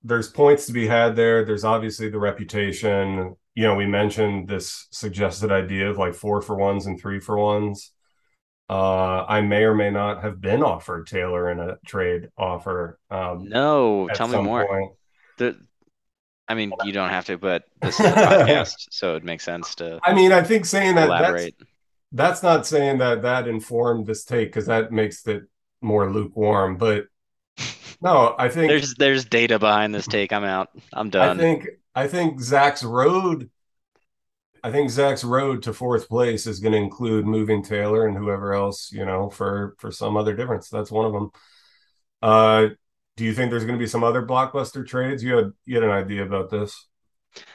there's 0.04 0.30
points 0.30 0.66
to 0.68 0.74
be 0.74 0.88
had 0.88 1.16
there. 1.16 1.44
There's 1.44 1.64
obviously 1.64 2.10
the 2.10 2.20
reputation. 2.20 3.36
You 3.56 3.64
know, 3.64 3.76
we 3.76 3.86
mentioned 3.86 4.48
this 4.48 4.88
suggested 4.92 5.52
idea 5.52 5.90
of 5.90 5.98
like 5.98 6.14
four 6.14 6.42
for 6.42 6.56
ones 6.56 6.86
and 6.86 7.00
three 7.00 7.20
for 7.20 7.38
ones. 7.38 7.92
Uh, 8.68 9.24
I 9.28 9.42
may 9.42 9.64
or 9.64 9.76
may 9.76 9.92
not 9.92 10.24
have 10.24 10.42
been 10.42 10.64
offered 10.64 11.08
Taylor 11.08 11.52
in 11.52 11.60
a 11.60 11.78
trade 11.86 12.30
offer. 12.38 13.00
Um, 13.12 13.48
no, 13.48 14.10
tell 14.14 14.28
me 14.28 14.42
more. 14.42 14.94
The, 15.38 15.56
I 16.48 16.56
mean, 16.56 16.74
you 16.84 16.92
don't 16.92 17.10
have 17.10 17.26
to, 17.26 17.38
but 17.38 17.66
this 17.82 18.00
is 18.00 18.06
a 18.06 18.10
podcast, 18.14 18.88
so 18.90 19.16
it 19.16 19.24
makes 19.24 19.44
sense 19.44 19.76
to. 19.76 20.00
I 20.04 20.14
mean, 20.14 20.32
I 20.32 20.42
think 20.42 20.66
saying 20.66 20.96
that 20.96 21.08
elaborate. 21.08 21.56
That's, 21.60 21.70
that's 22.12 22.44
not 22.44 22.66
saying 22.66 23.00
that 23.00 23.22
that 23.22 23.48
informed 23.48 24.08
this 24.08 24.24
take 24.24 24.50
because 24.50 24.66
that 24.66 24.92
makes 24.92 25.28
it 25.28 25.44
more 25.82 26.12
lukewarm. 26.12 26.78
But 26.78 27.06
no, 28.02 28.36
I 28.38 28.50
think 28.50 28.70
there's 28.70 28.96
there's 28.96 29.26
data 29.26 29.60
behind 29.60 29.94
this 29.94 30.08
take. 30.08 30.34
I'm 30.34 30.44
out. 30.44 30.70
I'm 30.92 31.10
done. 31.12 31.38
I 31.38 31.42
think 31.42 31.68
I 31.94 32.08
think 32.08 32.42
Zach's 32.42 32.84
road 32.84 33.50
I 34.66 34.72
think 34.72 34.90
Zach's 34.90 35.24
road 35.24 35.62
to 35.64 35.74
fourth 35.74 36.10
place 36.10 36.48
is 36.48 36.60
going 36.60 36.72
to 36.72 36.80
include 36.80 37.28
moving 37.28 37.62
Taylor 37.62 38.08
and 38.08 38.18
whoever 38.18 38.52
else, 38.56 38.92
you 38.92 39.06
know, 39.06 39.30
for 39.30 39.76
for 39.78 39.92
some 39.92 40.18
other 40.18 40.36
difference. 40.36 40.70
That's 40.70 40.90
one 40.90 41.06
of 41.06 41.14
them. 41.14 41.30
Uh, 42.20 42.68
do 43.16 43.26
you 43.26 43.36
think 43.36 43.52
there's 43.52 43.66
going 43.66 43.78
to 43.78 43.84
be 43.84 43.88
some 43.88 44.04
other 44.04 44.26
blockbuster 44.26 44.84
trades? 44.84 45.24
You 45.24 45.36
had 45.36 45.52
you 45.66 45.76
had 45.76 45.84
an 45.84 45.92
idea 45.92 46.26
about 46.26 46.50
this? 46.50 46.88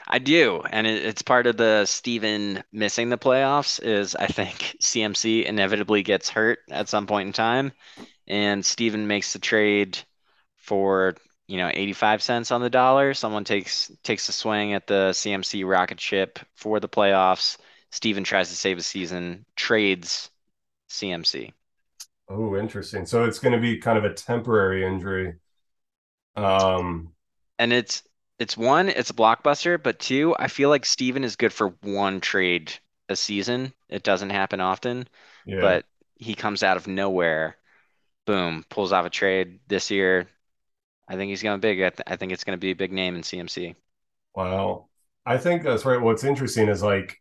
I 0.07 0.21
do, 0.21 0.63
and 0.71 0.87
it, 0.87 1.05
it's 1.05 1.23
part 1.23 1.49
of 1.49 1.57
the 1.57 1.85
Steven 1.85 2.63
missing 2.71 3.09
the 3.09 3.19
playoffs. 3.19 3.83
Is 3.83 4.15
I 4.15 4.29
think 4.29 4.77
CMC 4.81 5.47
inevitably 5.47 6.05
gets 6.05 6.29
hurt 6.29 6.61
at 6.71 6.89
some 6.89 7.09
point 7.09 7.27
in 7.27 7.33
time, 7.33 7.73
and 8.29 8.65
Steven 8.65 9.09
makes 9.09 9.33
the 9.33 9.41
trade 9.41 9.99
for 10.59 11.17
you 11.51 11.57
know 11.57 11.69
85 11.73 12.23
cents 12.23 12.51
on 12.53 12.61
the 12.61 12.71
dollar. 12.71 13.13
Someone 13.13 13.43
takes 13.43 13.91
takes 14.05 14.29
a 14.29 14.33
swing 14.33 14.73
at 14.73 14.87
the 14.87 15.11
CMC 15.11 15.69
rocket 15.69 16.01
ship 16.01 16.39
for 16.55 16.79
the 16.79 16.89
playoffs. 16.89 17.59
Steven 17.91 18.23
tries 18.23 18.51
to 18.51 18.57
save 18.57 18.79
a 18.79 18.83
season, 18.83 19.45
trades 19.57 20.31
CMC. 20.89 21.53
Oh, 22.29 22.57
interesting. 22.57 23.05
So 23.05 23.25
it's 23.25 23.41
going 23.41 23.53
to 23.53 23.59
be 23.61 23.79
kind 23.79 23.99
of 23.99 24.05
a 24.05 24.15
temporary 24.15 24.87
injury. 24.87 25.35
Um, 26.37 27.13
and 27.59 27.73
it's 27.73 28.05
it's 28.39 28.57
one, 28.57 28.89
it's 28.89 29.11
a 29.11 29.15
blockbuster, 29.15 29.83
but 29.83 29.99
two, 29.99 30.37
I 30.39 30.47
feel 30.47 30.69
like 30.69 30.87
Steven 30.87 31.25
is 31.25 31.35
good 31.35 31.53
for 31.53 31.75
one 31.83 32.21
trade 32.21 32.73
a 33.09 33.17
season. 33.17 33.73
It 33.89 34.05
doesn't 34.05 34.31
happen 34.31 34.61
often, 34.61 35.09
yeah. 35.45 35.61
but 35.61 35.85
he 36.15 36.37
comes 36.37 36.63
out 36.63 36.77
of 36.77 36.87
nowhere, 36.87 37.57
boom, 38.25 38.65
pulls 38.71 38.93
off 38.93 39.05
a 39.05 39.11
trade 39.11 39.59
this 39.67 39.91
year. 39.91 40.29
I 41.11 41.17
think 41.17 41.31
he's 41.31 41.43
going 41.43 41.59
big. 41.59 41.81
I, 41.81 41.91
th- 41.91 42.07
I 42.07 42.15
think 42.15 42.31
it's 42.31 42.45
going 42.45 42.57
to 42.57 42.61
be 42.61 42.71
a 42.71 42.77
big 42.77 42.93
name 42.93 43.17
in 43.17 43.23
CMC. 43.23 43.75
Wow. 44.37 44.87
I 45.27 45.39
think 45.39 45.65
that's 45.65 45.85
right. 45.85 46.01
What's 46.01 46.23
interesting 46.23 46.69
is 46.69 46.85
like 46.85 47.21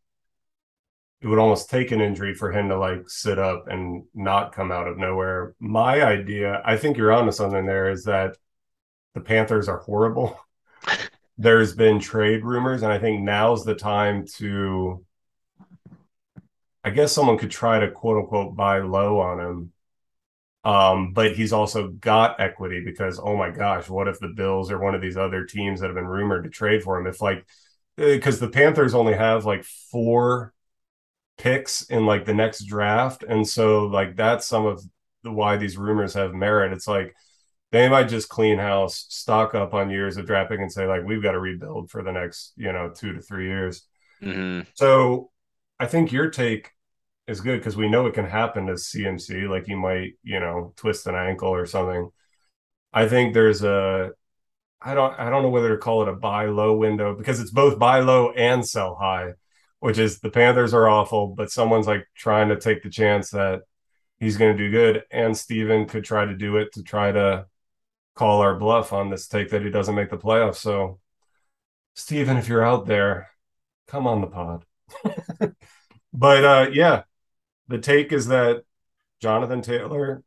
it 1.22 1.28
would 1.28 1.40
almost 1.40 1.72
take 1.72 1.92
an 1.92 2.00
injury 2.00 2.36
for 2.36 2.52
him 2.52 2.70
to 2.70 2.78
like 2.78 3.10
sit 3.10 3.40
up 3.40 3.68
and 3.68 4.04
not 4.14 4.54
come 4.54 4.72
out 4.72 4.88
of 4.88 5.00
nowhere. 5.00 5.56
My 5.60 6.04
idea, 6.04 6.62
I 6.64 6.78
think 6.78 6.98
you're 6.98 7.12
onto 7.12 7.32
something 7.32 7.66
there, 7.66 7.90
is 7.90 8.04
that 8.04 8.38
the 9.16 9.22
Panthers 9.22 9.68
are 9.68 9.80
horrible. 9.80 10.40
There's 11.40 11.74
been 11.74 12.00
trade 12.00 12.46
rumors, 12.46 12.84
and 12.84 12.94
I 12.94 13.00
think 13.00 13.22
now's 13.22 13.66
the 13.66 13.74
time 13.74 14.26
to. 14.38 15.04
I 16.84 16.92
guess 16.92 17.12
someone 17.12 17.40
could 17.40 17.52
try 17.52 17.80
to 17.80 17.90
quote 17.90 18.18
unquote 18.18 18.56
buy 18.56 18.80
low 18.80 19.20
on 19.20 19.40
him. 19.40 19.74
Um, 20.64 21.14
but 21.14 21.36
he's 21.36 21.54
also 21.54 21.88
got 21.88 22.40
equity 22.40 22.82
because 22.84 23.20
oh 23.20 23.38
my 23.38 23.50
gosh, 23.50 23.90
what 23.90 24.08
if 24.08 24.20
the 24.20 24.28
Bills 24.28 24.72
or 24.72 24.80
one 24.80 24.94
of 24.94 25.02
these 25.02 25.18
other 25.18 25.46
teams 25.46 25.80
that 25.80 25.88
have 25.88 25.96
been 25.96 26.08
rumored 26.08 26.44
to 26.44 26.50
trade 26.50 26.84
for 26.84 27.00
him? 27.00 27.08
If 27.08 27.22
like 27.22 27.46
because 27.96 28.40
the 28.40 28.50
Panthers 28.50 28.94
only 28.94 29.14
have 29.14 29.46
like 29.46 29.64
four 29.64 30.54
picks 31.38 31.84
in 31.84 32.06
like 32.06 32.26
the 32.26 32.34
next 32.34 32.66
draft, 32.66 33.24
and 33.24 33.48
so 33.48 33.86
like 33.86 34.16
that's 34.16 34.46
some 34.46 34.66
of 34.66 34.84
the 35.24 35.32
why 35.32 35.58
these 35.58 35.78
rumors 35.78 36.14
have 36.14 36.34
merit. 36.34 36.74
It's 36.74 36.88
like 36.88 37.16
they 37.72 37.88
might 37.88 38.10
just 38.10 38.30
clean 38.30 38.58
house, 38.58 39.06
stock 39.10 39.56
up 39.56 39.74
on 39.74 39.90
years 39.90 40.18
of 40.18 40.26
drafting, 40.26 40.62
and 40.62 40.72
say 40.72 40.88
like 40.88 41.04
we've 41.06 41.24
got 41.24 41.34
to 41.34 41.40
rebuild 41.40 41.90
for 41.90 42.04
the 42.04 42.12
next 42.12 42.54
you 42.58 42.72
know 42.72 42.90
two 42.90 43.14
to 43.14 43.22
three 43.22 43.48
years. 43.48 43.86
Mm-hmm. 44.22 44.70
So 44.74 45.32
I 45.80 45.86
think 45.86 46.12
your 46.12 46.30
take 46.30 46.72
is 47.30 47.42
good 47.42 47.60
because 47.60 47.78
we 47.78 47.90
know 47.90 48.08
it 48.08 48.14
can 48.14 48.26
happen 48.26 48.66
to 48.68 48.74
CMC. 48.74 49.48
Like 49.48 49.68
you 49.68 49.78
might 49.78 50.14
you 50.24 50.40
know 50.40 50.74
twist 50.76 51.08
an 51.08 51.16
ankle 51.16 51.50
or 51.50 51.66
something. 51.66 52.10
I 52.92 53.08
think 53.08 53.34
there's 53.34 53.64
a 53.64 54.12
I 54.82 54.94
don't 54.96 55.18
I 55.20 55.30
don't 55.30 55.44
know 55.44 55.50
whether 55.50 55.70
to 55.70 55.78
call 55.78 56.02
it 56.02 56.08
a 56.08 56.14
buy 56.14 56.46
low 56.46 56.76
window 56.76 57.16
because 57.16 57.40
it's 57.40 57.52
both 57.52 57.80
buy 57.80 58.00
low 58.00 58.32
and 58.32 58.68
sell 58.68 58.96
high, 58.96 59.34
which 59.80 59.98
is 60.00 60.20
the 60.20 60.32
Panthers 60.32 60.74
are 60.74 60.90
awful, 60.90 61.28
but 61.28 61.52
someone's 61.52 61.88
like 61.88 62.06
trying 62.16 62.50
to 62.50 62.60
take 62.60 62.84
the 62.84 62.90
chance 62.90 63.32
that 63.32 63.62
he's 64.20 64.38
going 64.38 64.56
to 64.56 64.64
do 64.64 64.72
good, 64.72 65.04
and 65.12 65.38
Steven 65.38 65.88
could 65.88 66.04
try 66.04 66.26
to 66.26 66.36
do 66.36 66.58
it 66.58 66.74
to 66.74 66.84
try 66.84 67.12
to 67.12 67.46
call 68.16 68.42
our 68.42 68.56
bluff 68.56 68.92
on 68.94 69.10
this 69.10 69.28
take 69.28 69.50
that 69.52 69.64
he 69.64 69.70
doesn't 69.70 69.96
make 69.96 70.10
the 70.10 70.18
playoffs. 70.18 70.58
So, 70.58 71.00
Steven, 71.96 72.38
if 72.38 72.48
you're 72.48 72.66
out 72.66 72.86
there, 72.86 73.30
come 73.88 74.08
on 74.08 74.22
the 74.22 74.28
pod. 74.28 74.66
but 76.14 76.44
uh, 76.44 76.70
yeah, 76.72 77.04
the 77.70 77.78
take 77.78 78.12
is 78.12 78.28
that 78.28 78.64
Jonathan 79.22 79.62
Taylor 79.62 80.24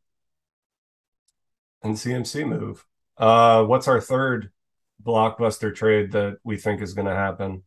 and 1.83 1.95
CMC 1.95 2.47
move. 2.47 2.85
Uh, 3.17 3.63
what's 3.65 3.87
our 3.87 4.01
third 4.01 4.49
blockbuster 5.03 5.75
trade 5.75 6.13
that 6.13 6.37
we 6.43 6.57
think 6.57 6.81
is 6.81 6.93
going 6.93 7.07
to 7.07 7.13
happen? 7.13 7.63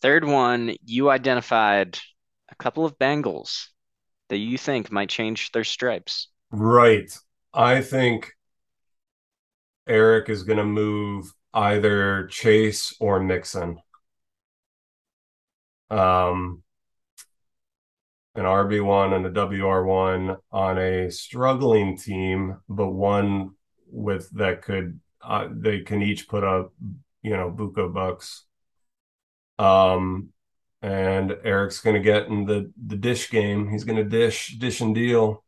Third 0.00 0.24
one, 0.24 0.76
you 0.84 1.10
identified 1.10 1.98
a 2.50 2.54
couple 2.54 2.84
of 2.84 2.98
Bengals 2.98 3.68
that 4.28 4.38
you 4.38 4.58
think 4.58 4.92
might 4.92 5.08
change 5.08 5.50
their 5.52 5.64
stripes. 5.64 6.28
Right. 6.50 7.10
I 7.54 7.80
think 7.80 8.32
Eric 9.86 10.28
is 10.28 10.42
going 10.42 10.58
to 10.58 10.64
move 10.64 11.32
either 11.54 12.26
Chase 12.26 12.94
or 13.00 13.20
Mixon. 13.20 13.78
Um, 15.90 16.62
an 18.34 18.44
RB1 18.44 19.14
and 19.14 19.26
a 19.26 19.30
WR1 19.30 20.38
on 20.50 20.78
a 20.78 21.10
struggling 21.10 21.96
team, 21.96 22.58
but 22.68 22.90
one 22.90 23.52
with 23.90 24.30
that 24.30 24.62
could 24.62 25.00
uh, 25.22 25.48
they 25.50 25.80
can 25.80 26.02
each 26.02 26.28
put 26.28 26.42
up, 26.42 26.72
you 27.22 27.36
know, 27.36 27.50
Buco 27.50 27.92
bucks. 27.92 28.44
Um, 29.58 30.30
and 30.80 31.36
Eric's 31.44 31.80
going 31.80 31.94
to 31.94 32.02
get 32.02 32.26
in 32.26 32.46
the 32.46 32.72
the 32.86 32.96
dish 32.96 33.30
game. 33.30 33.68
He's 33.70 33.84
going 33.84 33.96
to 33.96 34.04
dish 34.04 34.56
dish 34.58 34.80
and 34.80 34.94
deal. 34.94 35.44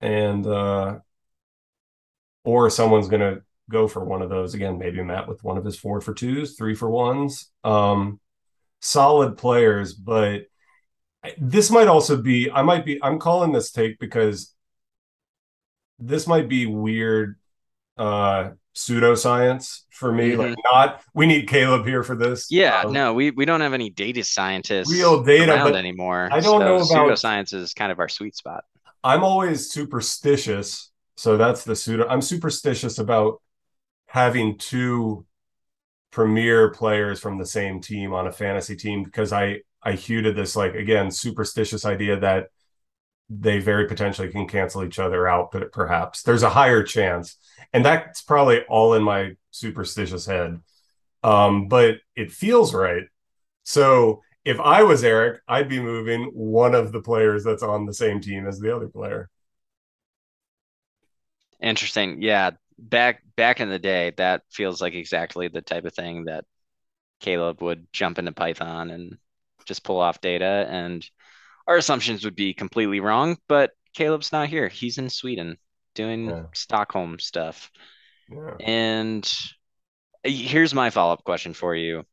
And 0.00 0.46
uh 0.46 0.98
or 2.44 2.70
someone's 2.70 3.08
going 3.08 3.20
to 3.20 3.42
go 3.70 3.88
for 3.88 4.04
one 4.04 4.22
of 4.22 4.30
those 4.30 4.54
again. 4.54 4.78
Maybe 4.78 5.02
Matt 5.02 5.28
with 5.28 5.42
one 5.42 5.58
of 5.58 5.64
his 5.64 5.76
four 5.76 6.00
for 6.00 6.14
twos, 6.14 6.54
three 6.56 6.74
for 6.74 6.88
ones. 6.88 7.50
Um, 7.64 8.20
solid 8.80 9.36
players, 9.36 9.92
but 9.92 10.42
this 11.38 11.70
might 11.70 11.88
also 11.88 12.20
be. 12.20 12.50
I 12.50 12.62
might 12.62 12.84
be. 12.84 12.98
I'm 13.02 13.18
calling 13.18 13.52
this 13.52 13.70
take 13.70 13.98
because 13.98 14.54
this 15.98 16.26
might 16.26 16.48
be 16.48 16.66
weird 16.66 17.36
uh 17.96 18.50
pseudoscience 18.74 19.84
for 19.90 20.12
me 20.12 20.32
mm-hmm. 20.32 20.40
like 20.40 20.54
not 20.70 21.02
we 21.14 21.24
need 21.26 21.48
caleb 21.48 21.86
here 21.86 22.02
for 22.02 22.14
this 22.14 22.48
yeah 22.50 22.82
um, 22.82 22.92
no 22.92 23.14
we 23.14 23.30
we 23.30 23.46
don't 23.46 23.62
have 23.62 23.72
any 23.72 23.88
data 23.88 24.22
scientists 24.22 24.92
real 24.92 25.22
data 25.22 25.54
anymore 25.74 26.28
i 26.30 26.40
don't 26.40 26.60
so 26.60 26.66
know 26.66 26.76
about 26.76 26.88
pseudoscience 26.88 27.54
is 27.54 27.72
kind 27.72 27.90
of 27.90 27.98
our 27.98 28.10
sweet 28.10 28.36
spot 28.36 28.64
i'm 29.02 29.24
always 29.24 29.70
superstitious 29.70 30.90
so 31.16 31.36
that's 31.36 31.64
the 31.64 31.74
pseudo. 31.74 32.06
I'm 32.08 32.22
superstitious 32.22 32.98
about 32.98 33.40
having 34.06 34.58
two 34.58 35.26
premier 36.10 36.70
players 36.70 37.20
from 37.20 37.38
the 37.38 37.46
same 37.46 37.80
team 37.80 38.12
on 38.12 38.26
a 38.26 38.32
fantasy 38.32 38.76
team 38.76 39.02
because 39.02 39.32
I 39.32 39.60
I 39.86 39.92
hew 39.92 40.20
to 40.22 40.32
this 40.32 40.56
like 40.56 40.74
again 40.74 41.12
superstitious 41.12 41.86
idea 41.86 42.18
that 42.18 42.48
they 43.30 43.60
very 43.60 43.86
potentially 43.86 44.30
can 44.30 44.48
cancel 44.48 44.84
each 44.84 44.98
other 44.98 45.28
out, 45.28 45.52
but 45.52 45.70
perhaps 45.70 46.22
there's 46.22 46.42
a 46.42 46.50
higher 46.50 46.82
chance, 46.82 47.36
and 47.72 47.84
that's 47.84 48.20
probably 48.20 48.62
all 48.68 48.94
in 48.94 49.04
my 49.04 49.36
superstitious 49.52 50.26
head. 50.26 50.60
Um, 51.22 51.68
but 51.68 51.98
it 52.16 52.32
feels 52.32 52.74
right. 52.74 53.04
So 53.62 54.22
if 54.44 54.58
I 54.58 54.82
was 54.82 55.04
Eric, 55.04 55.40
I'd 55.46 55.68
be 55.68 55.80
moving 55.80 56.30
one 56.34 56.74
of 56.74 56.90
the 56.90 57.00
players 57.00 57.44
that's 57.44 57.62
on 57.62 57.86
the 57.86 57.94
same 57.94 58.20
team 58.20 58.46
as 58.46 58.58
the 58.58 58.74
other 58.74 58.88
player. 58.88 59.30
Interesting. 61.60 62.22
Yeah. 62.22 62.50
Back 62.78 63.22
back 63.36 63.60
in 63.60 63.70
the 63.70 63.78
day, 63.78 64.12
that 64.16 64.42
feels 64.50 64.80
like 64.80 64.94
exactly 64.94 65.48
the 65.48 65.62
type 65.62 65.84
of 65.84 65.94
thing 65.94 66.24
that 66.24 66.44
Caleb 67.20 67.62
would 67.62 67.86
jump 67.92 68.18
into 68.18 68.32
Python 68.32 68.90
and 68.90 69.16
just 69.66 69.84
pull 69.84 70.00
off 70.00 70.20
data. 70.20 70.66
And 70.68 71.08
our 71.66 71.76
assumptions 71.76 72.24
would 72.24 72.36
be 72.36 72.54
completely 72.54 73.00
wrong, 73.00 73.36
but 73.48 73.72
Caleb's 73.94 74.32
not 74.32 74.48
here. 74.48 74.68
He's 74.68 74.98
in 74.98 75.10
Sweden 75.10 75.58
doing 75.94 76.28
yeah. 76.28 76.44
Stockholm 76.54 77.18
stuff. 77.18 77.70
Yeah. 78.30 78.54
And 78.60 79.32
uh, 80.24 80.30
here's 80.30 80.74
my 80.74 80.90
follow 80.90 81.12
up 81.12 81.24
question 81.24 81.54
for 81.54 81.74
you 81.74 82.04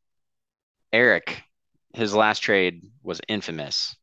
Eric, 0.92 1.42
his 1.92 2.14
last 2.14 2.40
trade 2.40 2.82
was 3.02 3.20
infamous, 3.28 3.96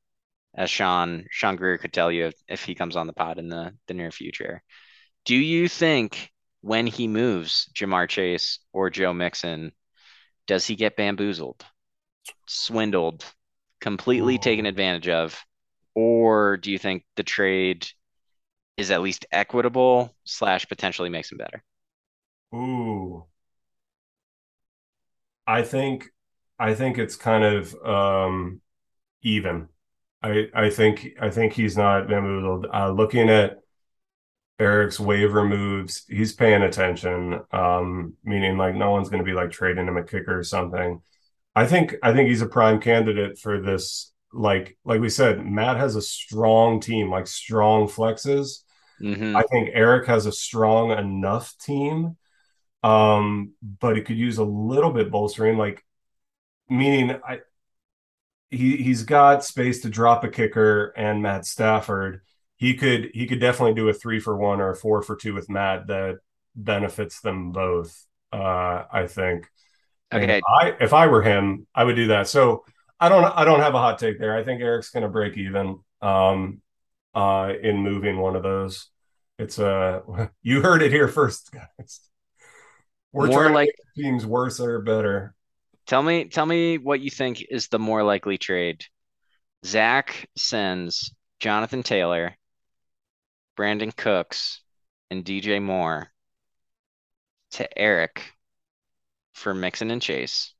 as 0.55 0.69
Sean 0.69 1.25
Sean 1.29 1.55
Greer 1.55 1.77
could 1.77 1.93
tell 1.93 2.11
you 2.11 2.27
if, 2.27 2.35
if 2.47 2.63
he 2.63 2.75
comes 2.75 2.95
on 2.95 3.07
the 3.07 3.13
pod 3.13 3.39
in 3.39 3.49
the, 3.49 3.73
the 3.87 3.93
near 3.93 4.11
future. 4.11 4.61
Do 5.25 5.35
you 5.35 5.67
think 5.67 6.31
when 6.61 6.87
he 6.87 7.07
moves 7.07 7.69
Ja'Marr 7.73 8.07
Chase 8.07 8.59
or 8.71 8.89
Joe 8.89 9.13
Mixon, 9.13 9.71
does 10.47 10.65
he 10.65 10.75
get 10.75 10.95
bamboozled, 10.95 11.65
swindled, 12.47 13.25
completely 13.81 14.35
Ooh. 14.35 14.39
taken 14.39 14.65
advantage 14.65 15.09
of? 15.09 15.39
Or 15.95 16.57
do 16.57 16.71
you 16.71 16.79
think 16.79 17.03
the 17.17 17.23
trade 17.23 17.87
is 18.77 18.91
at 18.91 19.01
least 19.01 19.25
equitable 19.31 20.15
slash 20.25 20.67
potentially 20.67 21.09
makes 21.09 21.31
him 21.31 21.37
better? 21.37 21.63
Ooh. 22.53 23.25
I 25.47 25.63
think 25.63 26.09
I 26.59 26.75
think 26.75 26.97
it's 26.97 27.15
kind 27.15 27.43
of 27.43 27.75
um, 27.85 28.61
even. 29.23 29.69
I 30.23 30.49
I 30.53 30.69
think 30.69 31.09
I 31.21 31.29
think 31.29 31.53
he's 31.53 31.77
not 31.77 32.07
bamboozled. 32.07 32.67
Uh, 32.73 32.91
looking 32.91 33.29
at 33.29 33.59
Eric's 34.59 34.99
waiver 34.99 35.43
moves, 35.43 36.05
he's 36.07 36.33
paying 36.33 36.61
attention. 36.61 37.41
Um, 37.51 38.13
meaning 38.23 38.57
like 38.57 38.75
no 38.75 38.91
one's 38.91 39.09
going 39.09 39.23
to 39.23 39.25
be 39.29 39.33
like 39.33 39.51
trading 39.51 39.87
him 39.87 39.97
a 39.97 40.03
kicker 40.03 40.39
or 40.39 40.43
something. 40.43 41.01
I 41.55 41.65
think 41.65 41.95
I 42.01 42.13
think 42.13 42.29
he's 42.29 42.41
a 42.41 42.47
prime 42.47 42.79
candidate 42.79 43.37
for 43.37 43.59
this. 43.61 44.11
Like 44.33 44.77
like 44.85 45.01
we 45.01 45.09
said, 45.09 45.45
Matt 45.45 45.77
has 45.77 45.95
a 45.95 46.01
strong 46.01 46.79
team, 46.79 47.09
like 47.09 47.27
strong 47.27 47.87
flexes. 47.87 48.63
Mm-hmm. 49.01 49.35
I 49.35 49.43
think 49.43 49.69
Eric 49.73 50.07
has 50.07 50.25
a 50.25 50.31
strong 50.31 50.91
enough 50.91 51.55
team, 51.57 52.17
um, 52.83 53.53
but 53.79 53.97
it 53.97 54.05
could 54.05 54.17
use 54.17 54.37
a 54.37 54.43
little 54.43 54.91
bit 54.91 55.11
bolstering. 55.11 55.57
Like 55.57 55.83
meaning, 56.69 57.19
I 57.27 57.39
he 58.49 58.77
he's 58.77 59.03
got 59.03 59.43
space 59.43 59.81
to 59.81 59.89
drop 59.89 60.23
a 60.23 60.29
kicker 60.29 60.93
and 60.95 61.21
Matt 61.21 61.45
Stafford. 61.45 62.21
He 62.55 62.75
could 62.75 63.11
he 63.13 63.27
could 63.27 63.39
definitely 63.41 63.73
do 63.73 63.89
a 63.89 63.93
three 63.93 64.21
for 64.21 64.37
one 64.37 64.61
or 64.61 64.69
a 64.69 64.75
four 64.75 65.01
for 65.01 65.17
two 65.17 65.33
with 65.33 65.49
Matt 65.49 65.87
that 65.87 66.19
benefits 66.55 67.19
them 67.19 67.51
both. 67.51 68.05
Uh, 68.31 68.83
I 68.89 69.07
think. 69.07 69.49
Okay. 70.13 70.35
And 70.35 70.43
I 70.47 70.75
if 70.83 70.93
I 70.93 71.07
were 71.07 71.21
him, 71.21 71.67
I 71.73 71.83
would 71.83 71.95
do 71.95 72.07
that. 72.07 72.27
So 72.27 72.65
I 72.99 73.09
don't 73.09 73.23
I 73.23 73.45
don't 73.45 73.59
have 73.61 73.73
a 73.75 73.79
hot 73.79 73.99
take 73.99 74.19
there. 74.19 74.35
I 74.35 74.43
think 74.43 74.61
Eric's 74.61 74.89
going 74.89 75.03
to 75.03 75.09
break 75.09 75.37
even 75.37 75.79
um, 76.01 76.61
uh, 77.15 77.53
in 77.61 77.77
moving 77.77 78.17
one 78.17 78.35
of 78.35 78.43
those. 78.43 78.87
It's 79.39 79.57
uh 79.59 80.01
you 80.41 80.61
heard 80.61 80.81
it 80.81 80.91
here 80.91 81.07
first, 81.07 81.51
guys. 81.51 82.01
We're 83.13 83.27
More 83.27 83.43
trying 83.43 83.53
like- 83.53 83.67
to 83.69 83.73
make 83.95 84.05
teams 84.05 84.25
worse 84.25 84.59
or 84.59 84.81
better. 84.81 85.33
Tell 85.87 86.03
me, 86.03 86.25
tell 86.25 86.45
me 86.45 86.77
what 86.77 87.01
you 87.01 87.09
think 87.09 87.43
is 87.49 87.67
the 87.67 87.79
more 87.79 88.03
likely 88.03 88.37
trade. 88.37 88.85
Zach 89.65 90.29
sends 90.37 91.13
Jonathan 91.39 91.83
Taylor, 91.83 92.37
Brandin 93.57 93.93
Cooks, 93.95 94.61
and 95.09 95.25
DJ 95.25 95.61
Moore 95.61 96.11
to 97.51 97.77
Eric 97.77 98.31
for 99.33 99.53
Mixon 99.53 99.91
and 99.91 100.01
Chase. 100.01 100.53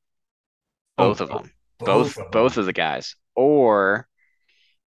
Both 0.98 1.22
Oh, 1.22 1.24
of 1.26 1.30
them. 1.30 1.52
both 1.80 1.88
Both 1.88 2.18
of 2.18 2.32
both 2.32 2.58
of 2.58 2.66
the 2.66 2.74
guys. 2.74 3.16
Or 3.36 4.08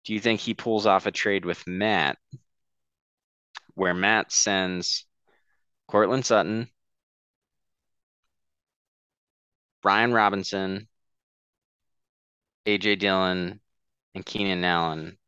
do 0.04 0.12
you 0.14 0.20
think 0.20 0.40
he 0.40 0.54
pulls 0.54 0.84
off 0.86 1.06
a 1.06 1.10
trade 1.12 1.44
with 1.44 1.66
Matt 1.66 2.18
where 3.74 3.94
Matt 3.94 4.30
sends 4.32 5.06
Courtland 5.88 6.26
Sutton, 6.26 6.68
Brian 9.82 10.12
Robinson, 10.12 10.88
AJ 12.66 12.98
Dillon, 12.98 13.60
and 14.14 14.26
Keenan 14.26 14.64
Allen 14.64 15.18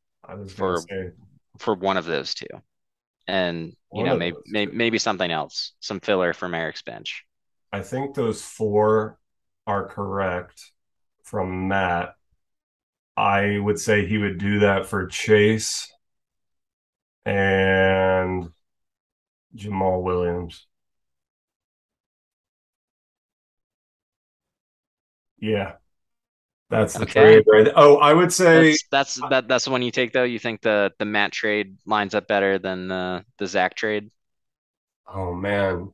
for- 0.48 0.78
say 0.80 1.10
for 1.58 1.74
one 1.74 1.96
of 1.96 2.04
those 2.04 2.34
two. 2.34 2.46
And 3.26 3.68
you 3.68 3.74
One 3.90 4.06
know, 4.06 4.16
maybe, 4.16 4.36
maybe 4.46 4.72
maybe 4.72 4.98
something 4.98 5.30
else, 5.30 5.72
some 5.80 6.00
filler 6.00 6.32
from 6.34 6.54
Eric's 6.54 6.82
bench. 6.82 7.24
I 7.74 7.82
think 7.82 8.14
those 8.14 8.40
four 8.40 9.18
are 9.66 9.88
correct 9.88 10.70
from 11.24 11.66
Matt. 11.66 12.14
I 13.16 13.58
would 13.58 13.80
say 13.80 14.06
he 14.06 14.18
would 14.18 14.38
do 14.38 14.60
that 14.60 14.86
for 14.86 15.06
Chase 15.08 15.92
and 17.26 18.52
Jamaal 19.54 20.02
Williams. 20.02 20.66
Yeah. 25.38 25.74
That's 26.70 26.98
the 26.98 27.06
Okay. 27.06 27.06
trade 27.06 27.44
right. 27.48 27.68
Oh, 27.76 27.96
I 27.98 28.12
would 28.14 28.32
say 28.32 28.78
That's 28.78 28.84
that's 28.90 29.14
that 29.28 29.48
that's 29.48 29.64
the 29.64 29.70
one 29.72 29.82
you 29.82 29.90
take 29.90 30.12
though. 30.12 30.22
You 30.24 30.38
think 30.38 30.62
the 30.62 30.92
the 30.98 31.04
Matt 31.04 31.32
trade 31.32 31.76
lines 31.86 32.14
up 32.14 32.28
better 32.28 32.58
than 32.58 32.88
the 32.88 33.24
the 33.38 33.46
Zach 33.46 33.74
trade? 33.74 34.10
oh 35.06 35.32
man. 35.34 35.92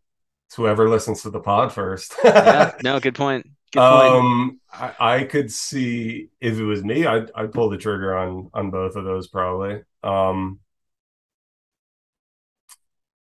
It's 0.50 0.56
whoever 0.56 0.88
listens 0.88 1.22
to 1.22 1.30
the 1.30 1.38
pod 1.38 1.72
first. 1.72 2.16
Yeah, 2.24 2.72
no, 2.82 2.98
good 2.98 3.14
point. 3.14 3.46
Good 3.70 3.78
point. 3.78 4.14
Um, 4.16 4.60
I, 4.72 4.94
I 4.98 5.24
could 5.24 5.52
see 5.52 6.30
if 6.40 6.58
it 6.58 6.64
was 6.64 6.82
me, 6.82 7.06
I'd 7.06 7.30
I'd 7.36 7.52
pull 7.52 7.70
the 7.70 7.78
trigger 7.78 8.16
on 8.18 8.50
on 8.52 8.72
both 8.72 8.96
of 8.96 9.04
those 9.04 9.28
probably. 9.28 9.82
Um, 10.02 10.58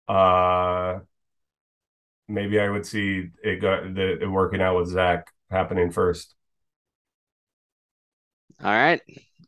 uh, 0.06 0.98
maybe 2.28 2.60
I 2.60 2.68
would 2.68 2.84
see 2.84 3.30
it 3.42 3.62
got 3.62 3.94
the 3.94 4.20
it 4.22 4.26
working 4.30 4.60
out 4.60 4.76
with 4.76 4.88
Zach 4.88 5.32
happening 5.50 5.90
first. 5.90 6.34
All 8.62 8.70
right. 8.70 9.00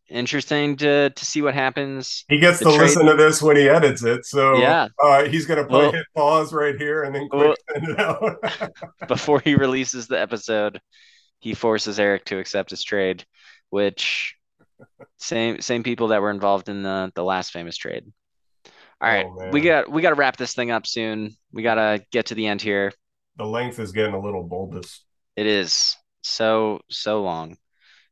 Interesting 0.08 0.76
to 0.76 1.10
to 1.10 1.24
see 1.24 1.42
what 1.42 1.54
happens. 1.54 2.24
He 2.28 2.38
gets 2.38 2.60
The 2.60 2.66
to 2.66 2.70
trade- 2.76 2.80
listen 2.82 3.06
to 3.06 3.14
this 3.16 3.42
when 3.42 3.56
he 3.56 3.68
edits 3.68 4.04
it, 4.04 4.24
so 4.24 4.56
Yeah. 4.56 4.88
uh, 5.02 5.24
he's 5.24 5.46
gonna 5.46 5.64
put 5.64 5.70
Well- 5.72 5.92
hit 5.92 6.06
pause 6.14 6.52
right 6.52 6.76
here 6.76 7.02
and 7.02 7.14
then 7.14 7.28
quick 7.28 7.56
send 7.72 7.88
it 7.88 7.98
out. 7.98 8.38
Before 9.08 9.40
he 9.40 9.56
releases 9.56 10.06
the 10.06 10.20
episode, 10.20 10.80
he 11.40 11.54
forces 11.54 11.98
Eric 11.98 12.24
to 12.26 12.38
accept 12.38 12.70
his 12.70 12.84
trade, 12.84 13.24
which 13.70 14.36
same 15.16 15.60
same 15.60 15.82
people 15.82 16.08
that 16.08 16.22
were 16.22 16.30
involved 16.30 16.68
in 16.68 16.82
the 16.84 17.10
the 17.16 17.24
last 17.24 17.50
famous 17.52 17.76
trade. 17.76 18.04
All 19.00 19.08
right, 19.10 19.26
Oh, 19.26 19.50
we 19.50 19.60
got 19.60 19.90
we 19.90 20.02
got 20.02 20.10
to 20.10 20.14
wrap 20.14 20.36
this 20.36 20.54
thing 20.54 20.70
up 20.70 20.86
soon. 20.86 21.36
We 21.52 21.62
got 21.64 21.74
to 21.74 22.04
get 22.12 22.26
to 22.26 22.34
the 22.34 22.46
end 22.46 22.62
here. 22.62 22.92
the 23.38 23.44
length 23.44 23.78
is 23.80 23.92
getting 23.92 24.14
a 24.14 24.20
little 24.20 24.42
bulbous. 24.44 25.04
It 25.36 25.46
is 25.46 25.96
so 26.22 26.80
so 26.90 27.22
long. 27.22 27.56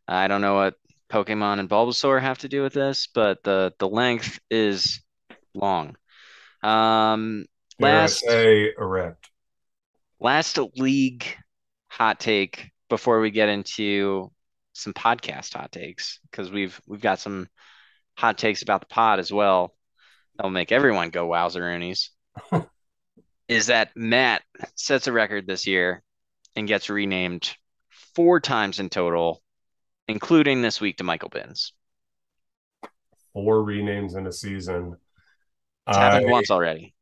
I 0.09 0.27
don't 0.29 0.43
know 0.43 0.55
what 0.57 0.75
Pokemon 1.11 1.61
and 1.61 1.69
Bulbasaur 1.69 2.21
have 2.21 2.39
to 2.39 2.49
do 2.49 2.63
with 2.63 2.73
this, 2.73 3.09
but 3.15 3.43
the 3.43 3.73
the 3.79 3.89
length 3.89 4.41
is 4.51 5.03
long. 5.55 5.97
Um, 6.63 7.47
last 7.79 8.21
say 8.21 8.73
erect. 8.79 9.29
last 10.19 10.59
league 10.77 11.27
hot 11.89 12.19
take 12.19 12.71
before 12.89 13.21
we 13.21 13.31
get 13.31 13.49
into 13.49 14.31
some 14.73 14.93
podcast 14.93 15.55
hot 15.55 15.73
takes 15.73 16.19
because 16.31 16.51
we've 16.51 16.81
we've 16.87 17.01
got 17.01 17.21
some 17.21 17.49
hot 18.17 18.39
takes 18.39 18.63
about 18.63 18.81
the 18.81 18.87
pod 18.87 19.19
as 19.19 19.33
well. 19.33 19.75
That'll 20.37 20.51
make 20.51 20.73
everyone 20.73 21.11
go 21.11 21.29
wowzeroonies. 21.29 22.09
is 23.49 23.67
that 23.67 23.91
Matt 23.95 24.43
sets 24.75 25.07
a 25.07 25.13
record 25.13 25.47
this 25.47 25.67
year 25.67 26.03
and 26.57 26.69
gets 26.69 26.91
renamed 26.91 27.55
four 28.15 28.41
times 28.41 28.81
in 28.81 28.89
total, 28.89 29.43
including 30.09 30.63
this 30.63 30.81
week 30.81 30.99
to 30.99 31.05
Michael 31.05 31.29
Bins. 31.29 31.73
Four 33.33 33.65
renames 33.65 34.17
in 34.17 34.27
a 34.27 34.33
season. 34.33 34.97
It's 35.87 35.97
happened 35.97 36.29
I- 36.29 36.33
once 36.33 36.51
already. 36.51 36.95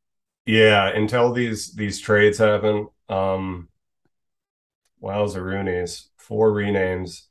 Yeah, 0.45 0.87
until 0.89 1.31
these 1.33 1.73
these 1.73 1.99
trades 2.01 2.37
happen. 2.37 2.89
Um 3.09 3.69
Wowzeroonies. 5.01 6.07
Four 6.17 6.51
renames. 6.51 7.23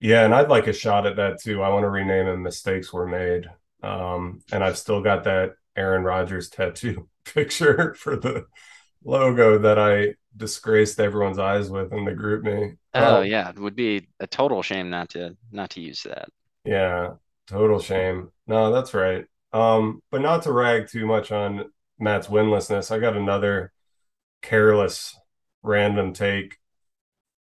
Yeah, 0.00 0.24
and 0.24 0.34
I'd 0.34 0.48
like 0.48 0.66
a 0.66 0.72
shot 0.72 1.06
at 1.06 1.16
that 1.16 1.40
too. 1.40 1.62
I 1.62 1.70
want 1.70 1.84
to 1.84 1.88
rename 1.90 2.26
him 2.26 2.42
Mistakes 2.42 2.92
Were 2.92 3.06
Made. 3.06 3.46
Um, 3.82 4.40
and 4.52 4.62
I've 4.62 4.78
still 4.78 5.02
got 5.02 5.24
that 5.24 5.52
Aaron 5.76 6.04
Rodgers 6.04 6.50
tattoo 6.50 7.08
picture 7.24 7.94
for 7.94 8.16
the 8.16 8.46
logo 9.04 9.58
that 9.58 9.78
I 9.78 10.14
disgraced 10.36 11.00
everyone's 11.00 11.38
eyes 11.38 11.70
with 11.70 11.92
in 11.92 12.04
the 12.04 12.12
GroupMe. 12.12 12.76
Oh 12.94 13.20
Um, 13.20 13.22
yeah, 13.22 13.50
it 13.50 13.58
would 13.58 13.76
be 13.76 14.08
a 14.20 14.26
total 14.26 14.62
shame 14.62 14.90
not 14.90 15.10
to 15.10 15.36
not 15.52 15.70
to 15.70 15.80
use 15.80 16.02
that. 16.04 16.28
Yeah, 16.64 17.14
total 17.46 17.78
shame. 17.80 18.30
No, 18.46 18.72
that's 18.72 18.94
right. 18.94 19.26
Um, 19.52 20.02
but 20.10 20.20
not 20.20 20.42
to 20.44 20.52
rag 20.52 20.88
too 20.88 21.06
much 21.06 21.30
on 21.32 21.70
Matt's 21.98 22.26
winlessness, 22.28 22.90
I 22.90 22.98
got 22.98 23.16
another 23.16 23.72
careless 24.42 25.16
random 25.62 26.12
take, 26.14 26.56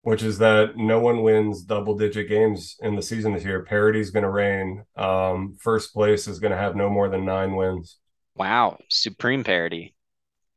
which 0.01 0.23
is 0.23 0.37
that 0.39 0.77
no 0.77 0.99
one 0.99 1.23
wins 1.23 1.63
double 1.63 1.97
digit 1.97 2.29
games 2.29 2.77
in 2.81 2.95
the 2.95 3.01
season 3.01 3.33
this 3.33 3.43
year. 3.45 3.63
Parity's 3.63 4.11
going 4.11 4.23
to 4.23 4.29
reign. 4.29 4.85
Um, 4.95 5.57
first 5.59 5.93
place 5.93 6.27
is 6.27 6.39
going 6.39 6.51
to 6.51 6.57
have 6.57 6.75
no 6.75 6.89
more 6.89 7.09
than 7.09 7.25
nine 7.25 7.55
wins. 7.55 7.97
Wow, 8.33 8.79
supreme 8.89 9.43
parity. 9.43 9.93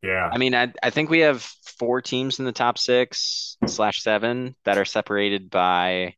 Yeah, 0.03 0.31
I 0.31 0.39
mean, 0.39 0.55
I 0.55 0.73
I 0.83 0.91
think 0.91 1.11
we 1.11 1.21
have 1.21 1.43
four 1.43 2.01
teams 2.03 2.39
in 2.39 2.45
the 2.45 2.53
top 2.53 2.79
six 2.79 3.59
slash 3.67 4.03
seven 4.03 4.57
that 4.65 4.79
are 4.79 4.85
separated 4.85 5.51
by 5.51 6.15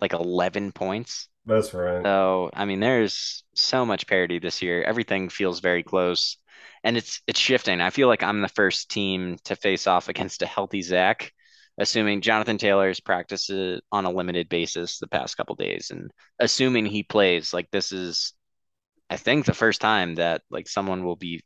like 0.00 0.12
11 0.12 0.72
points. 0.72 1.28
that's 1.44 1.72
right. 1.74 2.02
So, 2.04 2.50
I 2.54 2.64
mean, 2.66 2.80
there's 2.80 3.44
so 3.54 3.86
much 3.86 4.06
parity 4.06 4.38
this 4.38 4.62
year. 4.62 4.82
Everything 4.82 5.28
feels 5.28 5.60
very 5.60 5.82
close, 5.82 6.38
and 6.84 6.96
it's 6.96 7.22
it's 7.26 7.40
shifting. 7.40 7.80
I 7.80 7.90
feel 7.90 8.08
like 8.08 8.22
I'm 8.22 8.42
the 8.42 8.48
first 8.48 8.90
team 8.90 9.38
to 9.44 9.56
face 9.56 9.86
off 9.86 10.08
against 10.08 10.42
a 10.42 10.46
healthy 10.46 10.82
Zach, 10.82 11.32
assuming 11.78 12.20
Jonathan 12.22 12.58
Taylor's 12.58 13.00
practices 13.00 13.80
on 13.92 14.04
a 14.06 14.10
limited 14.10 14.48
basis 14.48 14.98
the 14.98 15.08
past 15.08 15.36
couple 15.36 15.56
days, 15.56 15.90
and 15.90 16.10
assuming 16.38 16.86
he 16.86 17.02
plays. 17.02 17.52
Like 17.54 17.70
this 17.72 17.92
is, 17.92 18.34
I 19.10 19.16
think, 19.16 19.46
the 19.46 19.54
first 19.54 19.80
time 19.80 20.16
that 20.16 20.42
like 20.50 20.68
someone 20.68 21.04
will 21.04 21.16
be 21.16 21.42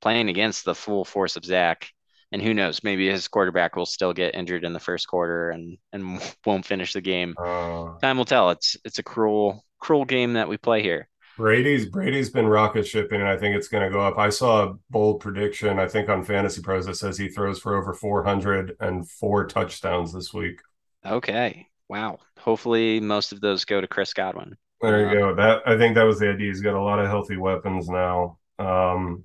playing 0.00 0.28
against 0.28 0.64
the 0.64 0.74
full 0.74 1.04
force 1.04 1.36
of 1.36 1.44
Zach. 1.44 1.88
And 2.30 2.42
who 2.42 2.52
knows, 2.52 2.84
maybe 2.84 3.08
his 3.08 3.26
quarterback 3.26 3.74
will 3.74 3.86
still 3.86 4.12
get 4.12 4.34
injured 4.34 4.64
in 4.64 4.74
the 4.74 4.80
first 4.80 5.08
quarter 5.08 5.50
and 5.50 5.78
and 5.92 6.20
won't 6.46 6.66
finish 6.66 6.92
the 6.92 7.00
game. 7.00 7.34
Uh, 7.38 7.96
Time 8.00 8.18
will 8.18 8.24
tell. 8.26 8.50
It's 8.50 8.76
it's 8.84 8.98
a 8.98 9.02
cruel 9.02 9.64
cruel 9.78 10.04
game 10.04 10.34
that 10.34 10.48
we 10.48 10.56
play 10.58 10.82
here. 10.82 11.08
Brady's 11.38 11.86
Brady's 11.86 12.30
been 12.30 12.46
rocket 12.48 12.86
shipping, 12.86 13.20
and 13.20 13.28
I 13.28 13.36
think 13.36 13.56
it's 13.56 13.68
going 13.68 13.84
to 13.84 13.90
go 13.90 14.00
up. 14.00 14.18
I 14.18 14.28
saw 14.28 14.64
a 14.64 14.74
bold 14.90 15.20
prediction, 15.20 15.78
I 15.78 15.86
think 15.86 16.08
on 16.08 16.24
Fantasy 16.24 16.60
Pros 16.60 16.86
that 16.86 16.96
says 16.96 17.16
he 17.16 17.28
throws 17.28 17.60
for 17.60 17.76
over 17.76 17.94
400 17.94 18.76
and 18.80 19.08
four 19.08 19.46
touchdowns 19.46 20.12
this 20.12 20.34
week. 20.34 20.60
Okay. 21.06 21.66
Wow. 21.88 22.18
Hopefully 22.40 22.98
most 23.00 23.32
of 23.32 23.40
those 23.40 23.64
go 23.64 23.80
to 23.80 23.86
Chris 23.86 24.12
Godwin. 24.12 24.56
There 24.80 25.00
you 25.00 25.06
Uh, 25.06 25.12
go. 25.14 25.34
That 25.36 25.62
I 25.64 25.78
think 25.78 25.94
that 25.94 26.02
was 26.02 26.18
the 26.18 26.30
idea. 26.30 26.48
He's 26.48 26.60
got 26.60 26.74
a 26.74 26.82
lot 26.82 26.98
of 26.98 27.06
healthy 27.06 27.36
weapons 27.36 27.88
now. 27.88 28.38
Um, 28.58 29.24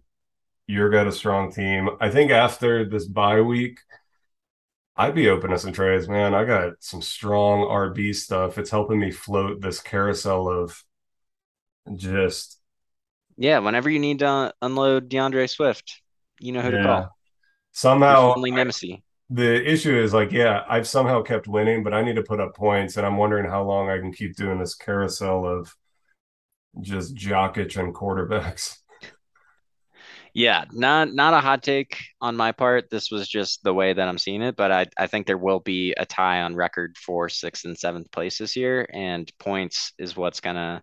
you're 0.68 0.90
got 0.90 1.08
a 1.08 1.12
strong 1.12 1.52
team. 1.52 1.90
I 2.00 2.10
think 2.10 2.32
after 2.32 2.86
this 2.86 3.06
bye 3.06 3.42
week, 3.42 3.80
I'd 4.96 5.16
be 5.16 5.30
open 5.30 5.50
to 5.50 5.58
some 5.58 5.74
trades, 5.74 6.08
man. 6.08 6.34
I 6.34 6.46
got 6.46 6.74
some 6.80 7.02
strong 7.02 7.62
RB 7.62 8.16
stuff. 8.16 8.58
It's 8.58 8.70
helping 8.70 9.00
me 9.00 9.12
float 9.12 9.62
this 9.62 9.80
carousel 9.82 10.48
of 10.48 10.84
just 11.96 12.60
yeah, 13.38 13.60
whenever 13.60 13.90
you 13.90 14.00
need 14.00 14.20
to 14.20 14.54
unload 14.62 15.10
D'Andre 15.10 15.48
Swift, 15.48 16.02
you 16.40 16.52
know 16.52 16.62
who 16.62 16.72
to 16.72 16.78
yeah. 16.78 16.84
call. 16.84 17.18
Somehow 17.72 18.34
only 18.36 18.52
nemesis. 18.52 18.98
the 19.30 19.68
issue 19.68 19.98
is 19.98 20.14
like, 20.14 20.32
yeah, 20.32 20.64
I've 20.70 20.88
somehow 20.88 21.24
kept 21.24 21.48
winning, 21.48 21.84
but 21.84 21.94
I 21.94 22.04
need 22.04 22.16
to 22.18 22.24
put 22.24 22.40
up 22.40 22.56
points, 22.56 22.98
and 22.98 23.06
I'm 23.06 23.18
wondering 23.18 23.50
how 23.50 23.64
long 23.64 23.90
I 23.90 23.98
can 23.98 24.14
keep 24.14 24.36
doing 24.36 24.60
this 24.60 24.76
carousel 24.76 25.46
of 25.46 25.76
just 26.82 27.16
Jokic 27.16 27.78
and 27.78 27.94
quarterbacks. 27.94 28.78
Yeah, 30.34 30.66
not 30.72 31.14
not 31.14 31.36
a 31.36 31.42
hot 31.42 31.62
take 31.62 32.00
on 32.20 32.36
my 32.36 32.52
part. 32.52 32.90
This 32.90 33.12
was 33.12 33.28
just 33.28 33.64
the 33.64 33.74
way 33.74 33.94
that 33.94 34.08
I'm 34.08 34.18
seeing 34.18 34.42
it, 34.42 34.56
but 34.56 34.72
I 34.72 34.88
I 34.98 35.06
think 35.08 35.28
there 35.28 35.38
will 35.38 35.60
be 35.60 35.94
a 35.96 36.06
tie 36.08 36.42
on 36.42 36.56
record 36.56 36.98
for 36.98 37.30
sixth 37.30 37.66
and 37.66 37.78
seventh 37.78 38.12
place 38.12 38.40
this 38.40 38.56
year, 38.56 38.88
and 38.92 39.32
points 39.38 39.94
is 40.00 40.18
what's 40.18 40.40
gonna 40.40 40.82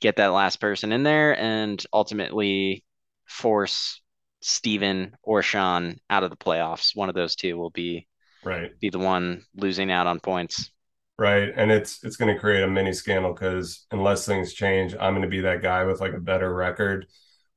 get 0.00 0.16
that 0.16 0.28
last 0.28 0.60
person 0.60 0.92
in 0.92 1.02
there 1.04 1.38
and 1.38 1.84
ultimately 1.92 2.84
force 3.26 4.02
Steven 4.42 5.16
or 5.22 5.42
Sean 5.42 5.98
out 6.10 6.24
of 6.24 6.30
the 6.30 6.36
playoffs. 6.36 6.96
One 6.96 7.08
of 7.10 7.14
those 7.16 7.36
two 7.36 7.58
will 7.58 7.70
be 7.70 8.08
Right. 8.42 8.72
be 8.80 8.90
the 8.90 8.98
one 9.00 9.44
losing 9.56 9.90
out 9.92 10.06
on 10.08 10.20
points. 10.20 10.70
Right. 11.18 11.52
And 11.54 11.70
it's 11.70 12.02
it's 12.02 12.16
going 12.16 12.34
to 12.34 12.40
create 12.40 12.64
a 12.64 12.68
mini 12.68 12.92
scandal 12.92 13.32
because 13.32 13.86
unless 13.90 14.26
things 14.26 14.52
change, 14.54 14.94
I'm 14.94 15.12
going 15.12 15.22
to 15.22 15.28
be 15.28 15.42
that 15.42 15.62
guy 15.62 15.84
with 15.84 16.00
like 16.00 16.14
a 16.14 16.20
better 16.20 16.52
record 16.52 17.06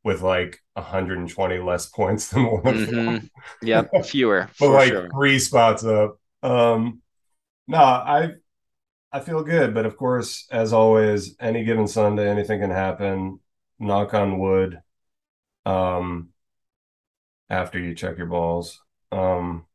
with 0.06 0.24
like 0.24 0.64
120 0.76 1.60
less 1.60 1.88
points 1.88 2.30
than 2.30 2.46
one 2.46 2.68
of 2.80 2.88
hmm 2.88 3.18
them. 3.18 3.32
Yep, 3.62 3.92
fewer 4.04 4.50
but 4.60 4.72
like 4.72 4.98
sure. 4.98 5.10
three 5.14 5.40
spots 5.40 5.86
up. 5.86 6.20
Um 6.44 7.02
no, 7.68 7.80
I 7.80 8.32
I 9.12 9.22
feel 9.22 9.44
good, 9.44 9.74
but 9.74 9.86
of 9.88 9.98
course, 9.98 10.48
as 10.52 10.74
always, 10.74 11.36
any 11.40 11.64
given 11.66 11.88
Sunday, 11.88 12.30
anything 12.30 12.62
can 12.62 12.72
happen. 12.72 13.40
Knock 13.80 14.14
on 14.16 14.40
wood. 14.40 14.82
Um 15.66 16.32
after 17.50 17.80
you 17.80 17.96
check 17.96 18.18
your 18.18 18.28
balls. 18.28 18.82
Um 19.12 19.66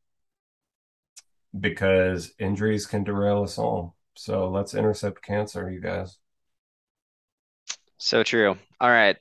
because 1.59 2.33
injuries 2.39 2.87
can 2.87 3.05
derail 3.05 3.43
us 3.43 3.59
all. 3.59 3.97
So 4.17 4.49
let's 4.51 4.75
intercept 4.75 5.23
cancer, 5.23 5.71
you 5.71 5.81
guys. 5.81 6.19
So 7.99 8.23
true. 8.23 8.59
All 8.81 8.91
right, 8.91 9.17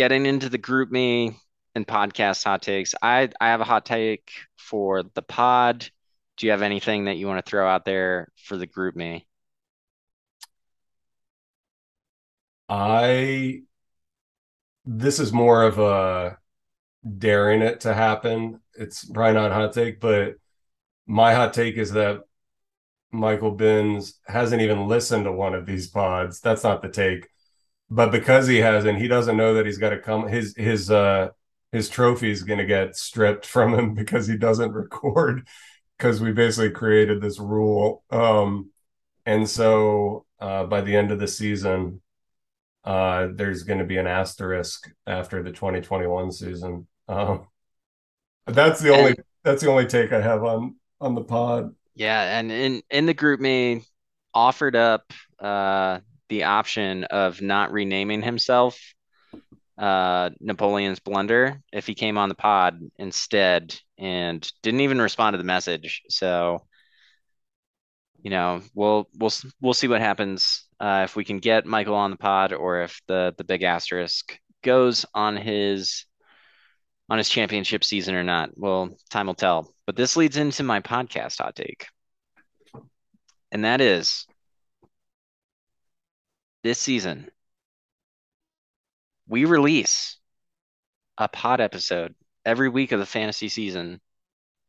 getting 0.00 0.24
into 0.24 0.48
the 0.48 0.58
GroupMe 0.58 1.36
and 1.74 1.86
podcast 1.86 2.42
hot 2.42 2.62
takes. 2.62 2.94
I 3.02 3.28
I 3.38 3.48
have 3.48 3.60
a 3.60 3.64
hot 3.64 3.84
take 3.84 4.30
for 4.56 5.02
the 5.02 5.20
pod. 5.20 5.90
Do 6.38 6.46
you 6.46 6.52
have 6.52 6.62
anything 6.62 7.04
that 7.04 7.18
you 7.18 7.26
want 7.26 7.44
to 7.44 7.50
throw 7.50 7.68
out 7.68 7.84
there 7.84 8.28
for 8.34 8.56
the 8.56 8.66
GroupMe? 8.66 9.26
I 12.70 13.60
this 14.86 15.18
is 15.18 15.34
more 15.34 15.64
of 15.64 15.78
a 15.78 16.38
daring 17.18 17.60
it 17.60 17.80
to 17.80 17.92
happen. 17.92 18.60
It's 18.72 19.04
probably 19.04 19.34
not 19.34 19.50
a 19.50 19.54
hot 19.54 19.74
take, 19.74 20.00
but 20.00 20.36
my 21.06 21.34
hot 21.34 21.52
take 21.52 21.76
is 21.76 21.92
that 21.92 22.22
Michael 23.12 23.50
Binns 23.50 24.18
hasn't 24.26 24.62
even 24.62 24.88
listened 24.88 25.24
to 25.24 25.32
one 25.32 25.54
of 25.54 25.66
these 25.66 25.88
pods. 25.88 26.40
That's 26.40 26.64
not 26.64 26.80
the 26.80 26.88
take. 26.88 27.28
But 27.90 28.12
because 28.12 28.46
he 28.46 28.58
hasn't, 28.58 28.98
he 28.98 29.08
doesn't 29.08 29.36
know 29.36 29.54
that 29.54 29.66
he's 29.66 29.78
got 29.78 29.90
to 29.90 29.98
come 29.98 30.28
his 30.28 30.54
his 30.56 30.90
uh 30.90 31.30
his 31.72 31.88
trophy 31.88 32.30
is 32.30 32.42
going 32.44 32.58
to 32.58 32.66
get 32.66 32.96
stripped 32.96 33.46
from 33.46 33.74
him 33.74 33.94
because 33.96 34.26
he 34.26 34.36
doesn't 34.36 34.72
record 34.72 35.46
because 35.98 36.20
we 36.20 36.32
basically 36.32 36.70
created 36.70 37.20
this 37.20 37.38
rule. 37.38 38.04
Um 38.10 38.70
and 39.26 39.48
so 39.48 40.26
uh 40.40 40.64
by 40.64 40.80
the 40.82 40.96
end 40.96 41.10
of 41.12 41.18
the 41.20 41.28
season 41.28 42.00
uh 42.84 43.28
there's 43.34 43.64
going 43.64 43.80
to 43.80 43.84
be 43.86 43.98
an 43.98 44.06
asterisk 44.08 44.90
after 45.06 45.42
the 45.42 45.52
2021 45.52 46.32
season. 46.32 46.86
Um 47.08 47.46
that's 48.46 48.80
the 48.80 48.90
only 48.90 49.14
And 49.14 49.24
that's 49.44 49.62
the 49.62 49.70
only 49.70 49.86
take 49.86 50.12
I 50.12 50.20
have 50.20 50.42
on 50.44 50.76
on 51.00 51.14
the 51.14 51.24
pod. 51.24 51.74
yeah, 51.94 52.38
and 52.38 52.50
in 52.52 52.82
in 52.90 53.06
the 53.06 53.14
GroupMe 53.14 53.84
offered 54.34 54.76
up 54.76 55.12
uh 55.38 56.00
the 56.30 56.44
option 56.44 57.04
of 57.04 57.42
not 57.42 57.72
renaming 57.72 58.22
himself 58.22 58.80
uh 59.76 60.30
Napoleon's 60.40 61.00
Blunder 61.00 61.60
if 61.72 61.86
he 61.86 61.94
came 61.94 62.16
on 62.18 62.28
the 62.28 62.34
pod 62.34 62.80
instead 62.98 63.74
and 63.98 64.50
didn't 64.62 64.80
even 64.80 65.00
respond 65.00 65.34
to 65.34 65.38
the 65.38 65.44
message. 65.44 66.02
So, 66.08 66.66
you 68.22 68.30
know, 68.30 68.62
we'll 68.74 69.08
we'll 69.18 69.32
we'll 69.60 69.74
see 69.74 69.88
what 69.88 70.00
happens 70.00 70.66
uh 70.78 71.02
if 71.04 71.16
we 71.16 71.24
can 71.24 71.38
get 71.38 71.66
Michael 71.66 71.94
on 71.94 72.10
the 72.10 72.16
pod 72.18 72.52
or 72.52 72.82
if 72.82 73.00
the 73.06 73.34
the 73.36 73.44
big 73.44 73.62
asterisk 73.62 74.38
goes 74.62 75.06
on 75.14 75.36
his 75.36 76.04
on 77.08 77.18
his 77.18 77.28
championship 77.28 77.82
season 77.82 78.14
or 78.14 78.22
not. 78.22 78.50
Well, 78.56 78.96
time 79.10 79.26
will 79.26 79.34
tell. 79.34 79.74
But 79.86 79.96
this 79.96 80.16
leads 80.16 80.36
into 80.36 80.62
my 80.62 80.80
podcast 80.80 81.38
hot 81.38 81.56
take. 81.56 81.86
And 83.50 83.64
that 83.64 83.80
is 83.80 84.26
this 86.62 86.78
season 86.78 87.30
we 89.28 89.44
release 89.44 90.18
a 91.16 91.28
pod 91.28 91.60
episode 91.60 92.14
every 92.44 92.68
week 92.68 92.92
of 92.92 92.98
the 92.98 93.06
fantasy 93.06 93.48
season 93.48 94.00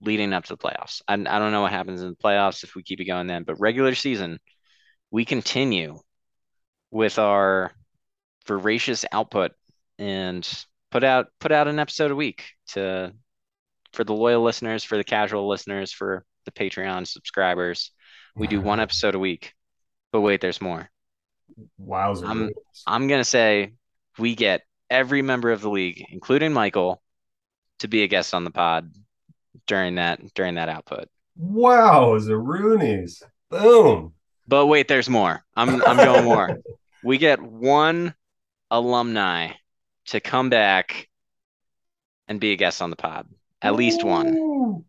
leading 0.02 0.34
up 0.34 0.46
to 0.46 0.54
the 0.56 0.58
playoffs. 0.58 1.02
I, 1.08 1.14
I 1.14 1.40
don't 1.40 1.52
know 1.52 1.62
what 1.62 1.72
happens 1.72 2.02
in 2.02 2.10
the 2.10 2.16
playoffs 2.16 2.64
if 2.64 2.76
we 2.76 2.84
keep 2.84 3.02
it 3.02 3.06
going 3.06 3.28
then, 3.28 3.44
but 3.44 3.60
regular 3.60 3.96
season, 3.96 4.40
we 5.10 5.26
continue 5.26 6.00
with 6.92 7.18
our 7.18 7.72
voracious 8.46 9.06
output 9.12 9.52
and 9.98 10.48
put 10.92 11.04
out 11.04 11.28
put 11.40 11.52
out 11.52 11.68
an 11.68 11.80
episode 11.80 12.12
a 12.12 12.16
week 12.16 12.44
to 12.68 13.14
for 13.94 14.04
the 14.04 14.14
loyal 14.14 14.44
listeners, 14.44 14.84
for 14.84 14.98
the 14.98 15.04
casual 15.04 15.48
listeners, 15.50 15.92
for 15.92 16.24
the 16.46 16.52
Patreon 16.52 17.08
subscribers. 17.08 17.92
We 18.36 18.48
do 18.48 18.62
one 18.62 18.80
episode 18.80 19.16
a 19.16 19.20
week. 19.20 19.54
But 20.12 20.22
wait, 20.22 20.40
there's 20.42 20.62
more. 20.62 20.90
Wowzer. 21.78 22.26
I'm 22.26 22.52
I'm 22.88 23.08
gonna 23.08 23.24
say 23.24 23.74
we 24.18 24.36
get 24.36 24.62
every 24.90 25.22
member 25.22 25.52
of 25.52 25.62
the 25.62 25.70
league, 25.70 26.06
including 26.10 26.54
Michael, 26.54 27.02
to 27.80 27.88
be 27.88 28.04
a 28.04 28.08
guest 28.08 28.34
on 28.34 28.44
the 28.44 28.52
pod 28.52 28.92
during 29.68 29.96
that 29.96 30.22
during 30.34 30.56
that 30.56 30.70
output. 30.70 31.08
Wow, 31.38 32.18
Zaroonies. 32.18 33.24
Boom. 33.50 34.14
But 34.48 34.68
wait, 34.68 34.88
there's 34.88 35.10
more. 35.10 35.44
I'm 35.56 35.84
I'm 35.86 35.98
going 35.98 36.26
more. 36.26 36.60
We 37.04 37.18
get 37.18 37.42
one 37.42 38.14
alumni 38.70 39.54
to 40.06 40.20
come 40.20 40.52
back 40.52 41.10
and 42.28 42.40
be 42.40 42.52
a 42.52 42.56
guest 42.56 42.80
on 42.80 42.92
the 42.92 42.96
pod. 42.96 43.28
At 43.60 43.74
least 43.74 44.04
one. 44.04 44.38
Ooh. 44.38 44.86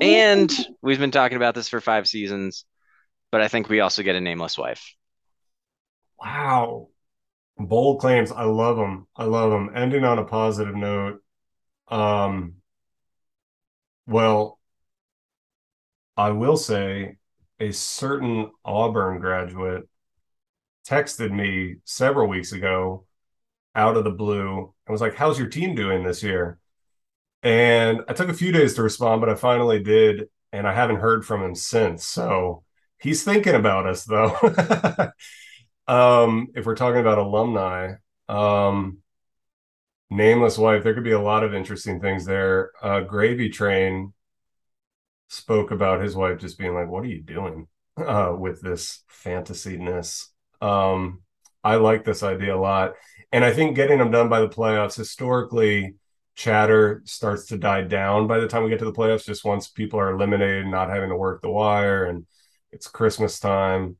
And 0.00 0.50
we've 0.80 0.98
been 0.98 1.10
talking 1.10 1.36
about 1.36 1.54
this 1.54 1.68
for 1.68 1.80
five 1.80 2.08
seasons, 2.08 2.64
but 3.30 3.42
I 3.42 3.48
think 3.48 3.68
we 3.68 3.80
also 3.80 4.02
get 4.02 4.16
a 4.16 4.20
nameless 4.20 4.56
wife. 4.56 4.94
Wow. 6.18 6.88
Bold 7.58 8.00
claims. 8.00 8.32
I 8.32 8.44
love 8.44 8.76
them. 8.76 9.08
I 9.16 9.24
love 9.24 9.50
them. 9.50 9.72
Ending 9.76 10.04
on 10.04 10.18
a 10.20 10.24
positive 10.24 10.76
note. 10.76 11.22
Um, 11.88 12.56
well, 14.06 14.58
I 16.16 16.30
will 16.30 16.56
say 16.56 17.16
a 17.60 17.72
certain 17.72 18.50
Auburn 18.64 19.20
graduate 19.20 19.88
texted 20.88 21.32
me 21.32 21.76
several 21.84 22.28
weeks 22.28 22.52
ago 22.52 23.06
out 23.74 23.96
of 23.96 24.04
the 24.04 24.10
blue 24.10 24.74
and 24.86 24.92
was 24.92 25.02
like, 25.02 25.14
How's 25.14 25.38
your 25.38 25.48
team 25.48 25.74
doing 25.74 26.04
this 26.04 26.22
year? 26.22 26.58
And 27.42 28.02
I 28.08 28.14
took 28.14 28.30
a 28.30 28.34
few 28.34 28.52
days 28.52 28.74
to 28.74 28.82
respond, 28.82 29.20
but 29.20 29.30
I 29.30 29.36
finally 29.36 29.82
did. 29.82 30.28
And 30.52 30.66
I 30.68 30.74
haven't 30.74 30.98
heard 31.00 31.26
from 31.26 31.42
him 31.44 31.54
since. 31.54 32.06
So 32.06 32.64
he's 33.00 33.24
thinking 33.24 33.54
about 33.54 33.86
us, 33.86 34.04
though. 34.04 34.36
um, 35.88 36.48
if 36.54 36.66
we're 36.66 36.76
talking 36.76 37.00
about 37.00 37.18
alumni, 37.18 37.94
um, 38.28 38.98
Nameless 40.08 40.56
wife. 40.56 40.84
There 40.84 40.94
could 40.94 41.02
be 41.04 41.10
a 41.12 41.20
lot 41.20 41.42
of 41.42 41.52
interesting 41.52 42.00
things 42.00 42.24
there. 42.24 42.70
Uh, 42.80 43.00
Gravy 43.00 43.48
Train 43.48 44.12
spoke 45.28 45.72
about 45.72 46.00
his 46.00 46.14
wife 46.14 46.38
just 46.38 46.58
being 46.58 46.74
like, 46.74 46.88
"What 46.88 47.02
are 47.04 47.08
you 47.08 47.22
doing 47.22 47.66
uh, 47.96 48.34
with 48.38 48.62
this 48.62 49.02
fantasy-ness?" 49.08 50.30
Um, 50.60 51.22
I 51.64 51.76
like 51.76 52.04
this 52.04 52.22
idea 52.22 52.54
a 52.54 52.58
lot, 52.58 52.94
and 53.32 53.44
I 53.44 53.52
think 53.52 53.74
getting 53.74 53.98
them 53.98 54.12
done 54.12 54.28
by 54.28 54.40
the 54.40 54.48
playoffs 54.48 54.96
historically 54.96 55.96
chatter 56.36 57.02
starts 57.04 57.46
to 57.46 57.58
die 57.58 57.82
down 57.82 58.28
by 58.28 58.38
the 58.38 58.46
time 58.46 58.62
we 58.62 58.70
get 58.70 58.78
to 58.78 58.84
the 58.84 58.92
playoffs 58.92 59.24
just 59.24 59.44
once 59.44 59.68
people 59.68 59.98
are 59.98 60.10
eliminated 60.10 60.66
not 60.66 60.90
having 60.90 61.08
to 61.08 61.16
work 61.16 61.40
the 61.40 61.48
wire 61.48 62.04
and 62.04 62.26
it's 62.72 62.88
christmas 62.88 63.40
time 63.40 63.96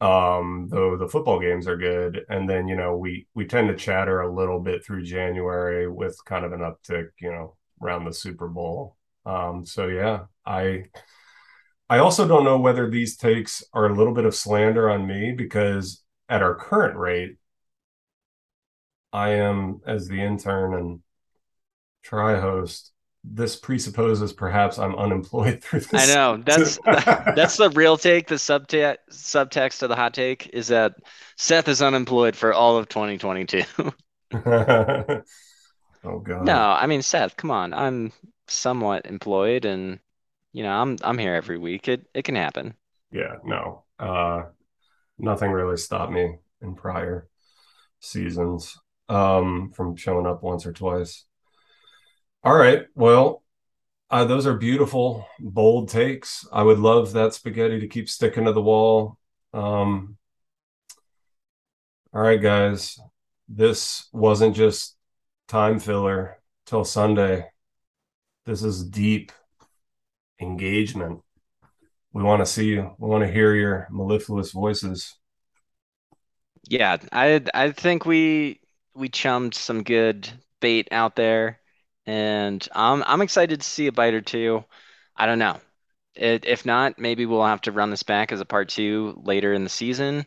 um 0.00 0.68
though 0.70 0.96
the 0.96 1.08
football 1.08 1.40
games 1.40 1.66
are 1.68 1.76
good. 1.76 2.24
And 2.28 2.48
then 2.48 2.68
you 2.68 2.76
know 2.76 2.96
we 2.96 3.26
we 3.34 3.46
tend 3.46 3.68
to 3.68 3.76
chatter 3.76 4.20
a 4.20 4.32
little 4.34 4.60
bit 4.60 4.84
through 4.84 5.04
january 5.04 5.88
with 5.88 6.18
kind 6.24 6.44
of 6.44 6.52
an 6.52 6.60
uptick 6.60 7.08
you 7.20 7.30
know 7.30 7.56
around 7.82 8.04
the 8.04 8.12
super 8.12 8.48
bowl. 8.48 8.96
Um 9.26 9.64
so 9.66 9.86
yeah 9.88 10.24
i 10.46 10.84
i 11.88 11.98
also 11.98 12.26
don't 12.26 12.44
know 12.44 12.58
whether 12.58 12.88
these 12.90 13.16
takes 13.16 13.62
are 13.72 13.86
a 13.86 13.94
little 13.94 14.14
bit 14.14 14.24
of 14.24 14.34
slander 14.34 14.90
on 14.90 15.06
me 15.06 15.32
because 15.32 16.02
at 16.28 16.42
our 16.42 16.54
current 16.54 16.96
rate 16.96 17.36
i 19.12 19.30
am 19.30 19.80
as 19.86 20.08
the 20.08 20.20
intern 20.20 20.74
and 20.74 21.02
try 22.02 22.40
host 22.40 22.93
this 23.24 23.56
presupposes 23.56 24.32
perhaps 24.32 24.78
I'm 24.78 24.94
unemployed 24.94 25.60
through 25.62 25.80
this. 25.80 26.10
I 26.10 26.14
know 26.14 26.42
that's 26.44 26.78
that's 26.84 27.56
the 27.56 27.70
real 27.70 27.96
take. 27.96 28.28
The 28.28 28.34
subtext 28.34 28.98
subtext 29.10 29.82
of 29.82 29.88
the 29.88 29.96
hot 29.96 30.14
take 30.14 30.50
is 30.52 30.68
that 30.68 30.94
Seth 31.36 31.68
is 31.68 31.82
unemployed 31.82 32.36
for 32.36 32.52
all 32.52 32.76
of 32.76 32.88
2022. 32.88 33.64
oh 34.34 35.22
god. 36.22 36.44
No, 36.44 36.58
I 36.58 36.86
mean 36.86 37.02
Seth, 37.02 37.36
come 37.36 37.50
on. 37.50 37.72
I'm 37.72 38.12
somewhat 38.46 39.06
employed, 39.06 39.64
and 39.64 39.98
you 40.52 40.62
know 40.62 40.72
I'm 40.72 40.98
I'm 41.02 41.18
here 41.18 41.34
every 41.34 41.58
week. 41.58 41.88
It 41.88 42.06
it 42.14 42.24
can 42.24 42.34
happen. 42.34 42.74
Yeah, 43.10 43.36
no. 43.44 43.84
Uh, 43.98 44.44
nothing 45.18 45.50
really 45.50 45.76
stopped 45.76 46.12
me 46.12 46.36
in 46.60 46.74
prior 46.74 47.28
seasons 48.00 48.76
um, 49.08 49.72
from 49.74 49.96
showing 49.96 50.26
up 50.26 50.42
once 50.42 50.66
or 50.66 50.72
twice. 50.72 51.24
All 52.44 52.54
right. 52.54 52.86
Well, 52.94 53.42
uh, 54.10 54.26
those 54.26 54.46
are 54.46 54.52
beautiful, 54.52 55.26
bold 55.40 55.88
takes. 55.88 56.46
I 56.52 56.62
would 56.62 56.78
love 56.78 57.14
that 57.14 57.32
spaghetti 57.32 57.80
to 57.80 57.88
keep 57.88 58.06
sticking 58.06 58.44
to 58.44 58.52
the 58.52 58.60
wall. 58.60 59.16
Um, 59.54 60.18
all 62.12 62.20
right, 62.20 62.40
guys. 62.40 62.98
This 63.48 64.08
wasn't 64.12 64.54
just 64.54 64.94
time 65.48 65.78
filler 65.78 66.38
till 66.66 66.84
Sunday. 66.84 67.46
This 68.44 68.62
is 68.62 68.84
deep 68.84 69.32
engagement. 70.38 71.22
We 72.12 72.22
want 72.22 72.40
to 72.40 72.46
see 72.46 72.66
you. 72.66 72.94
We 72.98 73.08
want 73.08 73.24
to 73.24 73.32
hear 73.32 73.54
your 73.54 73.88
mellifluous 73.90 74.52
voices. 74.52 75.16
Yeah, 76.68 76.98
I 77.10 77.42
I 77.54 77.70
think 77.70 78.04
we 78.04 78.60
we 78.94 79.08
chummed 79.08 79.54
some 79.54 79.82
good 79.82 80.30
bait 80.60 80.88
out 80.92 81.16
there 81.16 81.60
and 82.06 82.66
I'm 82.72 83.02
I'm 83.06 83.22
excited 83.22 83.60
to 83.60 83.66
see 83.66 83.86
a 83.86 83.92
bite 83.92 84.14
or 84.14 84.20
two. 84.20 84.64
I 85.16 85.26
don't 85.26 85.38
know. 85.38 85.58
It, 86.14 86.44
if 86.46 86.64
not, 86.66 86.98
maybe 86.98 87.26
we'll 87.26 87.44
have 87.44 87.62
to 87.62 87.72
run 87.72 87.90
this 87.90 88.02
back 88.04 88.32
as 88.32 88.40
a 88.40 88.44
part 88.44 88.68
two 88.68 89.20
later 89.24 89.52
in 89.52 89.64
the 89.64 89.70
season. 89.70 90.26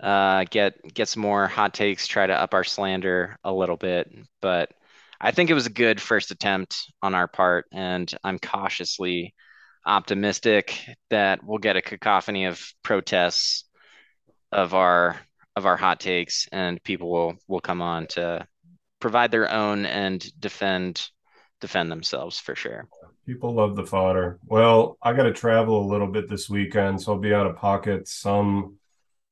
Uh, 0.00 0.44
get 0.50 0.82
get 0.94 1.08
some 1.08 1.22
more 1.22 1.46
hot 1.48 1.74
takes, 1.74 2.06
try 2.06 2.26
to 2.26 2.34
up 2.34 2.54
our 2.54 2.64
slander 2.64 3.36
a 3.44 3.52
little 3.52 3.76
bit. 3.76 4.12
But 4.42 4.72
I 5.20 5.30
think 5.30 5.50
it 5.50 5.54
was 5.54 5.66
a 5.66 5.70
good 5.70 6.00
first 6.00 6.30
attempt 6.30 6.92
on 7.02 7.14
our 7.14 7.28
part, 7.28 7.66
and 7.72 8.12
I'm 8.22 8.38
cautiously 8.38 9.34
optimistic 9.86 10.78
that 11.10 11.44
we'll 11.44 11.58
get 11.58 11.76
a 11.76 11.82
cacophony 11.82 12.46
of 12.46 12.60
protests 12.82 13.64
of 14.52 14.74
our 14.74 15.16
of 15.56 15.66
our 15.66 15.76
hot 15.76 16.00
takes, 16.00 16.48
and 16.52 16.82
people 16.84 17.10
will 17.10 17.36
will 17.48 17.60
come 17.60 17.82
on 17.82 18.06
to 18.08 18.46
provide 19.06 19.30
their 19.30 19.48
own 19.52 19.86
and 19.86 20.32
defend 20.40 21.10
defend 21.60 21.92
themselves 21.92 22.40
for 22.40 22.56
sure. 22.56 22.88
People 23.24 23.54
love 23.54 23.76
the 23.76 23.86
fodder. 23.86 24.40
Well, 24.44 24.98
I 25.00 25.12
got 25.12 25.22
to 25.22 25.32
travel 25.32 25.80
a 25.80 25.86
little 25.90 26.08
bit 26.08 26.28
this 26.28 26.50
weekend, 26.50 27.00
so 27.00 27.12
I'll 27.12 27.20
be 27.20 27.32
out 27.32 27.46
of 27.46 27.54
pocket 27.54 28.08
some 28.08 28.78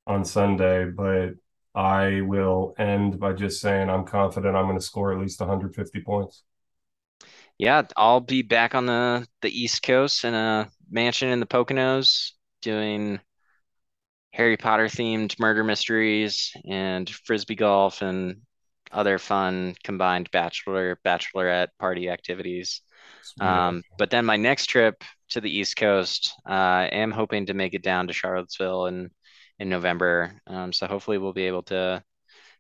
on 0.07 0.25
Sunday, 0.25 0.85
but 0.85 1.31
I 1.75 2.20
will 2.20 2.75
end 2.79 3.18
by 3.18 3.33
just 3.33 3.61
saying 3.61 3.91
I'm 3.91 4.05
confident 4.05 4.55
I'm 4.55 4.66
going 4.66 4.79
to 4.79 4.85
score 4.85 5.12
at 5.12 5.18
least 5.18 5.41
150 5.41 6.01
points. 6.03 6.45
Yeah, 7.59 7.83
I'll 7.97 8.20
be 8.20 8.43
back 8.43 8.77
on 8.77 8.87
the 8.87 9.27
the 9.43 9.51
East 9.51 9.83
Coast 9.83 10.25
in 10.25 10.35
a 10.35 10.70
mansion 10.89 11.31
in 11.31 11.41
the 11.41 11.47
Poconos 11.47 12.31
doing 12.62 13.18
Harry 14.33 14.57
Potter 14.57 14.87
themed 14.87 15.39
murder 15.39 15.64
mysteries 15.64 16.53
and 16.68 17.09
frisbee 17.09 17.55
golf 17.55 18.03
and 18.03 18.43
other 18.95 19.18
fun 19.18 19.74
combined 19.84 20.30
bachelor 20.30 20.99
bachelorette 21.05 21.68
party 21.78 22.09
activities. 22.09 22.82
Um, 23.40 23.82
but 23.99 24.11
then 24.11 24.24
my 24.24 24.36
next 24.36 24.66
trip 24.66 25.03
to 25.30 25.40
the 25.40 25.51
East 25.51 25.76
Coast, 25.76 26.32
uh, 26.49 26.53
I 26.53 26.84
am 26.92 27.11
hoping 27.11 27.47
to 27.47 27.55
make 27.55 27.74
it 27.74 27.82
down 27.82 28.07
to 28.07 28.12
Charlottesville 28.12 28.86
in 28.86 29.11
in 29.59 29.68
November. 29.68 30.40
Um, 30.47 30.72
so 30.72 30.86
hopefully 30.86 31.18
we'll 31.18 31.32
be 31.32 31.47
able 31.47 31.62
to 31.64 32.03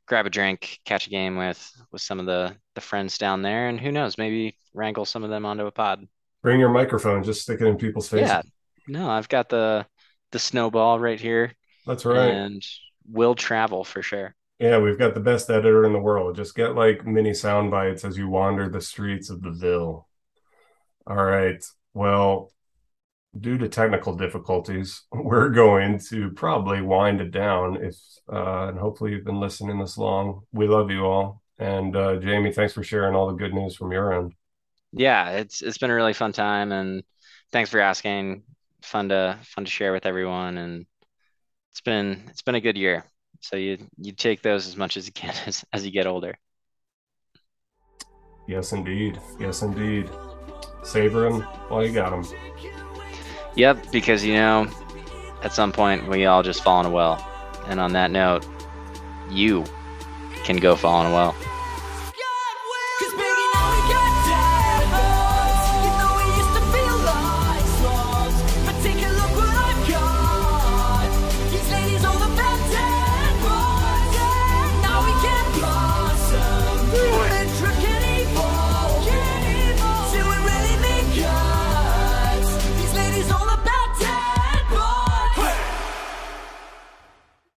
grab 0.06 0.26
a 0.26 0.30
drink, 0.30 0.80
catch 0.84 1.06
a 1.06 1.10
game 1.10 1.36
with 1.36 1.70
with 1.92 2.02
some 2.02 2.20
of 2.20 2.26
the 2.26 2.56
the 2.74 2.80
friends 2.80 3.18
down 3.18 3.42
there, 3.42 3.68
and 3.68 3.80
who 3.80 3.92
knows, 3.92 4.18
maybe 4.18 4.56
wrangle 4.74 5.04
some 5.04 5.24
of 5.24 5.30
them 5.30 5.46
onto 5.46 5.66
a 5.66 5.70
pod. 5.72 6.06
Bring 6.42 6.60
your 6.60 6.70
microphone, 6.70 7.22
just 7.22 7.42
stick 7.42 7.60
it 7.60 7.66
in 7.66 7.76
people's 7.76 8.08
faces. 8.08 8.28
Yeah, 8.28 8.42
no, 8.88 9.08
I've 9.08 9.28
got 9.28 9.48
the 9.48 9.86
the 10.32 10.38
snowball 10.38 10.98
right 10.98 11.20
here. 11.20 11.52
That's 11.86 12.04
right, 12.04 12.30
and 12.30 12.62
we'll 13.08 13.34
travel 13.34 13.84
for 13.84 14.02
sure. 14.02 14.34
Yeah, 14.58 14.78
we've 14.78 14.98
got 14.98 15.14
the 15.14 15.20
best 15.20 15.50
editor 15.50 15.84
in 15.84 15.92
the 15.92 15.98
world. 15.98 16.36
Just 16.36 16.54
get 16.54 16.74
like 16.74 17.06
mini 17.06 17.34
sound 17.34 17.70
bites 17.70 18.04
as 18.04 18.16
you 18.16 18.28
wander 18.28 18.68
the 18.68 18.80
streets 18.80 19.28
of 19.30 19.42
the 19.42 19.50
Ville. 19.50 20.08
All 21.06 21.24
right. 21.24 21.62
Well, 21.92 22.52
due 23.38 23.58
to 23.58 23.68
technical 23.68 24.16
difficulties, 24.16 25.02
we're 25.12 25.50
going 25.50 25.98
to 26.10 26.30
probably 26.30 26.80
wind 26.82 27.20
it 27.20 27.30
down. 27.30 27.82
If 27.82 27.96
uh, 28.32 28.68
and 28.68 28.78
hopefully 28.78 29.12
you've 29.12 29.24
been 29.24 29.40
listening 29.40 29.78
this 29.78 29.98
long. 29.98 30.42
We 30.52 30.66
love 30.68 30.90
you 30.90 31.04
all, 31.04 31.42
and 31.58 31.94
uh, 31.94 32.16
Jamie, 32.16 32.52
thanks 32.52 32.72
for 32.72 32.82
sharing 32.82 33.14
all 33.14 33.26
the 33.26 33.34
good 33.34 33.52
news 33.52 33.76
from 33.76 33.92
your 33.92 34.12
end. 34.12 34.32
Yeah, 34.92 35.30
it's 35.30 35.62
it's 35.62 35.78
been 35.78 35.90
a 35.90 35.94
really 35.94 36.14
fun 36.14 36.32
time, 36.32 36.72
and 36.72 37.02
thanks 37.52 37.70
for 37.70 37.80
asking. 37.80 38.44
Fun 38.82 39.08
to 39.08 39.38
fun 39.42 39.64
to 39.64 39.70
share 39.70 39.92
with 39.92 40.06
everyone, 40.06 40.58
and 40.58 40.86
it's 41.72 41.80
been 41.80 42.24
it's 42.28 42.42
been 42.42 42.54
a 42.54 42.60
good 42.60 42.76
year. 42.76 43.04
So 43.44 43.56
you 43.56 43.76
you 43.98 44.12
take 44.12 44.40
those 44.40 44.66
as 44.66 44.74
much 44.74 44.96
as 44.96 45.06
you 45.06 45.12
can 45.12 45.34
as, 45.46 45.64
as 45.70 45.84
you 45.84 45.92
get 45.92 46.06
older. 46.06 46.38
Yes, 48.48 48.72
indeed. 48.72 49.20
Yes, 49.38 49.60
indeed. 49.60 50.08
Savor 50.82 51.28
them 51.28 51.42
while 51.68 51.84
you 51.86 51.92
got 51.92 52.10
them. 52.10 52.24
Yep, 53.54 53.92
because 53.92 54.24
you 54.24 54.32
know, 54.32 54.66
at 55.42 55.52
some 55.52 55.72
point 55.72 56.08
we 56.08 56.24
all 56.24 56.42
just 56.42 56.62
fall 56.62 56.80
in 56.80 56.86
a 56.86 56.90
well. 56.90 57.16
And 57.66 57.80
on 57.80 57.92
that 57.92 58.10
note, 58.10 58.46
you 59.30 59.64
can 60.44 60.56
go 60.56 60.74
fall 60.74 61.04
in 61.04 61.12
a 61.12 61.14
well. 61.14 61.34